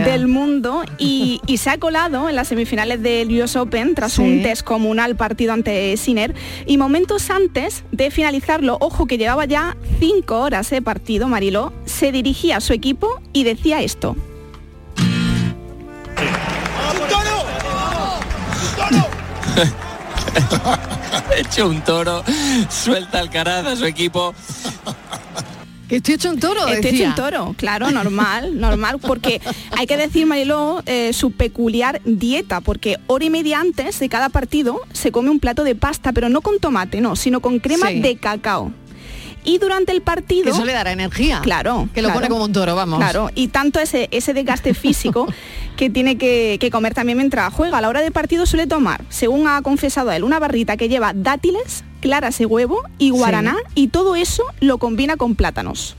del 0.05 0.29
mundo 0.29 0.83
y, 0.99 1.41
y 1.47 1.57
se 1.59 1.71
ha 1.71 1.79
colado 1.79 2.29
en 2.29 2.37
las 2.37 2.49
semifinales 2.49 3.03
del 3.03 3.31
US 3.43 3.57
Open 3.57 3.95
tras 3.95 4.13
Sí. 4.15 4.23
un 4.23 4.43
descomunal 4.43 5.17
partido 5.17 5.53
ante 5.53 5.97
Sinner 5.97 6.35
y 6.67 6.79
momentos 6.79 7.29
antes 7.31 7.85
de 7.93 8.11
finalizarlo, 8.11 8.79
ojo 8.81 9.07
que 9.07 9.19
llevaba 9.19 9.45
ya 9.45 9.77
cinco 10.01 10.41
horas 10.41 10.71
de 10.71 10.81
partido, 10.81 11.29
Mariló, 11.29 11.73
se 11.85 12.13
dirigía 12.13 12.59
a 12.59 12.61
su 12.61 12.73
equipo 12.73 13.21
y 13.33 13.45
decía 13.45 13.83
esto. 13.83 14.17
hecho 21.37 21.69
un 21.69 21.81
toro, 21.83 22.23
suelta 22.69 23.19
Alcaraz 23.19 23.67
a 23.67 23.77
su 23.77 23.85
equipo. 23.85 24.35
Que 25.89 25.97
estoy 25.97 26.15
hecho 26.15 26.31
un 26.31 26.41
toro, 26.41 26.67
Estoy 26.67 26.97
hecho 26.97 27.09
un 27.09 27.15
toro, 27.15 27.55
claro, 27.57 27.93
normal, 27.93 28.59
normal, 28.59 28.99
porque 28.99 29.41
hay 29.77 29.87
que 29.87 29.97
decir, 29.97 30.27
Mariló, 30.27 30.83
eh, 30.87 31.13
su 31.13 31.31
peculiar 31.31 32.01
dieta, 32.05 32.61
porque 32.61 32.99
hora 33.07 33.25
y 33.25 33.31
media 33.31 33.61
antes 33.61 34.01
de 34.01 34.09
cada 34.09 34.29
partido 34.29 34.81
se 34.93 35.13
come 35.13 35.31
un 35.31 35.39
plato 35.39 35.63
de 35.63 35.77
pasta, 35.77 36.13
pero 36.13 36.29
no 36.29 36.41
con 36.41 36.59
tomate, 36.59 37.01
no, 37.01 37.15
sino 37.15 37.41
con 37.41 37.61
crema 37.61 37.89
Sí. 37.89 38.01
de 38.01 38.17
cacao. 38.17 38.73
Y 39.45 39.59
durante 39.59 39.93
el 39.93 40.03
partido... 40.03 40.51
Eso 40.51 40.65
le 40.65 40.73
dará 40.73 40.91
energía. 40.91 41.41
Claro. 41.41 41.89
Que 41.95 42.03
lo 42.03 42.09
claro. 42.09 42.19
pone 42.19 42.29
como 42.29 42.45
un 42.47 42.53
toro, 42.53 42.75
vamos. 42.75 42.99
Claro, 42.99 43.31
y 43.37 43.47
tanto 43.47 43.79
ese, 43.79 44.09
ese 44.11 44.35
desgaste 44.35 44.75
físico 44.75 45.29
que 45.77 45.91
tiene 45.91 46.17
que, 46.19 46.57
que 46.61 46.71
comer 46.71 46.95
también 46.95 47.19
mientras 47.19 47.53
juega. 47.53 47.79
A 47.79 47.81
la 47.81 47.89
hora 47.89 48.01
del 48.01 48.13
partido 48.13 48.47
suele 48.47 48.67
tomar, 48.67 49.03
según 49.09 49.47
ha 49.47 49.61
confesado 49.63 50.11
él, 50.13 50.25
una 50.25 50.39
barrita 50.39 50.77
que 50.77 50.89
lleva 50.89 51.13
dátiles, 51.15 51.85
claras 52.01 52.39
de 52.39 52.47
huevo 52.47 52.83
y 52.99 53.11
guaraná, 53.11 53.57
y 53.75 53.89
todo 53.89 54.17
eso 54.17 54.43
lo 54.61 54.79
combina 54.79 55.17
con 55.17 55.35
plátanos. 55.35 55.97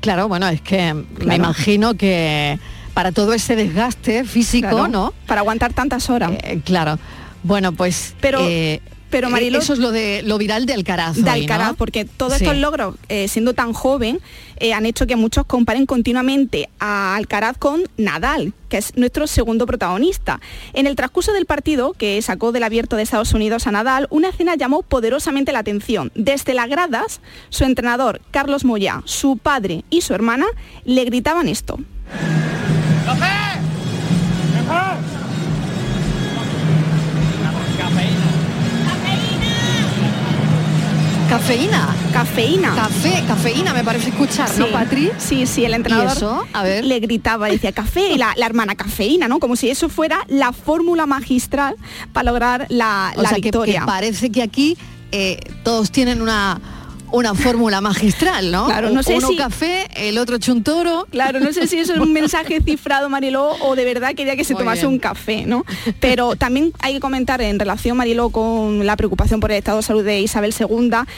Claro, 0.00 0.28
bueno, 0.28 0.48
es 0.48 0.60
que 0.60 0.94
me 1.24 1.36
imagino 1.36 1.94
que 1.94 2.58
para 2.94 3.12
todo 3.12 3.32
ese 3.34 3.54
desgaste 3.56 4.24
físico, 4.24 4.68
Claro, 4.68 4.88
¿no? 4.88 5.14
Para 5.26 5.42
aguantar 5.42 5.72
tantas 5.72 6.10
horas. 6.10 6.32
Eh, 6.42 6.60
claro. 6.64 6.98
Bueno, 7.42 7.72
pues 7.72 8.14
Pero- 8.20 8.40
eh, 8.42 8.80
pero, 9.10 9.28
eh, 9.36 9.48
eso 9.58 9.72
es 9.72 9.78
lo 9.78 9.90
de 9.90 10.22
lo 10.24 10.38
viral 10.38 10.66
de 10.66 10.74
Alcaraz. 10.74 11.16
de 11.16 11.22
hoy, 11.22 11.40
Alcaraz, 11.42 11.68
¿no? 11.68 11.74
porque 11.74 12.04
todos 12.04 12.34
Sí. 12.38 12.44
estos 12.44 12.56
logros, 12.58 12.96
eh, 13.08 13.28
siendo 13.28 13.54
tan 13.54 13.72
joven, 13.72 14.20
eh, 14.58 14.72
han 14.72 14.86
hecho 14.86 15.06
que 15.06 15.16
muchos 15.16 15.46
comparen 15.46 15.86
continuamente 15.86 16.68
a 16.78 17.16
Alcaraz 17.16 17.56
con 17.58 17.82
Nadal, 17.96 18.52
que 18.68 18.76
es 18.78 18.96
nuestro 18.96 19.26
segundo 19.26 19.66
protagonista. 19.66 20.40
En 20.74 20.86
el 20.86 20.96
transcurso 20.96 21.32
del 21.32 21.46
partido, 21.46 21.92
que 21.94 22.20
sacó 22.22 22.52
del 22.52 22.62
abierto 22.62 22.96
de 22.96 23.02
Estados 23.02 23.32
Unidos 23.32 23.66
a 23.66 23.72
Nadal, 23.72 24.06
una 24.10 24.28
escena 24.28 24.54
llamó 24.56 24.82
poderosamente 24.82 25.52
la 25.52 25.60
atención. 25.60 26.12
Desde 26.14 26.54
las 26.54 26.68
gradas, 26.68 27.20
su 27.48 27.64
entrenador, 27.64 28.20
Carlos 28.30 28.64
Moyá, 28.64 29.02
su 29.06 29.38
padre 29.38 29.84
y 29.90 30.02
su 30.02 30.14
hermana 30.14 30.46
le 30.84 31.04
gritaban 31.04 31.48
esto. 31.48 31.78
Cafeína. 41.30 41.94
Cafeína. 42.12 42.74
Café, 42.74 43.22
cafeína 43.24 43.72
me 43.72 43.84
parece 43.84 44.08
escuchar, 44.08 44.50
¿no, 44.58 44.66
Sí, 44.66 44.72
Patri? 44.72 45.10
Sí, 45.16 45.46
sí, 45.46 45.64
el 45.64 45.74
entrenador 45.74 46.08
¿Y 46.08 46.16
eso? 46.16 46.44
A 46.52 46.64
ver. 46.64 46.84
le 46.84 46.98
gritaba, 46.98 47.46
decía 47.48 47.70
café, 47.70 48.10
y 48.12 48.18
la, 48.18 48.34
la 48.36 48.46
hermana 48.46 48.74
cafeína, 48.74 49.28
¿no? 49.28 49.38
Como 49.38 49.54
si 49.54 49.70
eso 49.70 49.88
fuera 49.88 50.24
la 50.26 50.52
fórmula 50.52 51.06
magistral 51.06 51.76
para 52.12 52.32
lograr 52.32 52.66
la, 52.68 53.12
O 53.16 53.22
la 53.22 53.28
sea, 53.28 53.36
que- 53.36 53.42
victoria. 53.42 53.80
Que, 53.80 53.86
parece 53.86 54.30
que 54.32 54.42
aquí 54.42 54.76
eh, 55.12 55.38
todos 55.62 55.92
tienen 55.92 56.20
una 56.20 56.60
una 57.12 57.34
fórmula 57.34 57.80
magistral, 57.80 58.50
¿no? 58.52 58.66
Claro, 58.66 58.90
no 58.90 59.02
sé 59.02 59.16
Uno 59.16 59.28
si- 59.28 59.36
café, 59.36 59.86
el 59.96 60.18
otro 60.18 60.38
chuntoro. 60.38 61.06
Claro, 61.10 61.40
no 61.40 61.52
sé 61.52 61.66
si 61.66 61.78
eso 61.78 61.94
es 61.94 61.98
un 62.00 62.12
mensaje 62.12 62.60
cifrado, 62.64 63.08
Mariló, 63.08 63.50
o 63.60 63.74
de 63.76 63.84
verdad 63.84 64.14
quería 64.14 64.36
que 64.36 64.44
se 64.44 64.54
Muy 64.54 64.60
tomase 64.62 64.82
bien. 64.82 64.92
un 64.94 64.98
café, 64.98 65.44
¿no? 65.46 65.64
Pero 66.00 66.36
también 66.36 66.72
hay 66.80 66.94
que 66.94 67.00
comentar 67.00 67.40
en 67.42 67.58
relación, 67.58 67.96
Mariló, 67.96 68.30
con 68.30 68.86
la 68.86 68.96
preocupación 68.96 69.40
por 69.40 69.50
el 69.50 69.58
estado 69.58 69.78
de 69.78 69.82
salud 69.82 70.04
de 70.04 70.20
Isabel 70.20 70.54
II. 70.58 70.68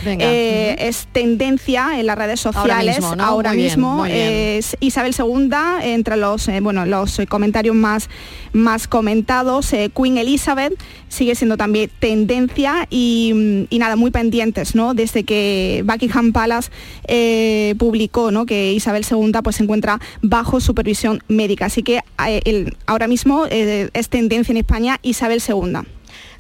Venga. 0.05 0.25
eh, 0.25 0.77
Es 0.79 1.07
tendencia 1.13 1.99
en 1.99 2.07
las 2.07 2.17
redes 2.17 2.41
sociales 2.41 2.97
mismo, 2.99 3.17
¿no? 3.17 3.25
ahora 3.25 3.53
Muy 3.53 3.63
mismo. 3.63 4.03
bien. 4.05 4.17
es 4.17 4.77
Isabel 4.81 5.15
II, 5.19 5.51
entre 5.83 6.17
los, 6.17 6.49
eh, 6.49 6.61
bueno, 6.61 6.87
los 6.87 7.19
eh, 7.19 7.27
comentarios 7.27 7.75
más, 7.77 8.09
más 8.53 8.89
comentados, 8.89 9.73
eh, 9.73 9.91
Queen 9.95 10.19
Elizabeth 10.19 10.73
sigue 11.09 11.35
siendo 11.35 11.57
también 11.57 11.91
tendencia 11.99 12.87
y, 12.91 13.33
mm, 13.35 13.67
y 13.75 13.79
nada, 13.79 13.97
muy 13.97 14.11
pendientes, 14.11 14.75
¿no? 14.75 14.95
Desde 14.95 15.25
que 15.25 15.82
Buckingham 15.85 16.33
Palace 16.33 16.71
eh, 17.07 17.75
publicó 17.79 18.31
¿no? 18.31 18.47
que 18.47 18.73
Isabel 18.73 19.05
II 19.09 19.33
pues, 19.43 19.57
se 19.57 19.63
encuentra 19.63 20.01
bajo 20.21 20.61
supervisión 20.61 21.23
médica. 21.29 21.67
Así 21.67 21.83
que 21.83 22.01
eh, 22.27 22.71
ahora 22.87 23.09
mismo 23.09 23.47
eh, 23.51 23.91
es 23.93 24.09
tendencia 24.09 24.53
en 24.53 24.59
España 24.59 24.99
Isabel 25.03 25.43
II. 25.47 25.83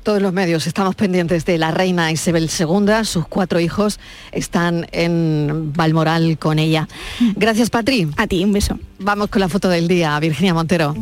Todos 0.03 0.21
los 0.21 0.33
medios 0.33 0.67
estamos 0.67 0.97
pendientes 0.97 1.45
de 1.45 1.59
la 1.59 1.71
reina 1.71 2.11
Isabel 2.11 2.51
II, 2.59 3.05
sus 3.05 3.29
cuatro 3.29 3.61
hijos 3.61 4.01
están 4.33 4.89
en 4.91 5.73
Balmoral 5.73 6.39
con 6.39 6.59
ella. 6.59 6.89
Gracias, 7.37 7.71
Patri. 7.71 8.09
A 8.17 8.27
ti, 8.27 8.43
un 8.43 8.53
beso. 8.53 8.81
Vamos 8.99 9.29
con 9.29 9.39
la 9.39 9.49
foto 9.49 9.69
del 9.69 9.87
día, 9.87 10.19
Virginia 10.19 10.55
Montero. 10.55 10.97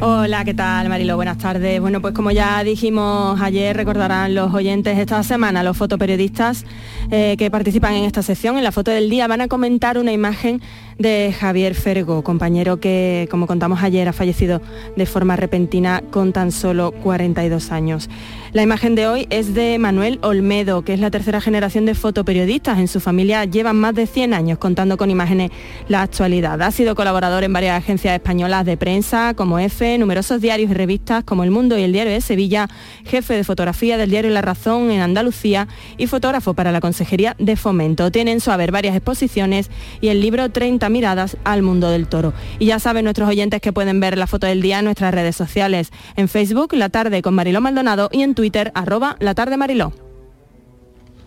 Hola, 0.00 0.44
¿qué 0.44 0.54
tal 0.54 0.88
Marilo? 0.88 1.16
Buenas 1.16 1.38
tardes. 1.38 1.80
Bueno, 1.80 2.00
pues 2.00 2.14
como 2.14 2.30
ya 2.30 2.62
dijimos 2.62 3.40
ayer, 3.42 3.76
recordarán 3.76 4.34
los 4.34 4.54
oyentes 4.54 4.96
esta 4.96 5.22
semana, 5.22 5.62
los 5.62 5.76
fotoperiodistas 5.76 6.64
eh, 7.10 7.34
que 7.36 7.50
participan 7.50 7.94
en 7.94 8.04
esta 8.04 8.22
sección, 8.22 8.56
en 8.56 8.64
la 8.64 8.72
foto 8.72 8.90
del 8.90 9.10
día, 9.10 9.26
van 9.26 9.40
a 9.40 9.48
comentar 9.48 9.98
una 9.98 10.12
imagen 10.12 10.62
de 10.98 11.32
Javier 11.32 11.74
Fergo, 11.76 12.22
compañero 12.24 12.80
que, 12.80 13.28
como 13.30 13.46
contamos 13.46 13.82
ayer, 13.82 14.08
ha 14.08 14.12
fallecido 14.12 14.60
de 14.96 15.06
forma 15.06 15.36
repentina 15.36 16.02
con 16.10 16.32
tan 16.32 16.50
solo 16.50 16.90
42 16.90 17.70
años. 17.70 18.10
La 18.52 18.62
imagen 18.62 18.94
de 18.94 19.06
hoy 19.06 19.26
es 19.30 19.54
de 19.54 19.78
Manuel 19.78 20.18
Olmedo, 20.22 20.82
que 20.82 20.94
es 20.94 21.00
la 21.00 21.10
tercera 21.10 21.40
generación 21.40 21.84
de 21.84 21.94
fotoperiodistas. 21.94 22.78
En 22.78 22.88
su 22.88 22.98
familia 22.98 23.44
llevan 23.44 23.76
más 23.76 23.94
de 23.94 24.06
100 24.06 24.34
años 24.34 24.58
contando 24.58 24.96
con 24.96 25.10
imágenes 25.10 25.50
la 25.86 26.02
actualidad. 26.02 26.60
Ha 26.62 26.70
sido 26.70 26.94
colaborador 26.94 27.44
en 27.44 27.52
varias 27.52 27.76
agencias 27.76 28.14
españolas 28.14 28.64
de 28.64 28.76
prensa, 28.76 29.34
como 29.34 29.58
EFE, 29.58 29.98
numerosos 29.98 30.40
diarios 30.40 30.70
y 30.70 30.74
revistas 30.74 31.24
como 31.24 31.44
El 31.44 31.50
Mundo 31.50 31.78
y 31.78 31.82
El 31.82 31.92
Diario 31.92 32.12
de 32.12 32.20
Sevilla, 32.22 32.68
jefe 33.04 33.34
de 33.34 33.44
fotografía 33.44 33.98
del 33.98 34.10
diario 34.10 34.30
La 34.30 34.42
Razón 34.42 34.90
en 34.90 35.00
Andalucía 35.00 35.68
y 35.96 36.06
fotógrafo 36.06 36.54
para 36.54 36.72
la 36.72 36.80
Consejería 36.80 37.36
de 37.38 37.54
Fomento. 37.54 38.10
Tiene 38.10 38.32
en 38.32 38.40
su 38.40 38.50
haber 38.50 38.72
varias 38.72 38.96
exposiciones 38.96 39.70
y 40.00 40.08
el 40.08 40.20
libro 40.20 40.48
30 40.50 40.87
miradas 40.88 41.36
al 41.44 41.62
mundo 41.62 41.90
del 41.90 42.08
toro. 42.08 42.32
Y 42.58 42.66
ya 42.66 42.78
saben 42.78 43.04
nuestros 43.04 43.28
oyentes 43.28 43.60
que 43.60 43.72
pueden 43.72 44.00
ver 44.00 44.18
la 44.18 44.26
foto 44.26 44.46
del 44.46 44.62
día 44.62 44.78
en 44.78 44.84
nuestras 44.84 45.12
redes 45.12 45.36
sociales, 45.36 45.90
en 46.16 46.28
Facebook, 46.28 46.72
La 46.72 46.88
Tarde 46.88 47.22
con 47.22 47.34
Mariló 47.34 47.60
Maldonado 47.60 48.08
y 48.12 48.22
en 48.22 48.34
Twitter, 48.34 48.72
arroba 48.74 49.16
La 49.20 49.34
Tarde 49.34 49.56
Mariló. 49.56 49.92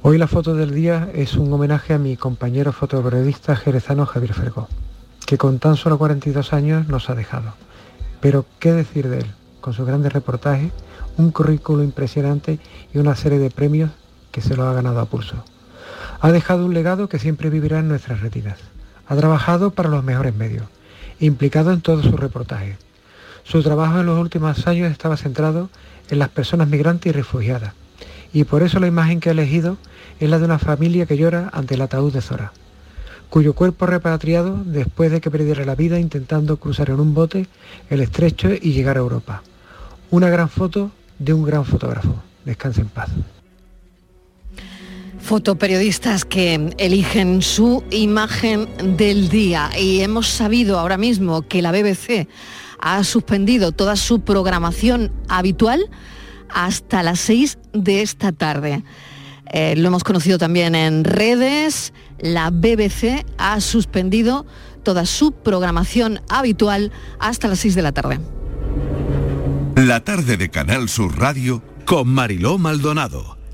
Hoy 0.03 0.18
la 0.18 0.28
foto 0.28 0.55
del 0.55 0.74
día 0.74 1.09
es 1.14 1.36
un 1.36 1.53
homenaje 1.53 1.93
a 1.93 1.99
mi 1.99 2.18
compañero 2.18 2.72
fotoperiodista 2.72 3.55
jerezano 3.55 4.07
Javier 4.07 4.34
Fergó, 4.34 4.68
que 5.28 5.38
con 5.38 5.59
tan 5.59 5.76
solo 5.76 5.99
42 5.99 6.53
años 6.53 6.88
nos 6.88 7.09
ha 7.12 7.16
dejado. 7.16 7.53
Pero 8.20 8.45
qué 8.59 8.72
decir 8.72 9.09
de 9.09 9.20
él, 9.20 9.28
con 9.62 9.74
sus 9.74 9.86
grandes 9.86 10.12
reportajes, 10.12 10.72
un 11.18 11.32
currículo 11.32 11.84
impresionante 11.84 12.59
y 12.93 12.97
una 12.97 13.16
serie 13.16 13.38
de 13.38 13.51
premios 13.51 13.91
que 14.32 14.41
se 14.41 14.55
lo 14.55 14.64
ha 14.64 14.74
ganado 14.74 14.99
a 14.99 15.05
pulso. 15.05 15.43
Ha 16.20 16.32
dejado 16.32 16.66
un 16.66 16.74
legado 16.74 17.07
que 17.07 17.20
siempre 17.20 17.49
vivirá 17.49 17.80
en 17.80 17.88
nuestras 17.88 18.22
retinas. 18.22 18.57
Ha 19.12 19.16
trabajado 19.18 19.72
para 19.72 19.89
los 19.89 20.05
mejores 20.05 20.34
medios, 20.34 20.64
implicado 21.20 21.74
en 21.74 21.82
todos 21.82 22.05
sus 22.05 22.18
reportajes. 22.18 22.78
Su 23.43 23.62
trabajo 23.62 23.99
en 23.99 24.05
los 24.05 24.18
últimos 24.18 24.66
años 24.68 24.89
estaba 24.89 25.18
centrado 25.18 25.70
en 26.09 26.18
las 26.18 26.30
personas 26.30 26.70
migrantes 26.70 27.09
y 27.09 27.12
refugiadas, 27.12 27.74
y 28.32 28.45
por 28.45 28.64
eso 28.64 28.80
la 28.80 28.88
imagen 28.88 29.20
que 29.20 29.28
ha 29.28 29.34
elegido 29.34 29.76
es 30.22 30.30
la 30.30 30.39
de 30.39 30.45
una 30.45 30.59
familia 30.59 31.05
que 31.07 31.18
llora 31.18 31.49
ante 31.51 31.76
el 31.76 31.82
ataúd 31.82 32.14
de 32.14 32.22
Zora, 32.22 32.53
cuyo 33.30 33.53
cuerpo 33.53 33.86
repatriado 33.86 34.62
después 34.64 35.12
de 35.12 35.20
que 35.20 35.30
perdiera 35.30 35.66
la 35.66 35.76
vida 35.76 35.99
intentando 35.99 36.55
cruzar 36.55 36.89
en 36.89 37.01
un 37.01 37.14
bote 37.14 37.47
el 37.89 37.99
estrecho 37.99 38.53
y 38.53 38.72
llegar 38.72 38.95
a 38.95 39.01
Europa. 39.01 39.43
Una 40.09 40.30
gran 40.30 40.47
foto 40.47 40.89
de 41.20 41.34
un 41.34 41.43
gran 41.43 41.66
fotógrafo. 41.66 42.16
Descanse 42.45 42.80
en 42.80 42.88
paz. 42.88 43.09
Fotoperiodistas 45.22 46.26
que 46.26 46.74
eligen 46.78 47.42
su 47.42 47.84
imagen 47.92 48.68
del 48.98 49.30
día 49.30 49.70
y 49.80 50.02
hemos 50.02 50.28
sabido 50.28 50.80
ahora 50.80 50.98
mismo 50.98 51.44
que 51.44 51.62
la 51.62 51.72
BBC 51.72 52.28
ha 52.80 53.04
suspendido 53.04 53.72
toda 53.72 53.96
su 53.96 54.22
programación 54.22 55.12
habitual 55.30 55.90
hasta 56.50 57.04
las 57.04 57.20
6 57.20 57.60
de 57.74 58.02
esta 58.02 58.32
tarde. 58.32 58.84
Eh, 59.54 59.76
lo 59.78 59.88
hemos 59.88 60.04
conocido 60.04 60.38
también 60.38 60.76
en 60.76 61.04
redes. 61.04 61.94
La 62.20 62.50
BBC 62.50 63.26
ha 63.38 63.60
suspendido 63.62 64.46
toda 64.84 65.06
su 65.06 65.32
programación 65.32 66.22
habitual 66.30 66.92
hasta 67.20 67.48
las 67.48 67.60
6 67.60 67.76
de 67.76 67.82
la 67.82 67.92
tarde. 67.92 68.20
La 69.76 70.04
tarde 70.04 70.38
de 70.38 70.50
Canal 70.50 70.90
Sur 70.90 71.18
Radio 71.18 71.62
con 71.86 72.08
Mariló 72.08 72.58
Maldonado. 72.58 73.41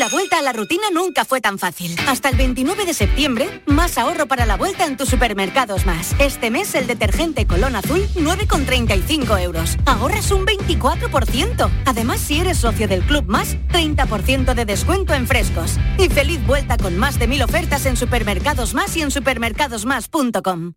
La 0.00 0.08
vuelta 0.08 0.38
a 0.38 0.42
la 0.42 0.54
rutina 0.54 0.84
nunca 0.90 1.26
fue 1.26 1.42
tan 1.42 1.58
fácil. 1.58 1.94
Hasta 2.08 2.30
el 2.30 2.36
29 2.36 2.86
de 2.86 2.94
septiembre, 2.94 3.62
más 3.66 3.98
ahorro 3.98 4.26
para 4.26 4.46
la 4.46 4.56
vuelta 4.56 4.86
en 4.86 4.96
tus 4.96 5.10
supermercados 5.10 5.84
más. 5.84 6.16
Este 6.18 6.50
mes 6.50 6.74
el 6.74 6.86
detergente 6.86 7.46
Colón 7.46 7.76
Azul 7.76 8.08
9,35 8.14 9.42
euros. 9.42 9.76
Ahorras 9.84 10.30
un 10.30 10.46
24%. 10.46 11.70
Además, 11.84 12.18
si 12.18 12.40
eres 12.40 12.56
socio 12.56 12.88
del 12.88 13.02
Club 13.02 13.26
Más, 13.26 13.58
30% 13.72 14.54
de 14.54 14.64
descuento 14.64 15.12
en 15.12 15.26
frescos. 15.26 15.76
Y 15.98 16.08
feliz 16.08 16.42
vuelta 16.46 16.78
con 16.78 16.96
más 16.96 17.18
de 17.18 17.28
mil 17.28 17.42
ofertas 17.42 17.84
en 17.84 17.98
supermercados 17.98 18.72
más 18.72 18.96
y 18.96 19.02
en 19.02 19.10
supermercadosmás.com. 19.10 20.72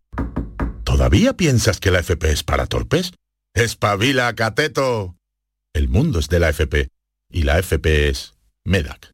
¿Todavía 0.84 1.32
piensas 1.34 1.80
que 1.80 1.90
la 1.90 2.00
FP 2.00 2.30
es 2.30 2.42
para 2.42 2.66
torpes? 2.66 3.14
¡Espabila, 3.54 4.34
cateto! 4.34 5.16
El 5.72 5.88
mundo 5.88 6.18
es 6.18 6.28
de 6.28 6.40
la 6.40 6.50
FP 6.50 6.88
y 7.32 7.44
la 7.44 7.58
FP 7.58 8.10
es 8.10 8.34
MEDAC. 8.66 9.13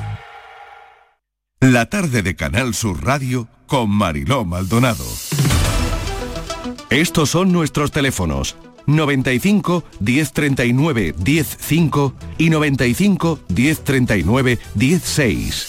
La 1.61 1.85
tarde 1.85 2.23
de 2.23 2.35
Canal 2.35 2.73
Sur 2.73 3.05
Radio 3.05 3.47
con 3.67 3.87
Mariló 3.91 4.45
Maldonado. 4.45 5.05
Estos 6.89 7.29
son 7.29 7.51
nuestros 7.51 7.91
teléfonos 7.91 8.55
95 8.87 9.83
1039 9.99 11.13
105 11.23 12.13
y 12.39 12.49
95 12.49 13.39
1039 13.49 14.59
16. 14.73 15.67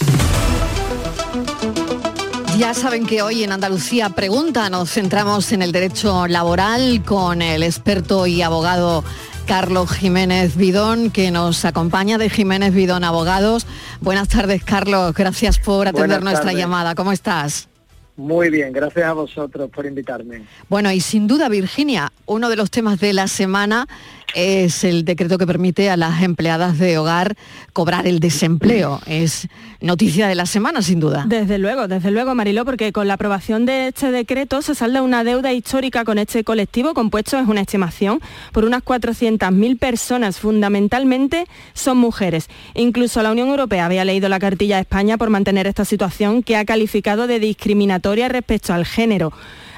Ya 2.57 2.73
saben 2.73 3.05
que 3.05 3.21
hoy 3.21 3.45
en 3.45 3.53
Andalucía 3.53 4.09
Pregunta 4.09 4.71
nos 4.71 4.91
centramos 4.91 5.53
en 5.53 5.61
el 5.61 5.73
derecho 5.73 6.27
laboral 6.27 7.03
con 7.05 7.43
el 7.43 7.63
experto 7.63 8.27
y 8.27 8.41
abogado 8.41 9.05
Carlos 9.47 9.91
Jiménez 9.91 10.57
Bidón, 10.57 11.11
que 11.11 11.31
nos 11.31 11.65
acompaña 11.65 12.19
de 12.19 12.31
Jiménez 12.31 12.73
Bidón 12.75 13.05
Abogados. 13.05 13.67
Buenas 14.01 14.29
tardes, 14.29 14.65
Carlos. 14.65 15.15
Gracias 15.15 15.59
por 15.59 15.89
atender 15.89 16.09
Buenas 16.09 16.23
nuestra 16.25 16.45
tardes. 16.47 16.59
llamada. 16.59 16.95
¿Cómo 16.95 17.13
estás? 17.13 17.69
Muy 18.17 18.51
bien, 18.51 18.73
gracias 18.73 19.07
a 19.07 19.15
vosotros 19.15 19.71
por 19.71 19.87
invitarme. 19.87 20.43
Bueno, 20.69 20.93
y 20.93 21.01
sin 21.01 21.27
duda, 21.27 21.49
Virginia, 21.49 22.13
uno 22.27 22.51
de 22.51 22.57
los 22.57 22.71
temas 22.71 23.01
de 23.01 23.15
la 23.15 23.27
semana 23.27 23.89
es 24.35 24.85
el 24.85 25.05
decreto 25.05 25.39
que 25.39 25.47
permite 25.47 25.91
a 25.91 25.97
las 25.97 26.23
empleadas 26.23 26.79
de 26.79 26.99
hogar 26.99 27.37
cobrar 27.73 28.07
el 28.07 28.21
desempleo. 28.21 29.01
Es 29.07 29.49
noticia 29.81 30.29
de 30.29 30.35
la 30.35 30.47
semana, 30.47 30.83
sin 30.83 31.01
duda. 31.01 31.25
Desde 31.27 31.59
luego, 31.59 31.89
desde 31.89 32.11
luego, 32.11 32.35
Mariló, 32.35 32.65
porque 32.65 32.93
con 32.93 33.09
la 33.09 33.15
aprobación 33.15 33.67
de 33.67 33.89
este 33.89 34.11
decreto 34.11 34.63
se 34.63 34.75
salda 34.75 35.03
una 35.03 35.25
deuda 35.25 35.53
histórica 35.53 36.05
con 36.05 36.19
este 36.19 36.45
colectivo, 36.45 36.95
compuesto, 36.95 37.39
es 37.39 37.49
una 37.49 37.63
estimación, 37.63 38.21
por 38.53 38.65
unas 38.65 38.85
400.000 38.85 39.79
personas, 39.79 40.39
fundamentalmente 40.39 41.47
son 41.75 41.99
mujeres. 41.99 42.49
Incluso 42.75 43.23
la 43.23 43.33
Unión 43.33 43.49
Europea 43.49 43.87
había 43.87 44.05
leído 44.05 44.29
la 44.29 44.39
cartilla 44.39 44.79
a 44.79 44.81
España 44.81 45.19
por 45.19 45.31
mantener 45.31 45.67
esta 45.67 45.85
situación 45.85 46.43
que 46.43 46.57
ha 46.57 46.65
calificado 46.65 47.27
de 47.27 47.39
discriminatoria 47.39 48.29
respecto 48.29 48.73
al 48.73 48.87
género. 48.87 49.33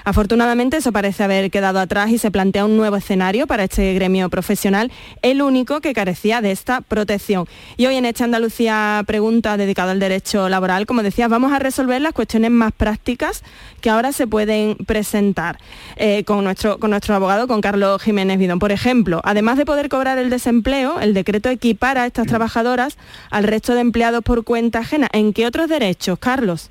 Afortunadamente 0.05 0.77
eso 0.77 0.93
parece 0.93 1.25
haber 1.25 1.51
quedado 1.51 1.81
atrás 1.81 2.11
y 2.11 2.19
se 2.19 2.31
plantea 2.31 2.67
un 2.67 2.77
nuevo 2.77 2.97
escenario 2.97 3.47
para 3.47 3.65
este 3.65 3.95
gremio 3.95 4.29
profesional, 4.29 4.93
el 5.23 5.41
único 5.41 5.81
que 5.81 5.95
carecía 5.95 6.43
de 6.43 6.51
esta 6.51 6.83
protección. 6.83 7.47
Y 7.79 7.87
hoy 7.87 7.97
en 7.97 8.05
esta 8.05 8.25
Andalucía 8.25 9.03
pregunta 9.07 9.57
dedicada 9.57 9.93
al 9.93 10.01
derecho 10.01 10.51
laboral, 10.51 10.85
como 10.85 11.03
decía, 11.03 11.27
vamos 11.27 11.55
a 11.55 11.59
resolver 11.59 12.03
las 12.03 12.13
cuestiones 12.13 12.51
más 12.51 12.73
prácticas 12.73 13.43
que 13.81 13.89
ahora 13.89 14.13
se 14.13 14.27
pueden 14.27 14.77
presentar 14.77 15.59
eh, 15.97 16.23
con, 16.25 16.45
nuestro, 16.45 16.79
con 16.79 16.91
nuestro 16.91 17.15
abogado, 17.15 17.49
con 17.49 17.63
Carlos 17.63 18.03
Jiménez 18.03 18.39
Vidón. 18.39 18.59
Por 18.59 18.73
ejemplo, 18.73 19.23
además 19.25 19.57
de 19.57 19.65
poder 19.65 19.89
cobrar 19.89 20.19
el 20.19 20.29
desempleo, 20.29 21.01
el 21.01 21.15
decreto 21.15 21.49
equipara 21.49 22.03
a 22.03 22.07
estas 22.07 22.27
trabajadoras 22.27 22.99
al 23.31 23.45
resto 23.45 23.75
de 23.75 23.81
empleados 23.81 24.23
por 24.23 24.45
cuenta 24.45 24.81
ajena. 24.81 25.09
¿En 25.13 25.33
qué 25.33 25.47
otros 25.47 25.71
derechos, 25.71 26.19
Carlos? 26.19 26.71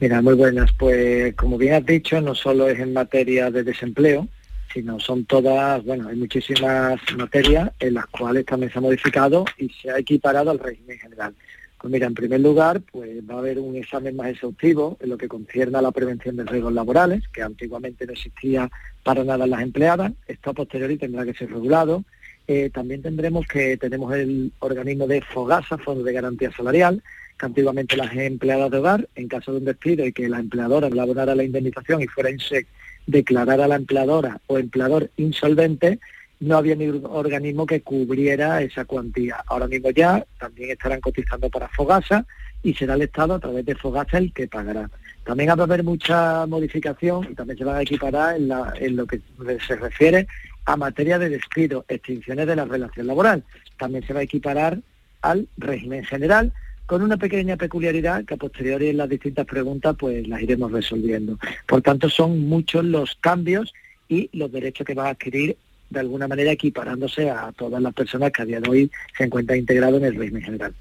Mira, 0.00 0.22
muy 0.22 0.32
buenas. 0.32 0.72
Pues 0.72 1.34
como 1.34 1.58
bien 1.58 1.74
has 1.74 1.84
dicho, 1.84 2.22
no 2.22 2.34
solo 2.34 2.70
es 2.70 2.80
en 2.80 2.94
materia 2.94 3.50
de 3.50 3.62
desempleo, 3.62 4.28
sino 4.72 4.98
son 4.98 5.26
todas, 5.26 5.84
bueno, 5.84 6.08
hay 6.08 6.16
muchísimas 6.16 6.98
materias 7.18 7.70
en 7.78 7.94
las 7.94 8.06
cuales 8.06 8.46
también 8.46 8.72
se 8.72 8.78
ha 8.78 8.80
modificado 8.80 9.44
y 9.58 9.68
se 9.68 9.90
ha 9.90 9.98
equiparado 9.98 10.52
al 10.52 10.58
régimen 10.58 10.98
general. 10.98 11.34
Pues 11.78 11.92
mira, 11.92 12.06
en 12.06 12.14
primer 12.14 12.40
lugar, 12.40 12.80
pues 12.90 13.10
va 13.28 13.34
a 13.34 13.38
haber 13.40 13.58
un 13.58 13.76
examen 13.76 14.16
más 14.16 14.28
exhaustivo 14.28 14.96
en 15.00 15.10
lo 15.10 15.18
que 15.18 15.28
concierne 15.28 15.76
a 15.76 15.82
la 15.82 15.92
prevención 15.92 16.34
de 16.34 16.44
riesgos 16.44 16.72
laborales, 16.72 17.28
que 17.28 17.42
antiguamente 17.42 18.06
no 18.06 18.14
existía 18.14 18.70
para 19.02 19.22
nada 19.22 19.44
en 19.44 19.50
las 19.50 19.60
empleadas. 19.60 20.12
Esto 20.26 20.50
a 20.50 20.54
posteriori 20.54 20.96
tendrá 20.96 21.26
que 21.26 21.34
ser 21.34 21.50
regulado. 21.50 22.04
Eh, 22.46 22.70
también 22.72 23.02
tendremos 23.02 23.46
que 23.46 23.76
tenemos 23.76 24.14
el 24.14 24.50
organismo 24.60 25.06
de 25.06 25.20
FOGASA, 25.20 25.76
Fondo 25.76 26.04
de 26.04 26.12
Garantía 26.14 26.50
Salarial, 26.52 27.02
que 27.40 27.46
antiguamente 27.46 27.96
las 27.96 28.14
empleadas 28.14 28.70
de 28.70 28.78
hogar, 28.78 29.08
en 29.14 29.26
caso 29.26 29.52
de 29.52 29.58
un 29.58 29.64
despido 29.64 30.04
y 30.06 30.12
que 30.12 30.28
la 30.28 30.38
empleadora 30.38 30.88
elaborara 30.88 31.34
la 31.34 31.42
indemnización 31.42 32.02
y 32.02 32.06
fuera 32.06 32.30
INSEC, 32.30 32.66
declarara 33.06 33.66
la 33.66 33.76
empleadora 33.76 34.40
o 34.46 34.58
empleador 34.58 35.10
insolvente, 35.16 35.98
no 36.40 36.58
había 36.58 36.76
ningún 36.76 37.06
organismo 37.06 37.64
que 37.64 37.80
cubriera 37.80 38.60
esa 38.60 38.84
cuantía. 38.84 39.42
Ahora 39.46 39.68
mismo 39.68 39.90
ya 39.90 40.24
también 40.38 40.70
estarán 40.70 41.00
cotizando 41.00 41.48
para 41.48 41.68
Fogasa 41.68 42.26
y 42.62 42.74
será 42.74 42.94
el 42.94 43.02
Estado 43.02 43.34
a 43.34 43.40
través 43.40 43.64
de 43.64 43.74
Fogasa 43.74 44.18
el 44.18 44.32
que 44.34 44.46
pagará. 44.46 44.90
También 45.24 45.50
va 45.50 45.54
a 45.54 45.62
haber 45.62 45.82
mucha 45.82 46.46
modificación 46.46 47.26
y 47.30 47.34
también 47.34 47.58
se 47.58 47.64
van 47.64 47.76
a 47.76 47.82
equiparar 47.82 48.36
en, 48.36 48.50
en 48.76 48.96
lo 48.96 49.06
que 49.06 49.20
se 49.66 49.76
refiere 49.76 50.26
a 50.66 50.76
materia 50.76 51.18
de 51.18 51.30
despido, 51.30 51.86
extinciones 51.88 52.46
de 52.46 52.56
la 52.56 52.66
relación 52.66 53.06
laboral. 53.06 53.44
También 53.78 54.06
se 54.06 54.12
va 54.12 54.20
a 54.20 54.24
equiparar 54.24 54.78
al 55.22 55.48
régimen 55.56 56.04
general 56.04 56.52
con 56.90 57.02
una 57.02 57.16
pequeña 57.16 57.56
peculiaridad 57.56 58.24
que 58.24 58.34
a 58.34 58.36
posteriori 58.36 58.88
en 58.88 58.96
las 58.96 59.08
distintas 59.08 59.46
preguntas 59.46 59.94
pues 59.96 60.26
las 60.26 60.42
iremos 60.42 60.72
resolviendo. 60.72 61.38
Por 61.64 61.82
tanto, 61.82 62.10
son 62.10 62.48
muchos 62.48 62.84
los 62.84 63.16
cambios 63.20 63.72
y 64.08 64.28
los 64.32 64.50
derechos 64.50 64.84
que 64.84 64.94
van 64.94 65.06
a 65.06 65.10
adquirir 65.10 65.56
de 65.88 66.00
alguna 66.00 66.26
manera 66.26 66.50
equiparándose 66.50 67.30
a 67.30 67.52
todas 67.52 67.80
las 67.80 67.94
personas 67.94 68.32
que 68.32 68.42
a 68.42 68.44
día 68.44 68.60
de 68.60 68.68
hoy 68.68 68.90
se 69.16 69.22
encuentran 69.22 69.60
integrados 69.60 70.00
en 70.00 70.06
el 70.06 70.16
régimen 70.16 70.42
general. 70.42 70.74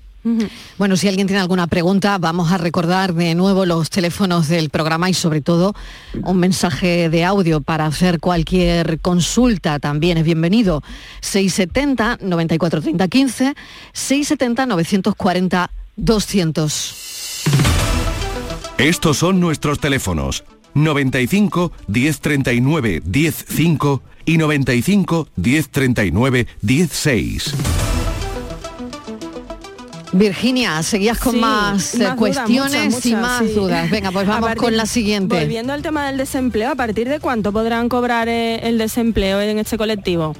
Bueno, 0.79 0.97
si 0.97 1.07
alguien 1.07 1.27
tiene 1.27 1.41
alguna 1.41 1.67
pregunta, 1.67 2.17
vamos 2.17 2.51
a 2.51 2.57
recordar 2.57 3.13
de 3.13 3.35
nuevo 3.35 3.67
los 3.67 3.91
teléfonos 3.91 4.47
del 4.47 4.71
programa 4.71 5.11
y 5.11 5.13
sobre 5.13 5.41
todo 5.41 5.75
un 6.23 6.39
mensaje 6.39 7.09
de 7.09 7.23
audio 7.23 7.61
para 7.61 7.85
hacer 7.85 8.19
cualquier 8.19 8.99
consulta 8.99 9.77
también 9.77 10.17
es 10.17 10.23
bienvenido. 10.23 10.81
670 11.21 12.17
94 12.21 12.81
30 12.81 13.07
15, 13.07 13.53
670 13.93 14.65
940 14.65 15.69
200. 15.99 16.95
Estos 18.77 19.17
son 19.17 19.39
nuestros 19.39 19.79
teléfonos 19.79 20.43
95 20.73 21.71
1039 21.87 23.01
105 23.11 24.01
y 24.25 24.37
95 24.37 25.27
1039 25.35 26.47
16. 26.61 27.53
Virginia, 30.11 30.81
seguías 30.81 31.19
con 31.19 31.33
Sí, 31.33 31.39
más, 31.39 31.93
eh, 31.93 31.97
más 31.99 32.15
dudas, 32.15 32.15
cuestiones 32.17 32.85
muchas, 32.85 33.05
y 33.05 33.09
muchas, 33.09 33.21
más 33.21 33.43
sí. 33.47 33.53
dudas. 33.53 33.89
Venga, 33.91 34.11
pues 34.11 34.25
vamos 34.27 34.49
partir- 34.49 34.63
con 34.63 34.75
la 34.77 34.85
siguiente. 34.87 35.35
Volviendo 35.39 35.71
al 35.73 35.83
tema 35.83 36.07
del 36.07 36.17
desempleo, 36.17 36.71
¿a 36.71 36.75
partir 36.75 37.07
de 37.07 37.19
cuánto 37.19 37.51
podrán 37.51 37.89
cobrar 37.89 38.27
eh, 38.27 38.59
el 38.67 38.79
desempleo 38.79 39.39
en 39.39 39.59
este 39.59 39.77
colectivo? 39.77 40.35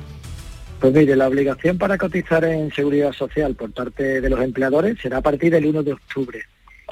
Pues 0.79 0.93
mire, 0.93 1.15
la 1.15 1.27
obligación 1.27 1.77
para 1.77 1.97
cotizar 1.97 2.43
en 2.45 2.71
seguridad 2.71 3.11
social 3.11 3.55
por 3.55 3.71
parte 3.71 4.21
de 4.21 4.29
los 4.29 4.39
empleadores 4.41 4.97
será 5.01 5.17
a 5.17 5.21
partir 5.21 5.51
del 5.51 5.65
1 5.65 5.83
de 5.83 5.93
octubre. 5.93 6.39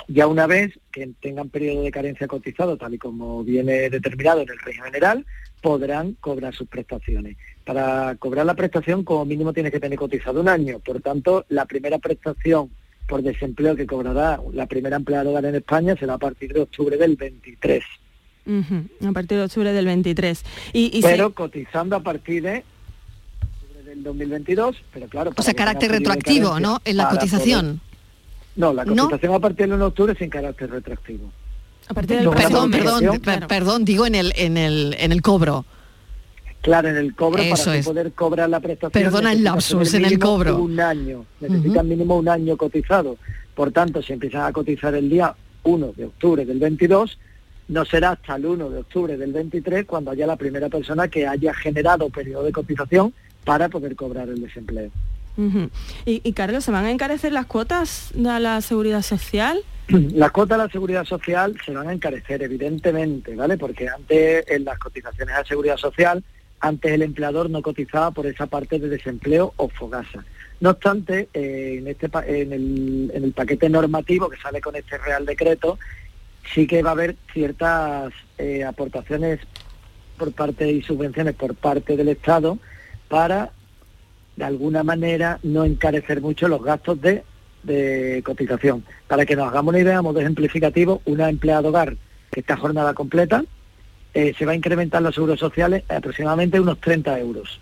Ya 0.09 0.27
una 0.27 0.45
vez 0.45 0.77
que 0.91 1.09
tengan 1.21 1.49
periodo 1.49 1.83
de 1.83 1.91
carencia 1.91 2.27
cotizado, 2.27 2.77
tal 2.77 2.93
y 2.93 2.97
como 2.97 3.43
viene 3.43 3.89
determinado 3.89 4.41
en 4.41 4.49
el 4.49 4.59
régimen 4.59 4.91
general, 4.91 5.25
podrán 5.61 6.13
cobrar 6.19 6.53
sus 6.53 6.67
prestaciones. 6.67 7.37
Para 7.65 8.15
cobrar 8.19 8.45
la 8.45 8.53
prestación, 8.53 9.03
como 9.03 9.25
mínimo, 9.25 9.53
tienes 9.53 9.71
que 9.71 9.79
tener 9.79 9.97
cotizado 9.97 10.39
un 10.41 10.49
año. 10.49 10.79
Por 10.79 11.01
tanto, 11.01 11.45
la 11.49 11.65
primera 11.65 11.97
prestación 11.97 12.69
por 13.07 13.21
desempleo 13.23 13.75
que 13.75 13.87
cobrará 13.87 14.39
la 14.53 14.65
primera 14.67 14.97
empleadora 14.97 15.47
en 15.47 15.55
España 15.55 15.95
será 15.97 16.15
a 16.15 16.17
partir 16.17 16.53
de 16.53 16.61
octubre 16.61 16.97
del 16.97 17.15
23. 17.15 17.83
Ujú, 18.45 19.07
A 19.09 19.11
partir 19.13 19.37
de 19.37 19.43
octubre 19.45 19.71
del 19.73 19.85
23. 19.85 20.43
Y, 20.73 20.97
y 20.97 21.01
se- 21.01 21.07
pero 21.09 21.33
cotizando 21.33 21.95
a 21.95 22.01
partir 22.01 22.43
de 22.43 22.63
octubre 23.97 24.03
del 24.03 24.03
2022, 24.03 24.75
pero 24.93 25.07
claro... 25.07 25.31
O 25.35 25.41
sea, 25.41 25.53
carácter 25.53 25.91
retroactivo, 25.91 26.59
¿no? 26.59 26.79
En 26.85 26.97
la 26.97 27.09
cotización. 27.09 27.65
poder- 27.65 27.79
No, 28.55 28.73
la 28.73 28.85
¿No? 28.85 29.03
cotización 29.03 29.33
a 29.33 29.39
partir 29.39 29.57
del 29.65 29.73
1 29.73 29.77
de 29.77 29.85
octubre 29.85 30.15
sin 30.17 30.29
carácter 30.29 30.69
retroactivo. 30.69 31.31
A 31.89 31.93
partir 31.93 32.21
No, 32.21 32.31
Perdón, 32.31 32.71
perdón, 32.71 33.47
perdón, 33.47 33.85
digo 33.85 34.05
en 34.05 34.15
el, 34.15 34.33
en 34.35 34.57
el, 34.57 34.95
en 34.99 35.11
el 35.11 35.21
cobro. 35.21 35.65
Claro, 36.61 36.89
en 36.89 36.97
el 36.97 37.15
cobro, 37.15 37.41
Eso 37.41 37.65
para 37.65 37.77
es. 37.77 37.85
poder 37.85 38.11
cobrar 38.13 38.49
la 38.49 38.59
prestación... 38.59 38.91
Perdona 39.03 39.31
el 39.31 39.43
lapsus, 39.43 39.93
en 39.93 40.05
el 40.05 40.19
cobro. 40.19 40.57
Un 40.57 40.79
año, 40.79 41.25
necesitas 41.39 41.85
mínimo 41.85 42.17
un 42.17 42.27
año 42.27 42.57
cotizado. 42.57 43.15
Por 43.55 43.71
tanto, 43.71 44.01
si 44.01 44.13
empiezas 44.13 44.49
a 44.49 44.51
cotizar 44.51 44.93
el 44.95 45.09
día 45.09 45.33
1 45.63 45.93
de 45.95 46.05
octubre 46.05 46.45
del 46.45 46.59
22, 46.59 47.17
no 47.69 47.85
será 47.85 48.11
hasta 48.11 48.35
el 48.35 48.45
1 48.47 48.69
de 48.69 48.79
octubre 48.79 49.15
del 49.17 49.31
23 49.31 49.85
cuando 49.85 50.11
haya 50.11 50.27
la 50.27 50.35
primera 50.35 50.67
persona 50.67 51.07
que 51.07 51.25
haya 51.27 51.53
generado 51.53 52.09
periodo 52.09 52.43
de 52.43 52.51
cotización 52.51 53.13
para 53.47 53.69
poder 53.69 53.95
cobrar 53.95 54.27
el 54.27 54.41
desempleo. 54.41 54.91
Y, 56.05 56.21
y, 56.23 56.33
Carlos, 56.33 56.65
¿se 56.65 56.71
van 56.71 56.83
a 56.85 56.91
encarecer 56.91 57.31
las 57.31 57.45
cuotas 57.45 58.11
a 58.27 58.39
la 58.39 58.59
seguridad 58.61 59.01
social? 59.03 59.59
Las 59.87 60.31
cuotas 60.31 60.57
de 60.57 60.63
la 60.65 60.69
seguridad 60.69 61.05
social 61.05 61.55
se 61.65 61.71
van 61.71 61.87
a 61.87 61.93
encarecer, 61.93 62.43
evidentemente, 62.43 63.35
¿vale? 63.35 63.57
Porque 63.57 63.87
antes 63.87 64.43
en 64.49 64.65
las 64.65 64.77
cotizaciones 64.79 65.33
a 65.33 65.39
la 65.39 65.45
seguridad 65.47 65.77
social, 65.77 66.21
antes 66.59 66.91
el 66.91 67.03
empleador 67.03 67.49
no 67.49 67.61
cotizaba 67.61 68.11
por 68.11 68.25
esa 68.27 68.47
parte 68.47 68.79
de 68.79 68.89
desempleo 68.89 69.53
o 69.55 69.69
fogasa. 69.69 70.25
No 70.59 70.71
obstante, 70.71 71.29
eh, 71.33 71.77
en, 71.79 71.87
este, 71.87 72.09
pa- 72.09 72.25
en, 72.27 72.51
el, 72.51 73.11
en 73.13 73.23
el 73.23 73.31
paquete 73.31 73.69
normativo 73.69 74.27
que 74.29 74.35
sale 74.41 74.59
con 74.59 74.75
este 74.75 74.97
Real 74.97 75.25
Decreto, 75.25 75.79
sí 76.53 76.67
que 76.67 76.83
va 76.83 76.89
a 76.89 76.93
haber 76.93 77.15
ciertas 77.31 78.11
eh, 78.39 78.65
aportaciones 78.65 79.39
por 80.17 80.33
parte 80.33 80.69
y 80.69 80.81
subvenciones 80.81 81.35
por 81.35 81.55
parte 81.55 81.95
del 81.95 82.09
Estado 82.09 82.57
para, 83.07 83.51
de 84.35 84.45
alguna 84.45 84.83
manera, 84.83 85.39
no 85.43 85.65
encarecer 85.65 86.21
mucho 86.21 86.47
los 86.47 86.63
gastos 86.63 87.01
de, 87.01 87.23
de 87.63 88.21
cotización. 88.25 88.83
Para 89.07 89.25
que 89.25 89.35
nos 89.35 89.47
hagamos 89.47 89.73
una 89.73 89.79
idea, 89.79 89.97
a 89.97 90.01
modo 90.01 90.19
ejemplificativo, 90.19 91.01
una 91.05 91.29
empleada 91.29 91.61
de 91.63 91.67
hogar 91.67 91.97
que 92.31 92.39
está 92.39 92.57
jornada 92.57 92.93
completa, 92.93 93.43
eh, 94.13 94.33
se 94.37 94.45
va 94.45 94.53
a 94.53 94.55
incrementar 94.55 95.01
los 95.01 95.13
seguros 95.13 95.39
sociales 95.39 95.83
aproximadamente 95.89 96.59
unos 96.59 96.79
30 96.79 97.19
euros. 97.19 97.59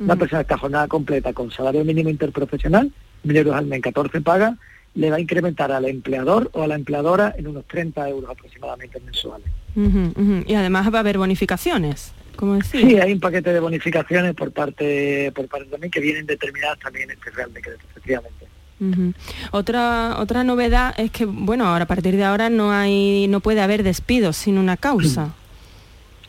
Una 0.00 0.16
persona 0.16 0.40
que 0.40 0.44
está 0.44 0.58
jornada 0.58 0.86
completa 0.86 1.32
con 1.32 1.50
salario 1.50 1.84
mínimo 1.84 2.08
interprofesional, 2.08 2.92
1.000 3.24 3.36
euros 3.36 3.56
al 3.56 3.66
mes, 3.66 3.76
en 3.76 3.82
14 3.82 4.20
paga, 4.20 4.56
le 4.94 5.10
va 5.10 5.16
a 5.16 5.20
incrementar 5.20 5.72
al 5.72 5.84
empleador 5.84 6.50
o 6.54 6.62
a 6.62 6.66
la 6.68 6.76
empleadora 6.76 7.34
en 7.36 7.48
unos 7.48 7.64
30 7.66 8.08
euros 8.08 8.30
aproximadamente 8.30 9.00
mensuales. 9.00 9.48
Y 10.46 10.54
además 10.54 10.92
va 10.92 10.98
a 10.98 11.00
haber 11.00 11.18
bonificaciones, 11.18 12.12
como 12.38 12.54
decía. 12.54 12.80
Sí, 12.80 13.00
hay 13.00 13.12
un 13.12 13.18
paquete 13.18 13.52
de 13.52 13.58
bonificaciones 13.58 14.32
por 14.34 14.52
parte, 14.52 15.32
por 15.34 15.48
parte 15.48 15.68
también 15.68 15.90
que 15.90 15.98
vienen 15.98 16.24
determinadas 16.24 16.78
también 16.78 17.10
en 17.10 17.18
este 17.18 17.30
Real 17.30 17.52
Decreto, 17.52 17.80
efectivamente. 17.90 18.46
Otra 19.50 20.14
otra 20.20 20.44
novedad 20.44 20.94
es 20.98 21.10
que 21.10 21.24
bueno 21.24 21.66
ahora 21.66 21.82
a 21.82 21.88
partir 21.88 22.16
de 22.16 22.22
ahora 22.22 22.48
no 22.48 22.70
hay 22.70 23.26
no 23.26 23.40
puede 23.40 23.60
haber 23.60 23.82
despidos 23.82 24.36
sin 24.36 24.56
una 24.56 24.76
causa. 24.76 25.34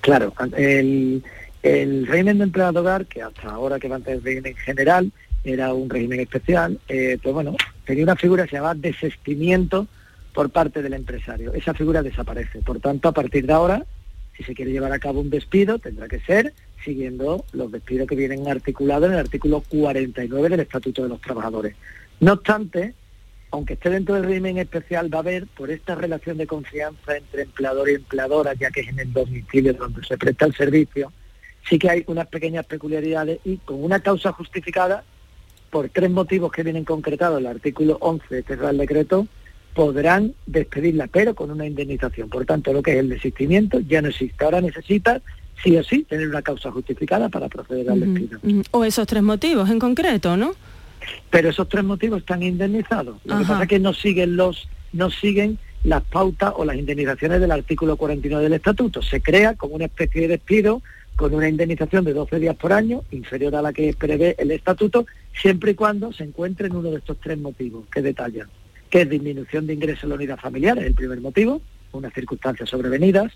Claro, 0.02 0.34
el, 0.56 1.22
el 1.62 2.08
régimen 2.08 2.38
de 2.38 2.46
empleado 2.46 2.72
de 2.72 2.80
hogar, 2.80 3.06
que 3.06 3.22
hasta 3.22 3.50
ahora 3.50 3.82
que 3.82 3.90
va 3.90 3.98
antes 3.98 4.14
del 4.14 4.24
régimen 4.24 4.56
general, 4.56 5.12
era 5.44 5.74
un 5.74 5.90
régimen 5.90 6.22
especial, 6.22 6.80
eh, 6.88 7.18
pues 7.22 7.36
bueno, 7.36 7.58
tenía 7.84 8.06
una 8.06 8.16
figura 8.16 8.44
que 8.44 8.52
se 8.52 8.56
llama 8.56 8.76
desestimiento 8.76 9.88
por 10.34 10.52
parte 10.52 10.82
del 10.82 10.94
empresario. 10.94 11.54
Esa 11.54 11.74
figura 11.74 12.02
desaparece. 12.02 12.60
Por 12.60 12.80
tanto, 12.80 13.10
a 13.10 13.12
partir 13.12 13.46
de 13.46 13.52
ahora, 13.52 13.86
si 14.40 14.46
se 14.46 14.56
quiere 14.56 14.72
llevar 14.72 14.94
a 14.94 15.00
cabo 15.00 15.20
un 15.20 15.30
despido, 15.30 15.80
tendrá 15.80 16.08
que 16.08 16.22
ser 16.22 16.54
siguiendo 16.84 17.44
los 17.52 17.70
despidos 17.74 18.08
que 18.08 18.16
vienen 18.16 18.48
articulados 18.48 19.08
en 19.08 19.14
el 19.16 19.20
artículo 19.20 19.62
49 19.68 20.48
del 20.48 20.62
Estatuto 20.62 21.04
de 21.04 21.10
los 21.10 21.20
Trabajadores. 21.20 21.76
No 22.22 22.34
obstante, 22.34 22.94
aunque 23.52 23.74
esté 23.74 23.90
dentro 23.90 24.16
del 24.16 24.24
régimen 24.24 24.58
especial, 24.58 25.14
va 25.14 25.18
a 25.18 25.22
haber, 25.22 25.46
por 25.48 25.72
esta 25.72 25.96
relación 25.96 26.38
de 26.38 26.48
confianza 26.48 27.18
entre 27.18 27.42
empleador 27.44 27.90
y 27.90 27.96
empleadora, 27.96 28.54
ya 28.54 28.72
que 28.72 28.80
es 28.80 28.88
en 28.88 29.00
el 29.00 29.12
domicilio 29.12 29.74
donde 29.74 30.06
se 30.06 30.18
presta 30.18 30.46
el 30.46 30.56
servicio, 30.56 31.12
sí 31.70 31.78
que 31.78 31.90
hay 31.90 32.04
unas 32.08 32.28
pequeñas 32.28 32.66
peculiaridades 32.66 33.40
y 33.44 33.58
con 33.58 33.84
una 33.84 34.00
causa 34.00 34.32
justificada, 34.32 35.04
por 35.70 35.90
tres 35.90 36.10
motivos 36.10 36.52
que 36.52 36.64
vienen 36.64 36.86
concretados 36.86 37.40
en 37.40 37.46
el 37.46 37.52
artículo 37.52 37.98
11 38.00 38.26
de 38.30 38.40
este 38.40 38.56
Real 38.56 38.78
Decreto, 38.78 39.28
podrán 39.74 40.34
despedirla, 40.46 41.08
pero 41.08 41.36
con 41.36 41.52
una 41.52 41.66
indemnización. 41.66 42.30
Por 42.30 42.46
tanto, 42.46 42.74
lo 42.74 42.82
que 42.82 42.94
es 42.94 42.98
el 42.98 43.10
desistimiento 43.10 43.80
ya 43.80 44.02
no 44.02 44.10
existe. 44.10 44.44
Ahora 44.44 44.62
necesita, 44.62 45.22
sí 45.64 45.78
o 45.78 45.84
sí, 45.84 46.04
tener 46.04 46.28
una 46.28 46.42
causa 46.42 46.72
justificada 46.72 47.30
para 47.30 47.48
proceder 47.48 47.90
al 47.90 48.00
despido. 48.00 48.40
O 48.72 48.84
esos 48.84 49.08
tres 49.08 49.24
motivos 49.24 49.70
en 49.70 49.80
concreto, 49.80 50.36
¿no? 50.38 50.54
pero 51.30 51.50
esos 51.50 51.68
tres 51.70 51.84
motivos 51.84 52.20
están 52.20 52.44
indemnizados. 52.44 53.18
Lo 53.26 53.38
que 53.38 53.46
pasa 53.46 53.64
es 53.64 53.70
que 53.70 53.80
no 53.80 53.94
siguen 53.94 54.36
los, 54.36 54.68
no 54.94 55.10
siguen 55.10 55.58
las 55.84 56.04
pautas 56.04 56.54
o 56.56 56.66
las 56.66 56.76
indemnizaciones 56.76 57.40
del 57.40 57.52
artículo 57.52 57.96
49 57.98 58.44
del 58.44 58.54
estatuto. 58.54 59.02
Se 59.02 59.22
crea 59.22 59.56
como 59.56 59.76
una 59.76 59.86
especie 59.86 60.22
de 60.22 60.28
despido 60.30 60.82
con 61.16 61.34
una 61.34 61.50
indemnización 61.50 62.06
de 62.06 62.14
12 62.14 62.40
días 62.40 62.56
por 62.56 62.72
año, 62.72 63.04
inferior 63.12 63.56
a 63.56 63.62
la 63.62 63.74
que 63.74 63.94
prevé 63.94 64.36
el 64.38 64.52
estatuto, 64.52 65.06
siempre 65.34 65.72
y 65.72 65.76
cuando 65.76 66.14
se 66.14 66.24
encuentre 66.24 66.68
en 66.68 66.76
uno 66.76 66.92
de 66.92 66.98
estos 66.98 67.18
tres 67.20 67.38
motivos 67.38 67.86
que 67.92 68.02
detallan, 68.02 68.48
que 68.90 69.02
es 69.02 69.10
disminución 69.10 69.68
de 69.68 69.74
ingresos 69.74 70.04
en 70.04 70.10
la 70.10 70.16
unidad 70.16 70.38
familiar, 70.40 70.78
es 70.80 70.86
el 70.86 70.94
primer 70.96 71.22
motivo, 71.22 71.62
unas 71.92 72.14
circunstancias 72.14 72.70
sobrevenidas. 72.70 73.32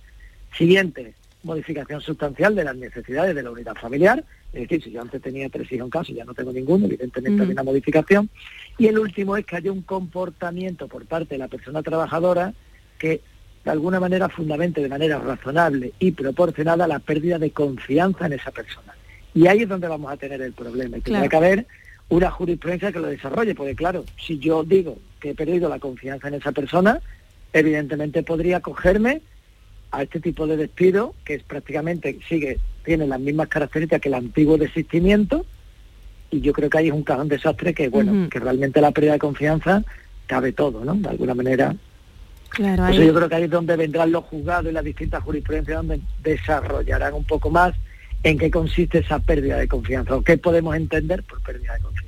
Siguiente, 0.58 1.14
modificación 1.44 2.02
sustancial 2.02 2.56
de 2.56 2.64
las 2.64 2.76
necesidades 2.76 3.36
de 3.36 3.44
la 3.44 3.52
unidad 3.52 3.76
familiar, 3.76 4.24
es 4.54 4.62
decir, 4.62 4.84
si 4.84 4.92
yo 4.92 5.02
antes 5.02 5.22
tenía 5.22 5.50
tres 5.50 5.72
hijos 5.72 5.86
en 5.86 5.90
casa 5.90 6.12
y 6.12 6.16
ya 6.16 6.26
no 6.26 6.34
tengo 6.34 6.52
ninguno, 6.54 6.86
evidentemente 6.86 7.42
hay 7.42 7.46
Ujú. 7.48 7.52
una 7.54 7.64
modificación. 7.64 8.30
Y 8.78 8.88
el 8.88 8.98
último 9.00 9.36
es 9.38 9.46
que 9.46 9.56
haya 9.58 9.72
un 9.72 9.82
comportamiento 9.82 10.88
por 10.88 11.06
parte 11.06 11.36
de 11.36 11.40
la 11.40 11.48
persona 11.48 11.82
trabajadora 11.84 12.54
que 12.98 13.22
de 13.66 13.72
alguna 13.72 14.00
manera 14.00 14.30
fundamente 14.30 14.82
de 14.82 14.90
manera 14.90 15.20
razonable 15.20 15.94
y 16.00 16.12
proporcionada 16.12 16.88
la 16.88 17.00
pérdida 17.00 17.40
de 17.40 17.52
confianza 17.52 18.26
en 18.26 18.34
esa 18.34 18.52
persona. 18.52 18.94
Y 19.34 19.48
ahí 19.48 19.64
es 19.64 19.70
donde 19.70 19.88
vamos 19.88 20.12
a 20.12 20.18
tener 20.18 20.42
el 20.42 20.54
problema. 20.54 20.98
Y 20.98 21.02
tendrá 21.02 21.28
Claro. 21.28 21.30
que 21.30 21.38
haber 21.38 21.68
una 22.16 22.32
jurisprudencia 22.32 22.92
que 22.92 23.00
lo 23.00 23.08
desarrolle, 23.08 23.56
porque 23.56 23.76
claro, 23.76 24.06
si 24.18 24.38
yo 24.40 24.64
digo 24.64 24.98
que 25.20 25.32
he 25.32 25.36
perdido 25.36 25.70
la 25.70 25.80
confianza 25.80 26.28
en 26.28 26.36
esa 26.36 26.52
persona, 26.52 27.00
evidentemente 27.54 28.24
podría 28.24 28.60
cogerme 28.60 29.22
a 29.92 30.04
este 30.04 30.20
tipo 30.20 30.48
de 30.48 30.58
despido, 30.58 31.14
que 31.24 31.36
es 31.36 31.44
prácticamente 31.44 32.18
sigue, 32.28 32.60
tiene 32.84 33.06
las 33.08 33.20
mismas 33.20 33.48
características 33.48 34.02
que 34.02 34.10
el 34.10 34.16
antiguo 34.16 34.58
desistimiento, 34.58 35.46
y 36.32 36.42
yo 36.42 36.52
creo 36.54 36.70
que 36.70 36.78
ahí 36.80 36.88
es 36.88 36.94
un 36.94 37.04
cajón 37.04 37.28
desastre 37.30 37.74
que, 37.74 37.90
bueno, 37.90 38.28
que 38.30 38.40
realmente 38.40 38.82
la 38.82 38.92
pérdida 38.92 39.14
de 39.14 39.20
confianza 39.20 39.84
cabe 40.26 40.52
todo, 40.52 40.84
¿no? 40.84 40.96
De 40.96 41.10
alguna 41.10 41.36
manera. 41.36 41.76
Claro, 42.50 42.84
Por 42.84 42.86
ahí- 42.92 42.98
eso 42.98 43.04
yo 43.08 43.14
creo 43.14 43.30
que 43.30 43.36
ahí 43.36 43.44
es 43.44 43.50
donde 43.50 43.76
vendrán 43.76 44.12
los 44.12 44.24
juzgados 44.26 44.70
y 44.70 44.74
las 44.74 44.84
distintas 44.84 45.24
jurisprudencias 45.24 45.78
donde 45.78 46.00
desarrollarán 46.24 47.14
un 47.14 47.24
poco 47.24 47.50
más 47.52 47.74
en 48.24 48.38
qué 48.38 48.50
consiste 48.50 49.00
esa 49.00 49.20
pérdida 49.20 49.58
de 49.58 49.68
confianza 49.68 50.16
o 50.16 50.22
qué 50.22 50.38
podemos 50.38 50.76
entender 50.76 51.22
por 51.24 51.42
pérdida 51.42 51.74
de 51.74 51.82
confianza. 51.82 52.03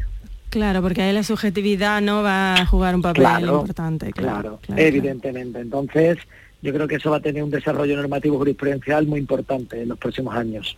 Claro, 0.56 0.82
porque 0.82 1.02
ahí 1.02 1.12
la 1.12 1.24
subjetividad 1.24 2.02
no 2.02 2.24
va 2.24 2.56
a 2.56 2.66
jugar 2.66 2.96
un 2.96 3.02
papel 3.02 3.24
Claro, 3.24 3.60
importante. 3.60 4.14
Claro, 4.14 4.60
evidentemente. 4.78 5.60
Entonces, 5.60 6.18
yo 6.62 6.74
creo 6.74 6.88
que 6.88 6.96
eso 6.96 7.12
va 7.12 7.18
a 7.18 7.20
tener 7.20 7.44
un 7.44 7.50
desarrollo 7.50 7.98
normativo 7.98 8.38
jurisprudencial 8.38 9.06
muy 9.06 9.20
importante 9.20 9.82
en 9.82 9.90
los 9.90 9.98
próximos 9.98 10.34
años. 10.34 10.78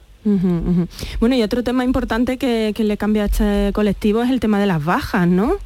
Bueno, 1.19 1.35
y 1.35 1.43
otro 1.43 1.63
tema 1.63 1.83
importante 1.83 2.37
que, 2.37 2.73
que 2.75 2.83
le 2.83 2.97
cambia 2.97 3.23
a 3.23 3.25
este 3.27 3.71
colectivo 3.71 4.23
es 4.23 4.31
el 4.31 4.39
tema 4.39 4.59
de 4.59 4.65
las 4.65 4.83
bajas, 4.83 5.27
¿no? 5.27 5.57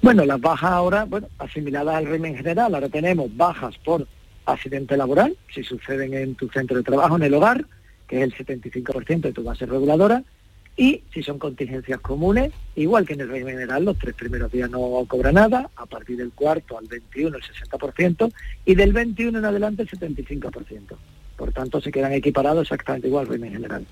Bueno, 0.00 0.24
las 0.24 0.40
bajas 0.40 0.72
ahora, 0.72 1.04
bueno, 1.04 1.28
asimiladas 1.38 1.94
al 1.94 2.06
régimen 2.06 2.36
general, 2.36 2.74
ahora 2.74 2.88
tenemos 2.88 3.28
bajas 3.36 3.76
por 3.84 4.06
accidente 4.46 4.96
laboral, 4.96 5.36
si 5.54 5.62
suceden 5.62 6.14
en 6.14 6.34
tu 6.36 6.48
centro 6.48 6.78
de 6.78 6.82
trabajo, 6.82 7.16
en 7.16 7.22
el 7.24 7.34
hogar, 7.34 7.66
que 8.08 8.22
es 8.22 8.22
el 8.22 8.34
75% 8.34 9.20
de 9.20 9.32
tu 9.32 9.44
base 9.44 9.66
reguladora, 9.66 10.24
y 10.78 11.02
si 11.12 11.24
son 11.24 11.40
contingencias 11.40 11.98
comunes, 12.00 12.52
igual 12.76 13.04
que 13.04 13.14
en 13.14 13.22
el 13.22 13.28
régimen 13.28 13.54
general, 13.54 13.84
los 13.84 13.98
tres 13.98 14.14
primeros 14.14 14.50
días 14.50 14.70
no 14.70 15.04
cobra 15.08 15.32
nada, 15.32 15.68
a 15.74 15.86
partir 15.86 16.16
del 16.16 16.30
cuarto 16.30 16.78
al 16.78 16.86
21 16.86 17.36
el 17.36 17.42
60%, 17.42 18.32
y 18.64 18.76
del 18.76 18.92
21 18.92 19.40
en 19.40 19.44
adelante 19.44 19.82
el 19.82 19.88
75%. 19.90 20.96
Por 21.36 21.52
tanto, 21.52 21.80
se 21.80 21.90
quedan 21.90 22.12
equiparados 22.12 22.62
exactamente 22.62 23.08
igual 23.08 23.26
al 23.26 23.28
régimen 23.28 23.52
general. 23.54 23.86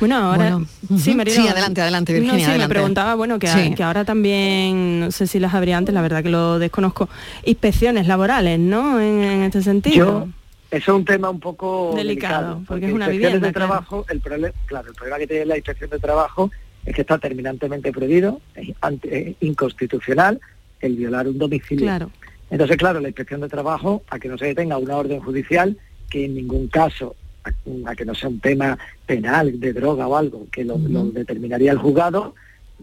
Bueno, 0.00 0.16
ahora 0.16 0.58
sí, 0.98 1.12
adelante, 1.48 1.80
adelante, 1.80 2.12
Virginia. 2.12 2.48
No, 2.48 2.52
sí, 2.52 2.58
me 2.58 2.68
preguntaba, 2.68 3.14
bueno, 3.14 3.38
que, 3.38 3.74
que, 3.76 3.82
ahora 3.84 4.04
también, 4.04 5.00
no 5.00 5.10
sé 5.12 5.28
si 5.28 5.38
las 5.38 5.54
habría 5.54 5.76
antes, 5.76 5.94
la 5.94 6.02
verdad 6.02 6.24
que 6.24 6.30
lo 6.30 6.58
desconozco, 6.58 7.08
inspecciones 7.44 8.08
laborales, 8.08 8.58
¿no? 8.58 9.00
En, 9.00 9.42
este 9.42 9.62
sentido. 9.62 10.28
Eso 10.70 10.92
es 10.92 10.98
un 10.98 11.04
tema 11.04 11.30
un 11.30 11.40
poco 11.40 11.92
delicado, 11.96 12.62
porque, 12.66 12.86
es 12.86 12.92
una 12.92 13.08
vivienda. 13.08 13.46
de 13.46 13.52
trabajo, 13.52 14.06
el 14.08 14.20
problema, 14.20 14.54
claro, 14.66 14.88
el 14.88 14.94
problema 14.94 15.18
que 15.18 15.26
tiene 15.26 15.46
la 15.46 15.56
inspección 15.56 15.90
de 15.90 15.98
trabajo 15.98 16.50
es 16.84 16.94
que 16.94 17.00
está 17.00 17.18
terminantemente 17.18 17.92
prohibido, 17.92 18.40
es, 18.54 19.36
inconstitucional 19.40 20.40
el 20.80 20.96
violar 20.96 21.26
un 21.26 21.38
domicilio. 21.38 21.86
Claro. 21.86 22.10
Entonces, 22.50 22.76
claro, 22.76 23.00
la 23.00 23.08
inspección 23.08 23.40
de 23.40 23.48
trabajo, 23.48 24.02
a 24.10 24.18
que 24.18 24.28
no 24.28 24.38
se 24.38 24.46
detenga 24.46 24.78
una 24.78 24.96
orden 24.96 25.20
judicial, 25.20 25.76
que 26.08 26.24
en 26.24 26.34
ningún 26.34 26.68
caso 26.68 27.16
a, 27.44 27.94
que 27.94 28.04
no 28.04 28.14
sea 28.14 28.28
un 28.28 28.40
tema 28.40 28.78
penal, 29.06 29.58
de 29.58 29.72
droga 29.72 30.06
o 30.06 30.16
algo, 30.16 30.46
que 30.52 30.64
lo, 30.64 30.78
determinaría 30.78 31.72
el 31.72 31.78
juzgado, 31.78 32.34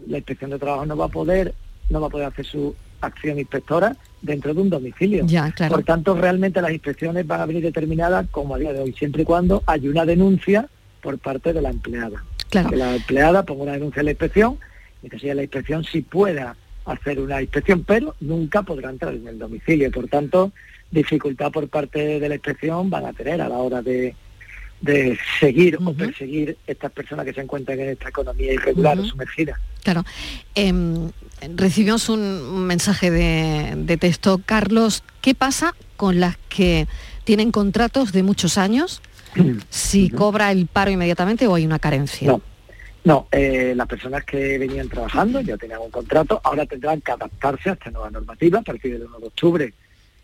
la 0.06 0.18
inspección 0.18 0.50
de 0.50 0.58
trabajo 0.58 0.86
no 0.86 0.96
va 0.96 1.06
a 1.06 1.08
poder, 1.08 1.54
no 1.88 2.00
va 2.00 2.08
a 2.08 2.10
poder 2.10 2.26
hacer 2.26 2.44
su 2.44 2.74
acción 3.00 3.38
inspectora 3.38 3.96
dentro 4.22 4.54
de 4.54 4.60
un 4.60 4.70
domicilio. 4.70 5.26
Por 5.68 5.84
tanto, 5.84 6.14
realmente 6.14 6.60
las 6.60 6.72
inspecciones 6.72 7.26
van 7.26 7.40
a 7.40 7.46
venir 7.46 7.62
determinadas 7.62 8.26
como 8.30 8.54
a 8.54 8.58
día 8.58 8.72
de 8.72 8.80
hoy, 8.80 8.92
siempre 8.92 9.22
y 9.22 9.24
cuando 9.24 9.62
hay 9.66 9.88
una 9.88 10.04
denuncia 10.04 10.68
por 11.02 11.18
parte 11.18 11.52
de 11.52 11.62
la 11.62 11.70
empleada. 11.70 12.24
Que 12.50 12.76
la 12.76 12.96
empleada 12.96 13.44
ponga 13.44 13.64
una 13.64 13.72
denuncia 13.72 14.00
a 14.00 14.04
la 14.04 14.10
inspección 14.10 14.58
y 15.02 15.08
que 15.08 15.18
sea 15.18 15.34
la 15.34 15.42
inspección 15.42 15.84
si 15.84 16.00
pueda 16.00 16.56
hacer 16.86 17.20
una 17.20 17.42
inspección, 17.42 17.84
pero 17.84 18.14
nunca 18.20 18.62
podrá 18.62 18.90
entrar 18.90 19.14
en 19.14 19.28
el 19.28 19.38
domicilio. 19.38 19.90
Por 19.90 20.08
tanto, 20.08 20.52
dificultad 20.90 21.52
por 21.52 21.68
parte 21.68 22.18
de 22.18 22.28
la 22.28 22.34
inspección 22.36 22.88
van 22.88 23.06
a 23.06 23.12
tener 23.12 23.42
a 23.42 23.48
la 23.48 23.58
hora 23.58 23.82
de, 23.82 24.14
de 24.80 25.18
seguir 25.40 25.78
o 25.84 25.92
perseguir 25.92 26.56
estas 26.66 26.92
personas 26.92 27.26
que 27.26 27.32
se 27.32 27.40
encuentran 27.40 27.80
en 27.80 27.90
esta 27.90 28.08
economía 28.08 28.52
irregular 28.52 28.98
o 28.98 29.04
sumergida. 29.04 29.58
Claro. 29.82 30.04
Em, 30.54 31.10
recibimos 31.56 32.08
un 32.08 32.66
mensaje 32.66 33.10
de, 33.10 33.96
texto. 33.98 34.40
Carlos, 34.44 35.02
¿qué 35.20 35.34
pasa 35.34 35.74
con 35.96 36.20
las 36.20 36.36
que 36.48 36.86
tienen 37.24 37.50
contratos 37.50 38.12
de 38.12 38.22
muchos 38.22 38.58
años? 38.58 39.02
si 39.68 40.10
cobra 40.10 40.50
el 40.52 40.66
paro 40.66 40.90
inmediatamente 40.90 41.46
o 41.46 41.54
hay 41.54 41.66
una 41.66 41.78
carencia. 41.78 42.28
No, 42.28 42.40
no 43.04 43.28
eh, 43.30 43.74
las 43.76 43.86
personas 43.86 44.24
que 44.24 44.58
venían 44.58 44.88
trabajando 44.88 45.40
ya 45.40 45.56
tenían 45.56 45.80
un 45.80 45.90
contrato, 45.90 46.40
ahora 46.42 46.64
tendrán 46.66 47.00
que 47.00 47.12
adaptarse 47.12 47.70
a 47.70 47.72
esta 47.74 47.90
nueva 47.90 48.10
normativa. 48.10 48.60
A 48.60 48.62
partir 48.62 48.92
del 48.92 49.06
1 49.06 49.18
de 49.18 49.26
octubre 49.26 49.74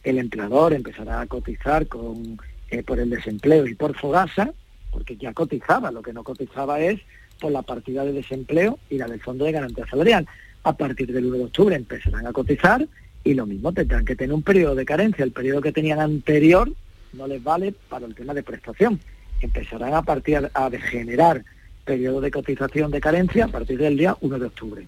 el 0.04 0.18
empleador 0.18 0.72
empezará 0.74 1.20
a 1.20 1.26
cotizar 1.26 1.86
con 1.86 2.38
eh, 2.70 2.82
por 2.82 2.98
el 2.98 3.10
desempleo 3.10 3.66
y 3.66 3.74
por 3.74 3.96
Fogasa, 3.96 4.52
porque 4.90 5.16
ya 5.16 5.32
cotizaba, 5.32 5.90
lo 5.90 6.02
que 6.02 6.12
no 6.12 6.22
cotizaba 6.24 6.80
es 6.80 7.00
por 7.40 7.52
la 7.52 7.62
partida 7.62 8.04
de 8.04 8.12
desempleo 8.12 8.78
y 8.90 8.98
la 8.98 9.06
del 9.06 9.20
Fondo 9.20 9.44
de 9.44 9.52
Garantía 9.52 9.86
Salarial. 9.86 10.26
A 10.62 10.76
partir 10.76 11.12
del 11.12 11.26
1 11.26 11.36
de 11.36 11.44
octubre 11.44 11.76
empezarán 11.76 12.26
a 12.26 12.32
cotizar 12.32 12.86
y 13.22 13.34
lo 13.34 13.46
mismo 13.46 13.72
tendrán 13.72 14.04
que 14.04 14.16
tener 14.16 14.34
un 14.34 14.42
periodo 14.42 14.74
de 14.74 14.84
carencia. 14.84 15.24
El 15.24 15.32
periodo 15.32 15.60
que 15.60 15.72
tenían 15.72 16.00
anterior 16.00 16.70
no 17.12 17.26
les 17.26 17.42
vale 17.42 17.74
para 17.88 18.06
el 18.06 18.14
tema 18.14 18.34
de 18.34 18.42
prestación. 18.42 19.00
Empezarán 19.40 19.94
a 19.94 20.02
partir 20.02 20.50
a 20.52 20.70
generar 20.70 21.44
periodo 21.84 22.20
de 22.20 22.30
cotización 22.30 22.90
de 22.90 23.00
carencia 23.00 23.44
a 23.44 23.48
partir 23.48 23.78
del 23.78 23.96
día 23.96 24.16
1 24.20 24.38
de 24.38 24.46
octubre. 24.46 24.86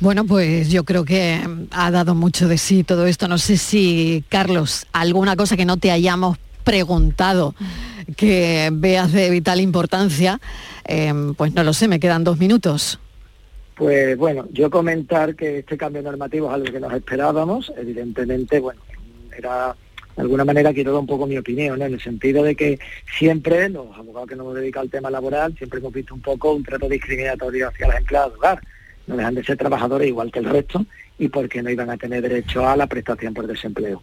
Bueno, 0.00 0.24
pues 0.24 0.70
yo 0.70 0.84
creo 0.84 1.04
que 1.04 1.40
ha 1.70 1.90
dado 1.90 2.14
mucho 2.14 2.48
de 2.48 2.58
sí 2.58 2.84
todo 2.84 3.06
esto. 3.06 3.28
No 3.28 3.38
sé 3.38 3.56
si, 3.56 4.24
Carlos, 4.28 4.86
alguna 4.92 5.36
cosa 5.36 5.56
que 5.56 5.64
no 5.64 5.76
te 5.76 5.90
hayamos 5.90 6.38
preguntado 6.64 7.54
que 8.16 8.70
veas 8.72 9.12
de 9.12 9.30
vital 9.30 9.60
importancia, 9.60 10.40
em, 10.84 11.34
pues 11.34 11.54
no 11.54 11.62
lo 11.62 11.72
sé, 11.72 11.88
me 11.88 12.00
quedan 12.00 12.24
dos 12.24 12.38
minutos. 12.38 12.98
Pues 13.74 14.16
bueno, 14.18 14.46
yo 14.52 14.70
comentar 14.70 15.34
que 15.34 15.60
este 15.60 15.78
cambio 15.78 16.02
normativo 16.02 16.48
es 16.48 16.54
algo 16.54 16.72
que 16.72 16.80
nos 16.80 16.92
esperábamos, 16.92 17.72
evidentemente, 17.78 18.60
bueno, 18.60 18.80
era 19.36 19.74
de 20.20 20.24
alguna 20.24 20.44
manera 20.44 20.74
quiero 20.74 20.92
dar 20.92 21.00
un 21.00 21.06
poco 21.06 21.26
mi 21.26 21.38
opinión, 21.38 21.80
en 21.80 21.94
el 21.94 22.00
sentido 22.00 22.42
de 22.42 22.54
que 22.54 22.78
siempre, 23.18 23.70
los 23.70 23.86
abogados 23.96 24.28
que 24.28 24.36
nos 24.36 24.44
hemos 24.44 24.56
dedicado 24.56 24.82
al 24.82 24.90
tema 24.90 25.10
laboral, 25.10 25.56
siempre 25.56 25.78
hemos 25.78 25.94
visto 25.94 26.14
un 26.14 26.20
poco 26.20 26.52
un 26.52 26.62
trato 26.62 26.88
discriminatorio 26.90 27.68
hacia 27.68 27.88
las 27.88 27.98
empleadas 27.98 28.32
de 28.32 28.36
hogar 28.36 28.60
no 29.06 29.16
dejan 29.16 29.34
de 29.34 29.44
ser 29.44 29.56
trabajadores 29.56 30.08
igual 30.08 30.30
que 30.30 30.40
el 30.40 30.44
resto 30.44 30.84
y 31.18 31.28
porque 31.28 31.62
no 31.62 31.70
iban 31.70 31.90
a 31.90 31.96
tener 31.96 32.22
derecho 32.22 32.68
a 32.68 32.76
la 32.76 32.86
prestación 32.86 33.32
por 33.32 33.46
desempleo. 33.46 34.02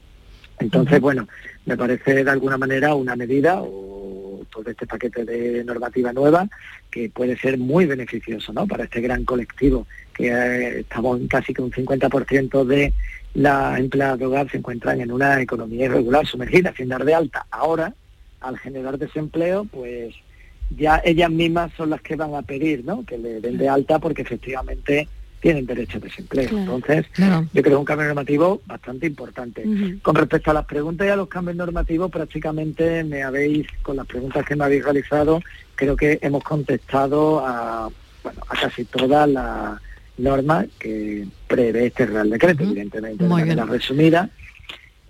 Entonces, 0.60 1.00
bueno, 1.00 1.28
me 1.66 1.78
parece 1.78 2.24
de 2.24 2.32
alguna 2.32 2.58
manera 2.58 2.96
una 2.96 3.16
medida 3.16 3.62
o 3.62 4.44
todo 4.50 4.72
este 4.72 4.88
paquete 4.88 5.24
de 5.24 5.64
normativa 5.64 6.12
nueva 6.12 6.50
que 6.90 7.10
puede 7.10 7.38
ser 7.38 7.60
muy 7.60 7.86
beneficioso 7.86 8.52
¿no? 8.54 8.66
para 8.66 8.86
este 8.86 9.02
gran 9.02 9.24
colectivo 9.24 9.86
que 10.14 10.30
eh, 10.30 10.80
estamos 10.80 11.20
en 11.20 11.28
casi 11.28 11.54
que 11.54 11.62
un 11.62 11.72
50% 11.72 12.66
de 12.66 12.94
las 13.38 13.80
empleadas 13.80 14.18
de 14.18 14.26
hogar 14.26 14.50
se 14.50 14.58
encuentran 14.58 15.00
en 15.00 15.12
una 15.12 15.40
economía 15.40 15.86
irregular, 15.86 16.26
sumergida, 16.26 16.74
sin 16.76 16.90
dar 16.90 17.06
de 17.06 17.14
alta. 17.14 17.46
Ahora, 17.52 17.94
al 18.42 18.58
generar 18.58 18.98
desempleo, 18.98 19.66
pues 19.66 20.16
ya 20.76 21.04
ellas 21.06 21.30
mismas 21.30 21.72
son 21.78 21.92
las 21.92 22.02
que 22.02 22.16
van 22.16 22.34
a 22.34 22.42
pedir 22.42 22.84
¿no? 22.84 23.06
que 23.06 23.16
le 23.20 23.40
den 23.40 23.60
de 23.60 23.70
alta 23.70 24.00
porque 24.00 24.24
efectivamente 24.24 25.08
tienen 25.40 25.68
derecho 25.68 26.00
a 26.00 26.02
desempleo. 26.02 26.50
Entonces, 26.50 27.06
yo 27.16 27.62
creo 27.62 27.64
que 27.64 27.70
es 27.70 27.76
un 27.76 27.86
cambio 27.86 28.08
normativo 28.08 28.60
bastante 28.66 29.06
importante. 29.06 29.64
Con 30.02 30.16
respecto 30.16 30.50
a 30.50 30.56
las 30.56 30.66
preguntas 30.66 31.06
y 31.06 31.12
a 31.12 31.16
los 31.16 31.28
cambios 31.28 31.58
normativos, 31.58 32.10
prácticamente 32.10 33.04
me 33.04 33.22
habéis, 33.22 33.68
con 33.84 33.98
las 33.98 34.08
preguntas 34.08 34.44
que 34.48 34.56
me 34.56 34.64
habéis 34.64 34.84
realizado, 34.84 35.44
creo 35.76 35.96
que 35.96 36.18
hemos 36.24 36.44
contestado 36.44 37.46
a, 37.46 37.88
bueno, 38.24 38.42
a 38.50 38.60
casi 38.60 38.84
todas 38.86 39.30
las 39.30 39.80
normas 40.18 40.68
que 40.80 41.28
prevé 41.48 41.88
este 41.88 42.06
Real 42.06 42.30
Decreto, 42.30 42.64
evidentemente, 42.64 43.24
de 43.24 43.30
manera 43.30 43.66
resumida. 43.66 44.30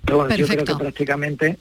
Pero 0.06 0.20
bueno, 0.20 0.36
yo 0.36 0.48
creo 0.48 0.66
que 0.66 0.76
prácticamente 0.76 1.58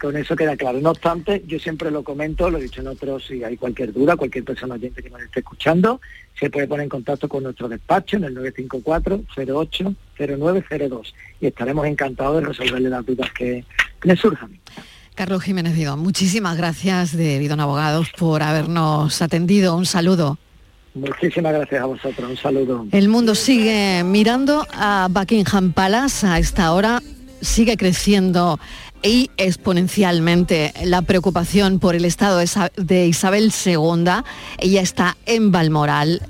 con 0.00 0.16
eso 0.16 0.34
queda 0.34 0.56
claro. 0.56 0.80
No 0.80 0.90
obstante, 0.90 1.44
yo 1.46 1.58
siempre 1.58 1.90
lo 1.90 2.02
comento, 2.02 2.48
lo 2.48 2.56
he 2.58 2.62
dicho 2.62 2.80
en 2.80 2.86
otros, 2.88 3.26
si 3.26 3.44
hay 3.44 3.58
cualquier 3.58 3.92
duda, 3.92 4.16
cualquier 4.16 4.44
persona 4.44 4.76
oyente 4.76 5.02
que 5.02 5.10
nos 5.10 5.20
esté 5.20 5.40
escuchando, 5.40 6.00
se 6.38 6.48
puede 6.48 6.66
poner 6.66 6.84
en 6.84 6.88
contacto 6.88 7.28
con 7.28 7.42
nuestro 7.42 7.68
despacho 7.68 8.16
en 8.16 8.24
el 8.24 8.34
954-08-0902 8.36 11.12
y 11.40 11.46
estaremos 11.46 11.86
encantados 11.86 12.40
de 12.40 12.48
resolverle 12.48 12.88
las 12.88 13.04
dudas 13.04 13.30
que 13.32 13.62
le 14.02 14.16
surjan. 14.16 14.58
Carlos 15.14 15.42
Jiménez 15.42 15.74
Vidón, 15.74 16.00
muchísimas 16.00 16.56
gracias 16.56 17.14
de 17.14 17.38
Vidón 17.38 17.60
Abogados 17.60 18.08
por 18.16 18.42
habernos 18.42 19.20
atendido. 19.20 19.76
Un 19.76 19.84
saludo. 19.84 20.38
Muchísimas 20.94 21.52
gracias 21.52 21.82
a 21.82 21.86
vosotros, 21.86 22.30
un 22.30 22.36
saludo. 22.36 22.86
El 22.90 23.08
mundo 23.08 23.34
sigue 23.34 24.02
mirando 24.04 24.66
a 24.72 25.08
Buckingham 25.10 25.72
Palace 25.72 26.26
a 26.26 26.38
esta 26.38 26.72
hora, 26.72 27.00
sigue 27.40 27.76
creciendo 27.76 28.58
y 29.02 29.30
exponencialmente 29.36 30.72
la 30.84 31.02
preocupación 31.02 31.78
por 31.78 31.94
el 31.94 32.04
estado 32.04 32.40
de 32.76 33.06
Isabel 33.06 33.52
II. 33.64 34.04
Ella 34.58 34.80
está 34.80 35.16
en 35.26 35.52
Balmoral. 35.52 36.22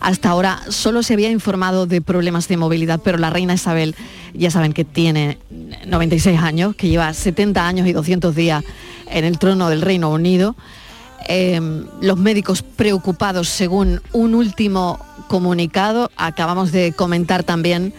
hasta 0.00 0.30
ahora 0.30 0.60
solo 0.68 1.02
se 1.02 1.12
había 1.12 1.30
informado 1.30 1.86
de 1.86 2.00
problemas 2.00 2.48
de 2.48 2.56
movilidad, 2.56 3.00
pero 3.04 3.18
la 3.18 3.30
reina 3.30 3.54
Isabel, 3.54 3.94
ya 4.34 4.50
saben 4.50 4.72
que 4.72 4.84
tiene 4.84 5.38
96 5.86 6.40
años, 6.40 6.74
que 6.74 6.88
lleva 6.88 7.12
70 7.12 7.66
años 7.66 7.86
y 7.86 7.92
200 7.92 8.34
días 8.34 8.64
en 9.10 9.24
el 9.24 9.38
trono 9.38 9.68
del 9.68 9.82
Reino 9.82 10.10
Unido. 10.10 10.56
Em, 11.26 11.86
los 12.00 12.18
médicos 12.18 12.62
preocupados 12.62 13.48
según 13.48 14.00
un 14.12 14.34
último 14.34 14.98
comunicado. 15.28 16.10
Acabamos 16.16 16.72
de 16.72 16.92
comentar 16.92 17.44
también 17.44 17.94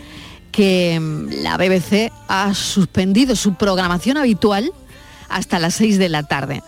que 0.51 0.99
mm, 0.99 1.43
la 1.43 1.57
BBC 1.57 2.11
ha 2.27 2.53
suspendido 2.53 3.35
su 3.35 3.55
programación 3.55 4.17
habitual 4.17 4.71
hasta 5.29 5.59
las 5.59 5.75
6 5.75 5.97
de 5.97 6.09
la 6.09 6.23
tarde. 6.23 6.63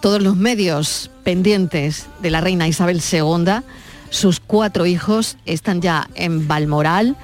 Todos 0.00 0.22
los 0.22 0.36
medios 0.36 1.10
pendientes 1.24 2.06
de 2.22 2.30
la 2.30 2.40
reina 2.40 2.66
Isabel 2.66 3.02
II, 3.12 3.62
sus 4.08 4.40
cuatro 4.40 4.86
hijos 4.86 5.36
están 5.44 5.82
ya 5.82 6.08
en 6.14 6.48
Balmoral 6.48 7.16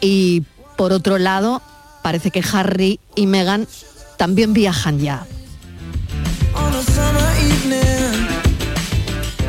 y 0.00 0.42
por 0.76 0.92
otro 0.92 1.18
lado 1.18 1.62
parece 2.02 2.30
que 2.30 2.44
Harry 2.52 3.00
y 3.14 3.26
Meghan 3.26 3.66
también 4.18 4.52
viajan 4.52 4.98
ya. 4.98 5.26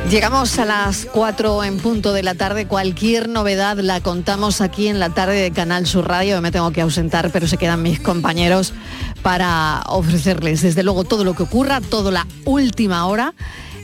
Llegamos 0.09 0.57
a 0.57 0.65
las 0.65 1.05
4 1.05 1.63
en 1.63 1.77
punto 1.77 2.13
de 2.13 2.23
la 2.23 2.33
tarde. 2.33 2.65
Cualquier 2.65 3.29
novedad 3.29 3.77
la 3.77 4.01
contamos 4.01 4.59
aquí 4.59 4.87
en 4.87 4.99
la 4.99 5.11
tarde 5.11 5.39
de 5.39 5.51
Canal 5.51 5.85
Sur 5.85 6.07
Radio. 6.07 6.41
Me 6.41 6.51
tengo 6.51 6.71
que 6.71 6.81
ausentar, 6.81 7.29
pero 7.31 7.47
se 7.47 7.57
quedan 7.57 7.83
mis 7.83 7.99
compañeros 7.99 8.73
para 9.21 9.83
ofrecerles, 9.85 10.63
desde 10.63 10.81
luego, 10.81 11.03
todo 11.03 11.23
lo 11.23 11.35
que 11.35 11.43
ocurra, 11.43 11.79
toda 11.79 12.09
la 12.09 12.27
última 12.45 13.05
hora 13.05 13.35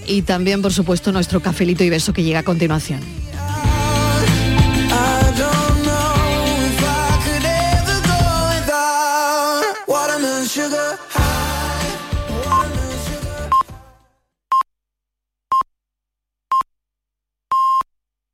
y 0.07 0.23
también, 0.23 0.63
por 0.63 0.73
supuesto, 0.73 1.11
nuestro 1.11 1.41
cafelito 1.41 1.84
y 1.84 1.91
beso 1.91 2.11
que 2.11 2.23
llega 2.23 2.39
a 2.39 2.43
continuación. 2.43 3.01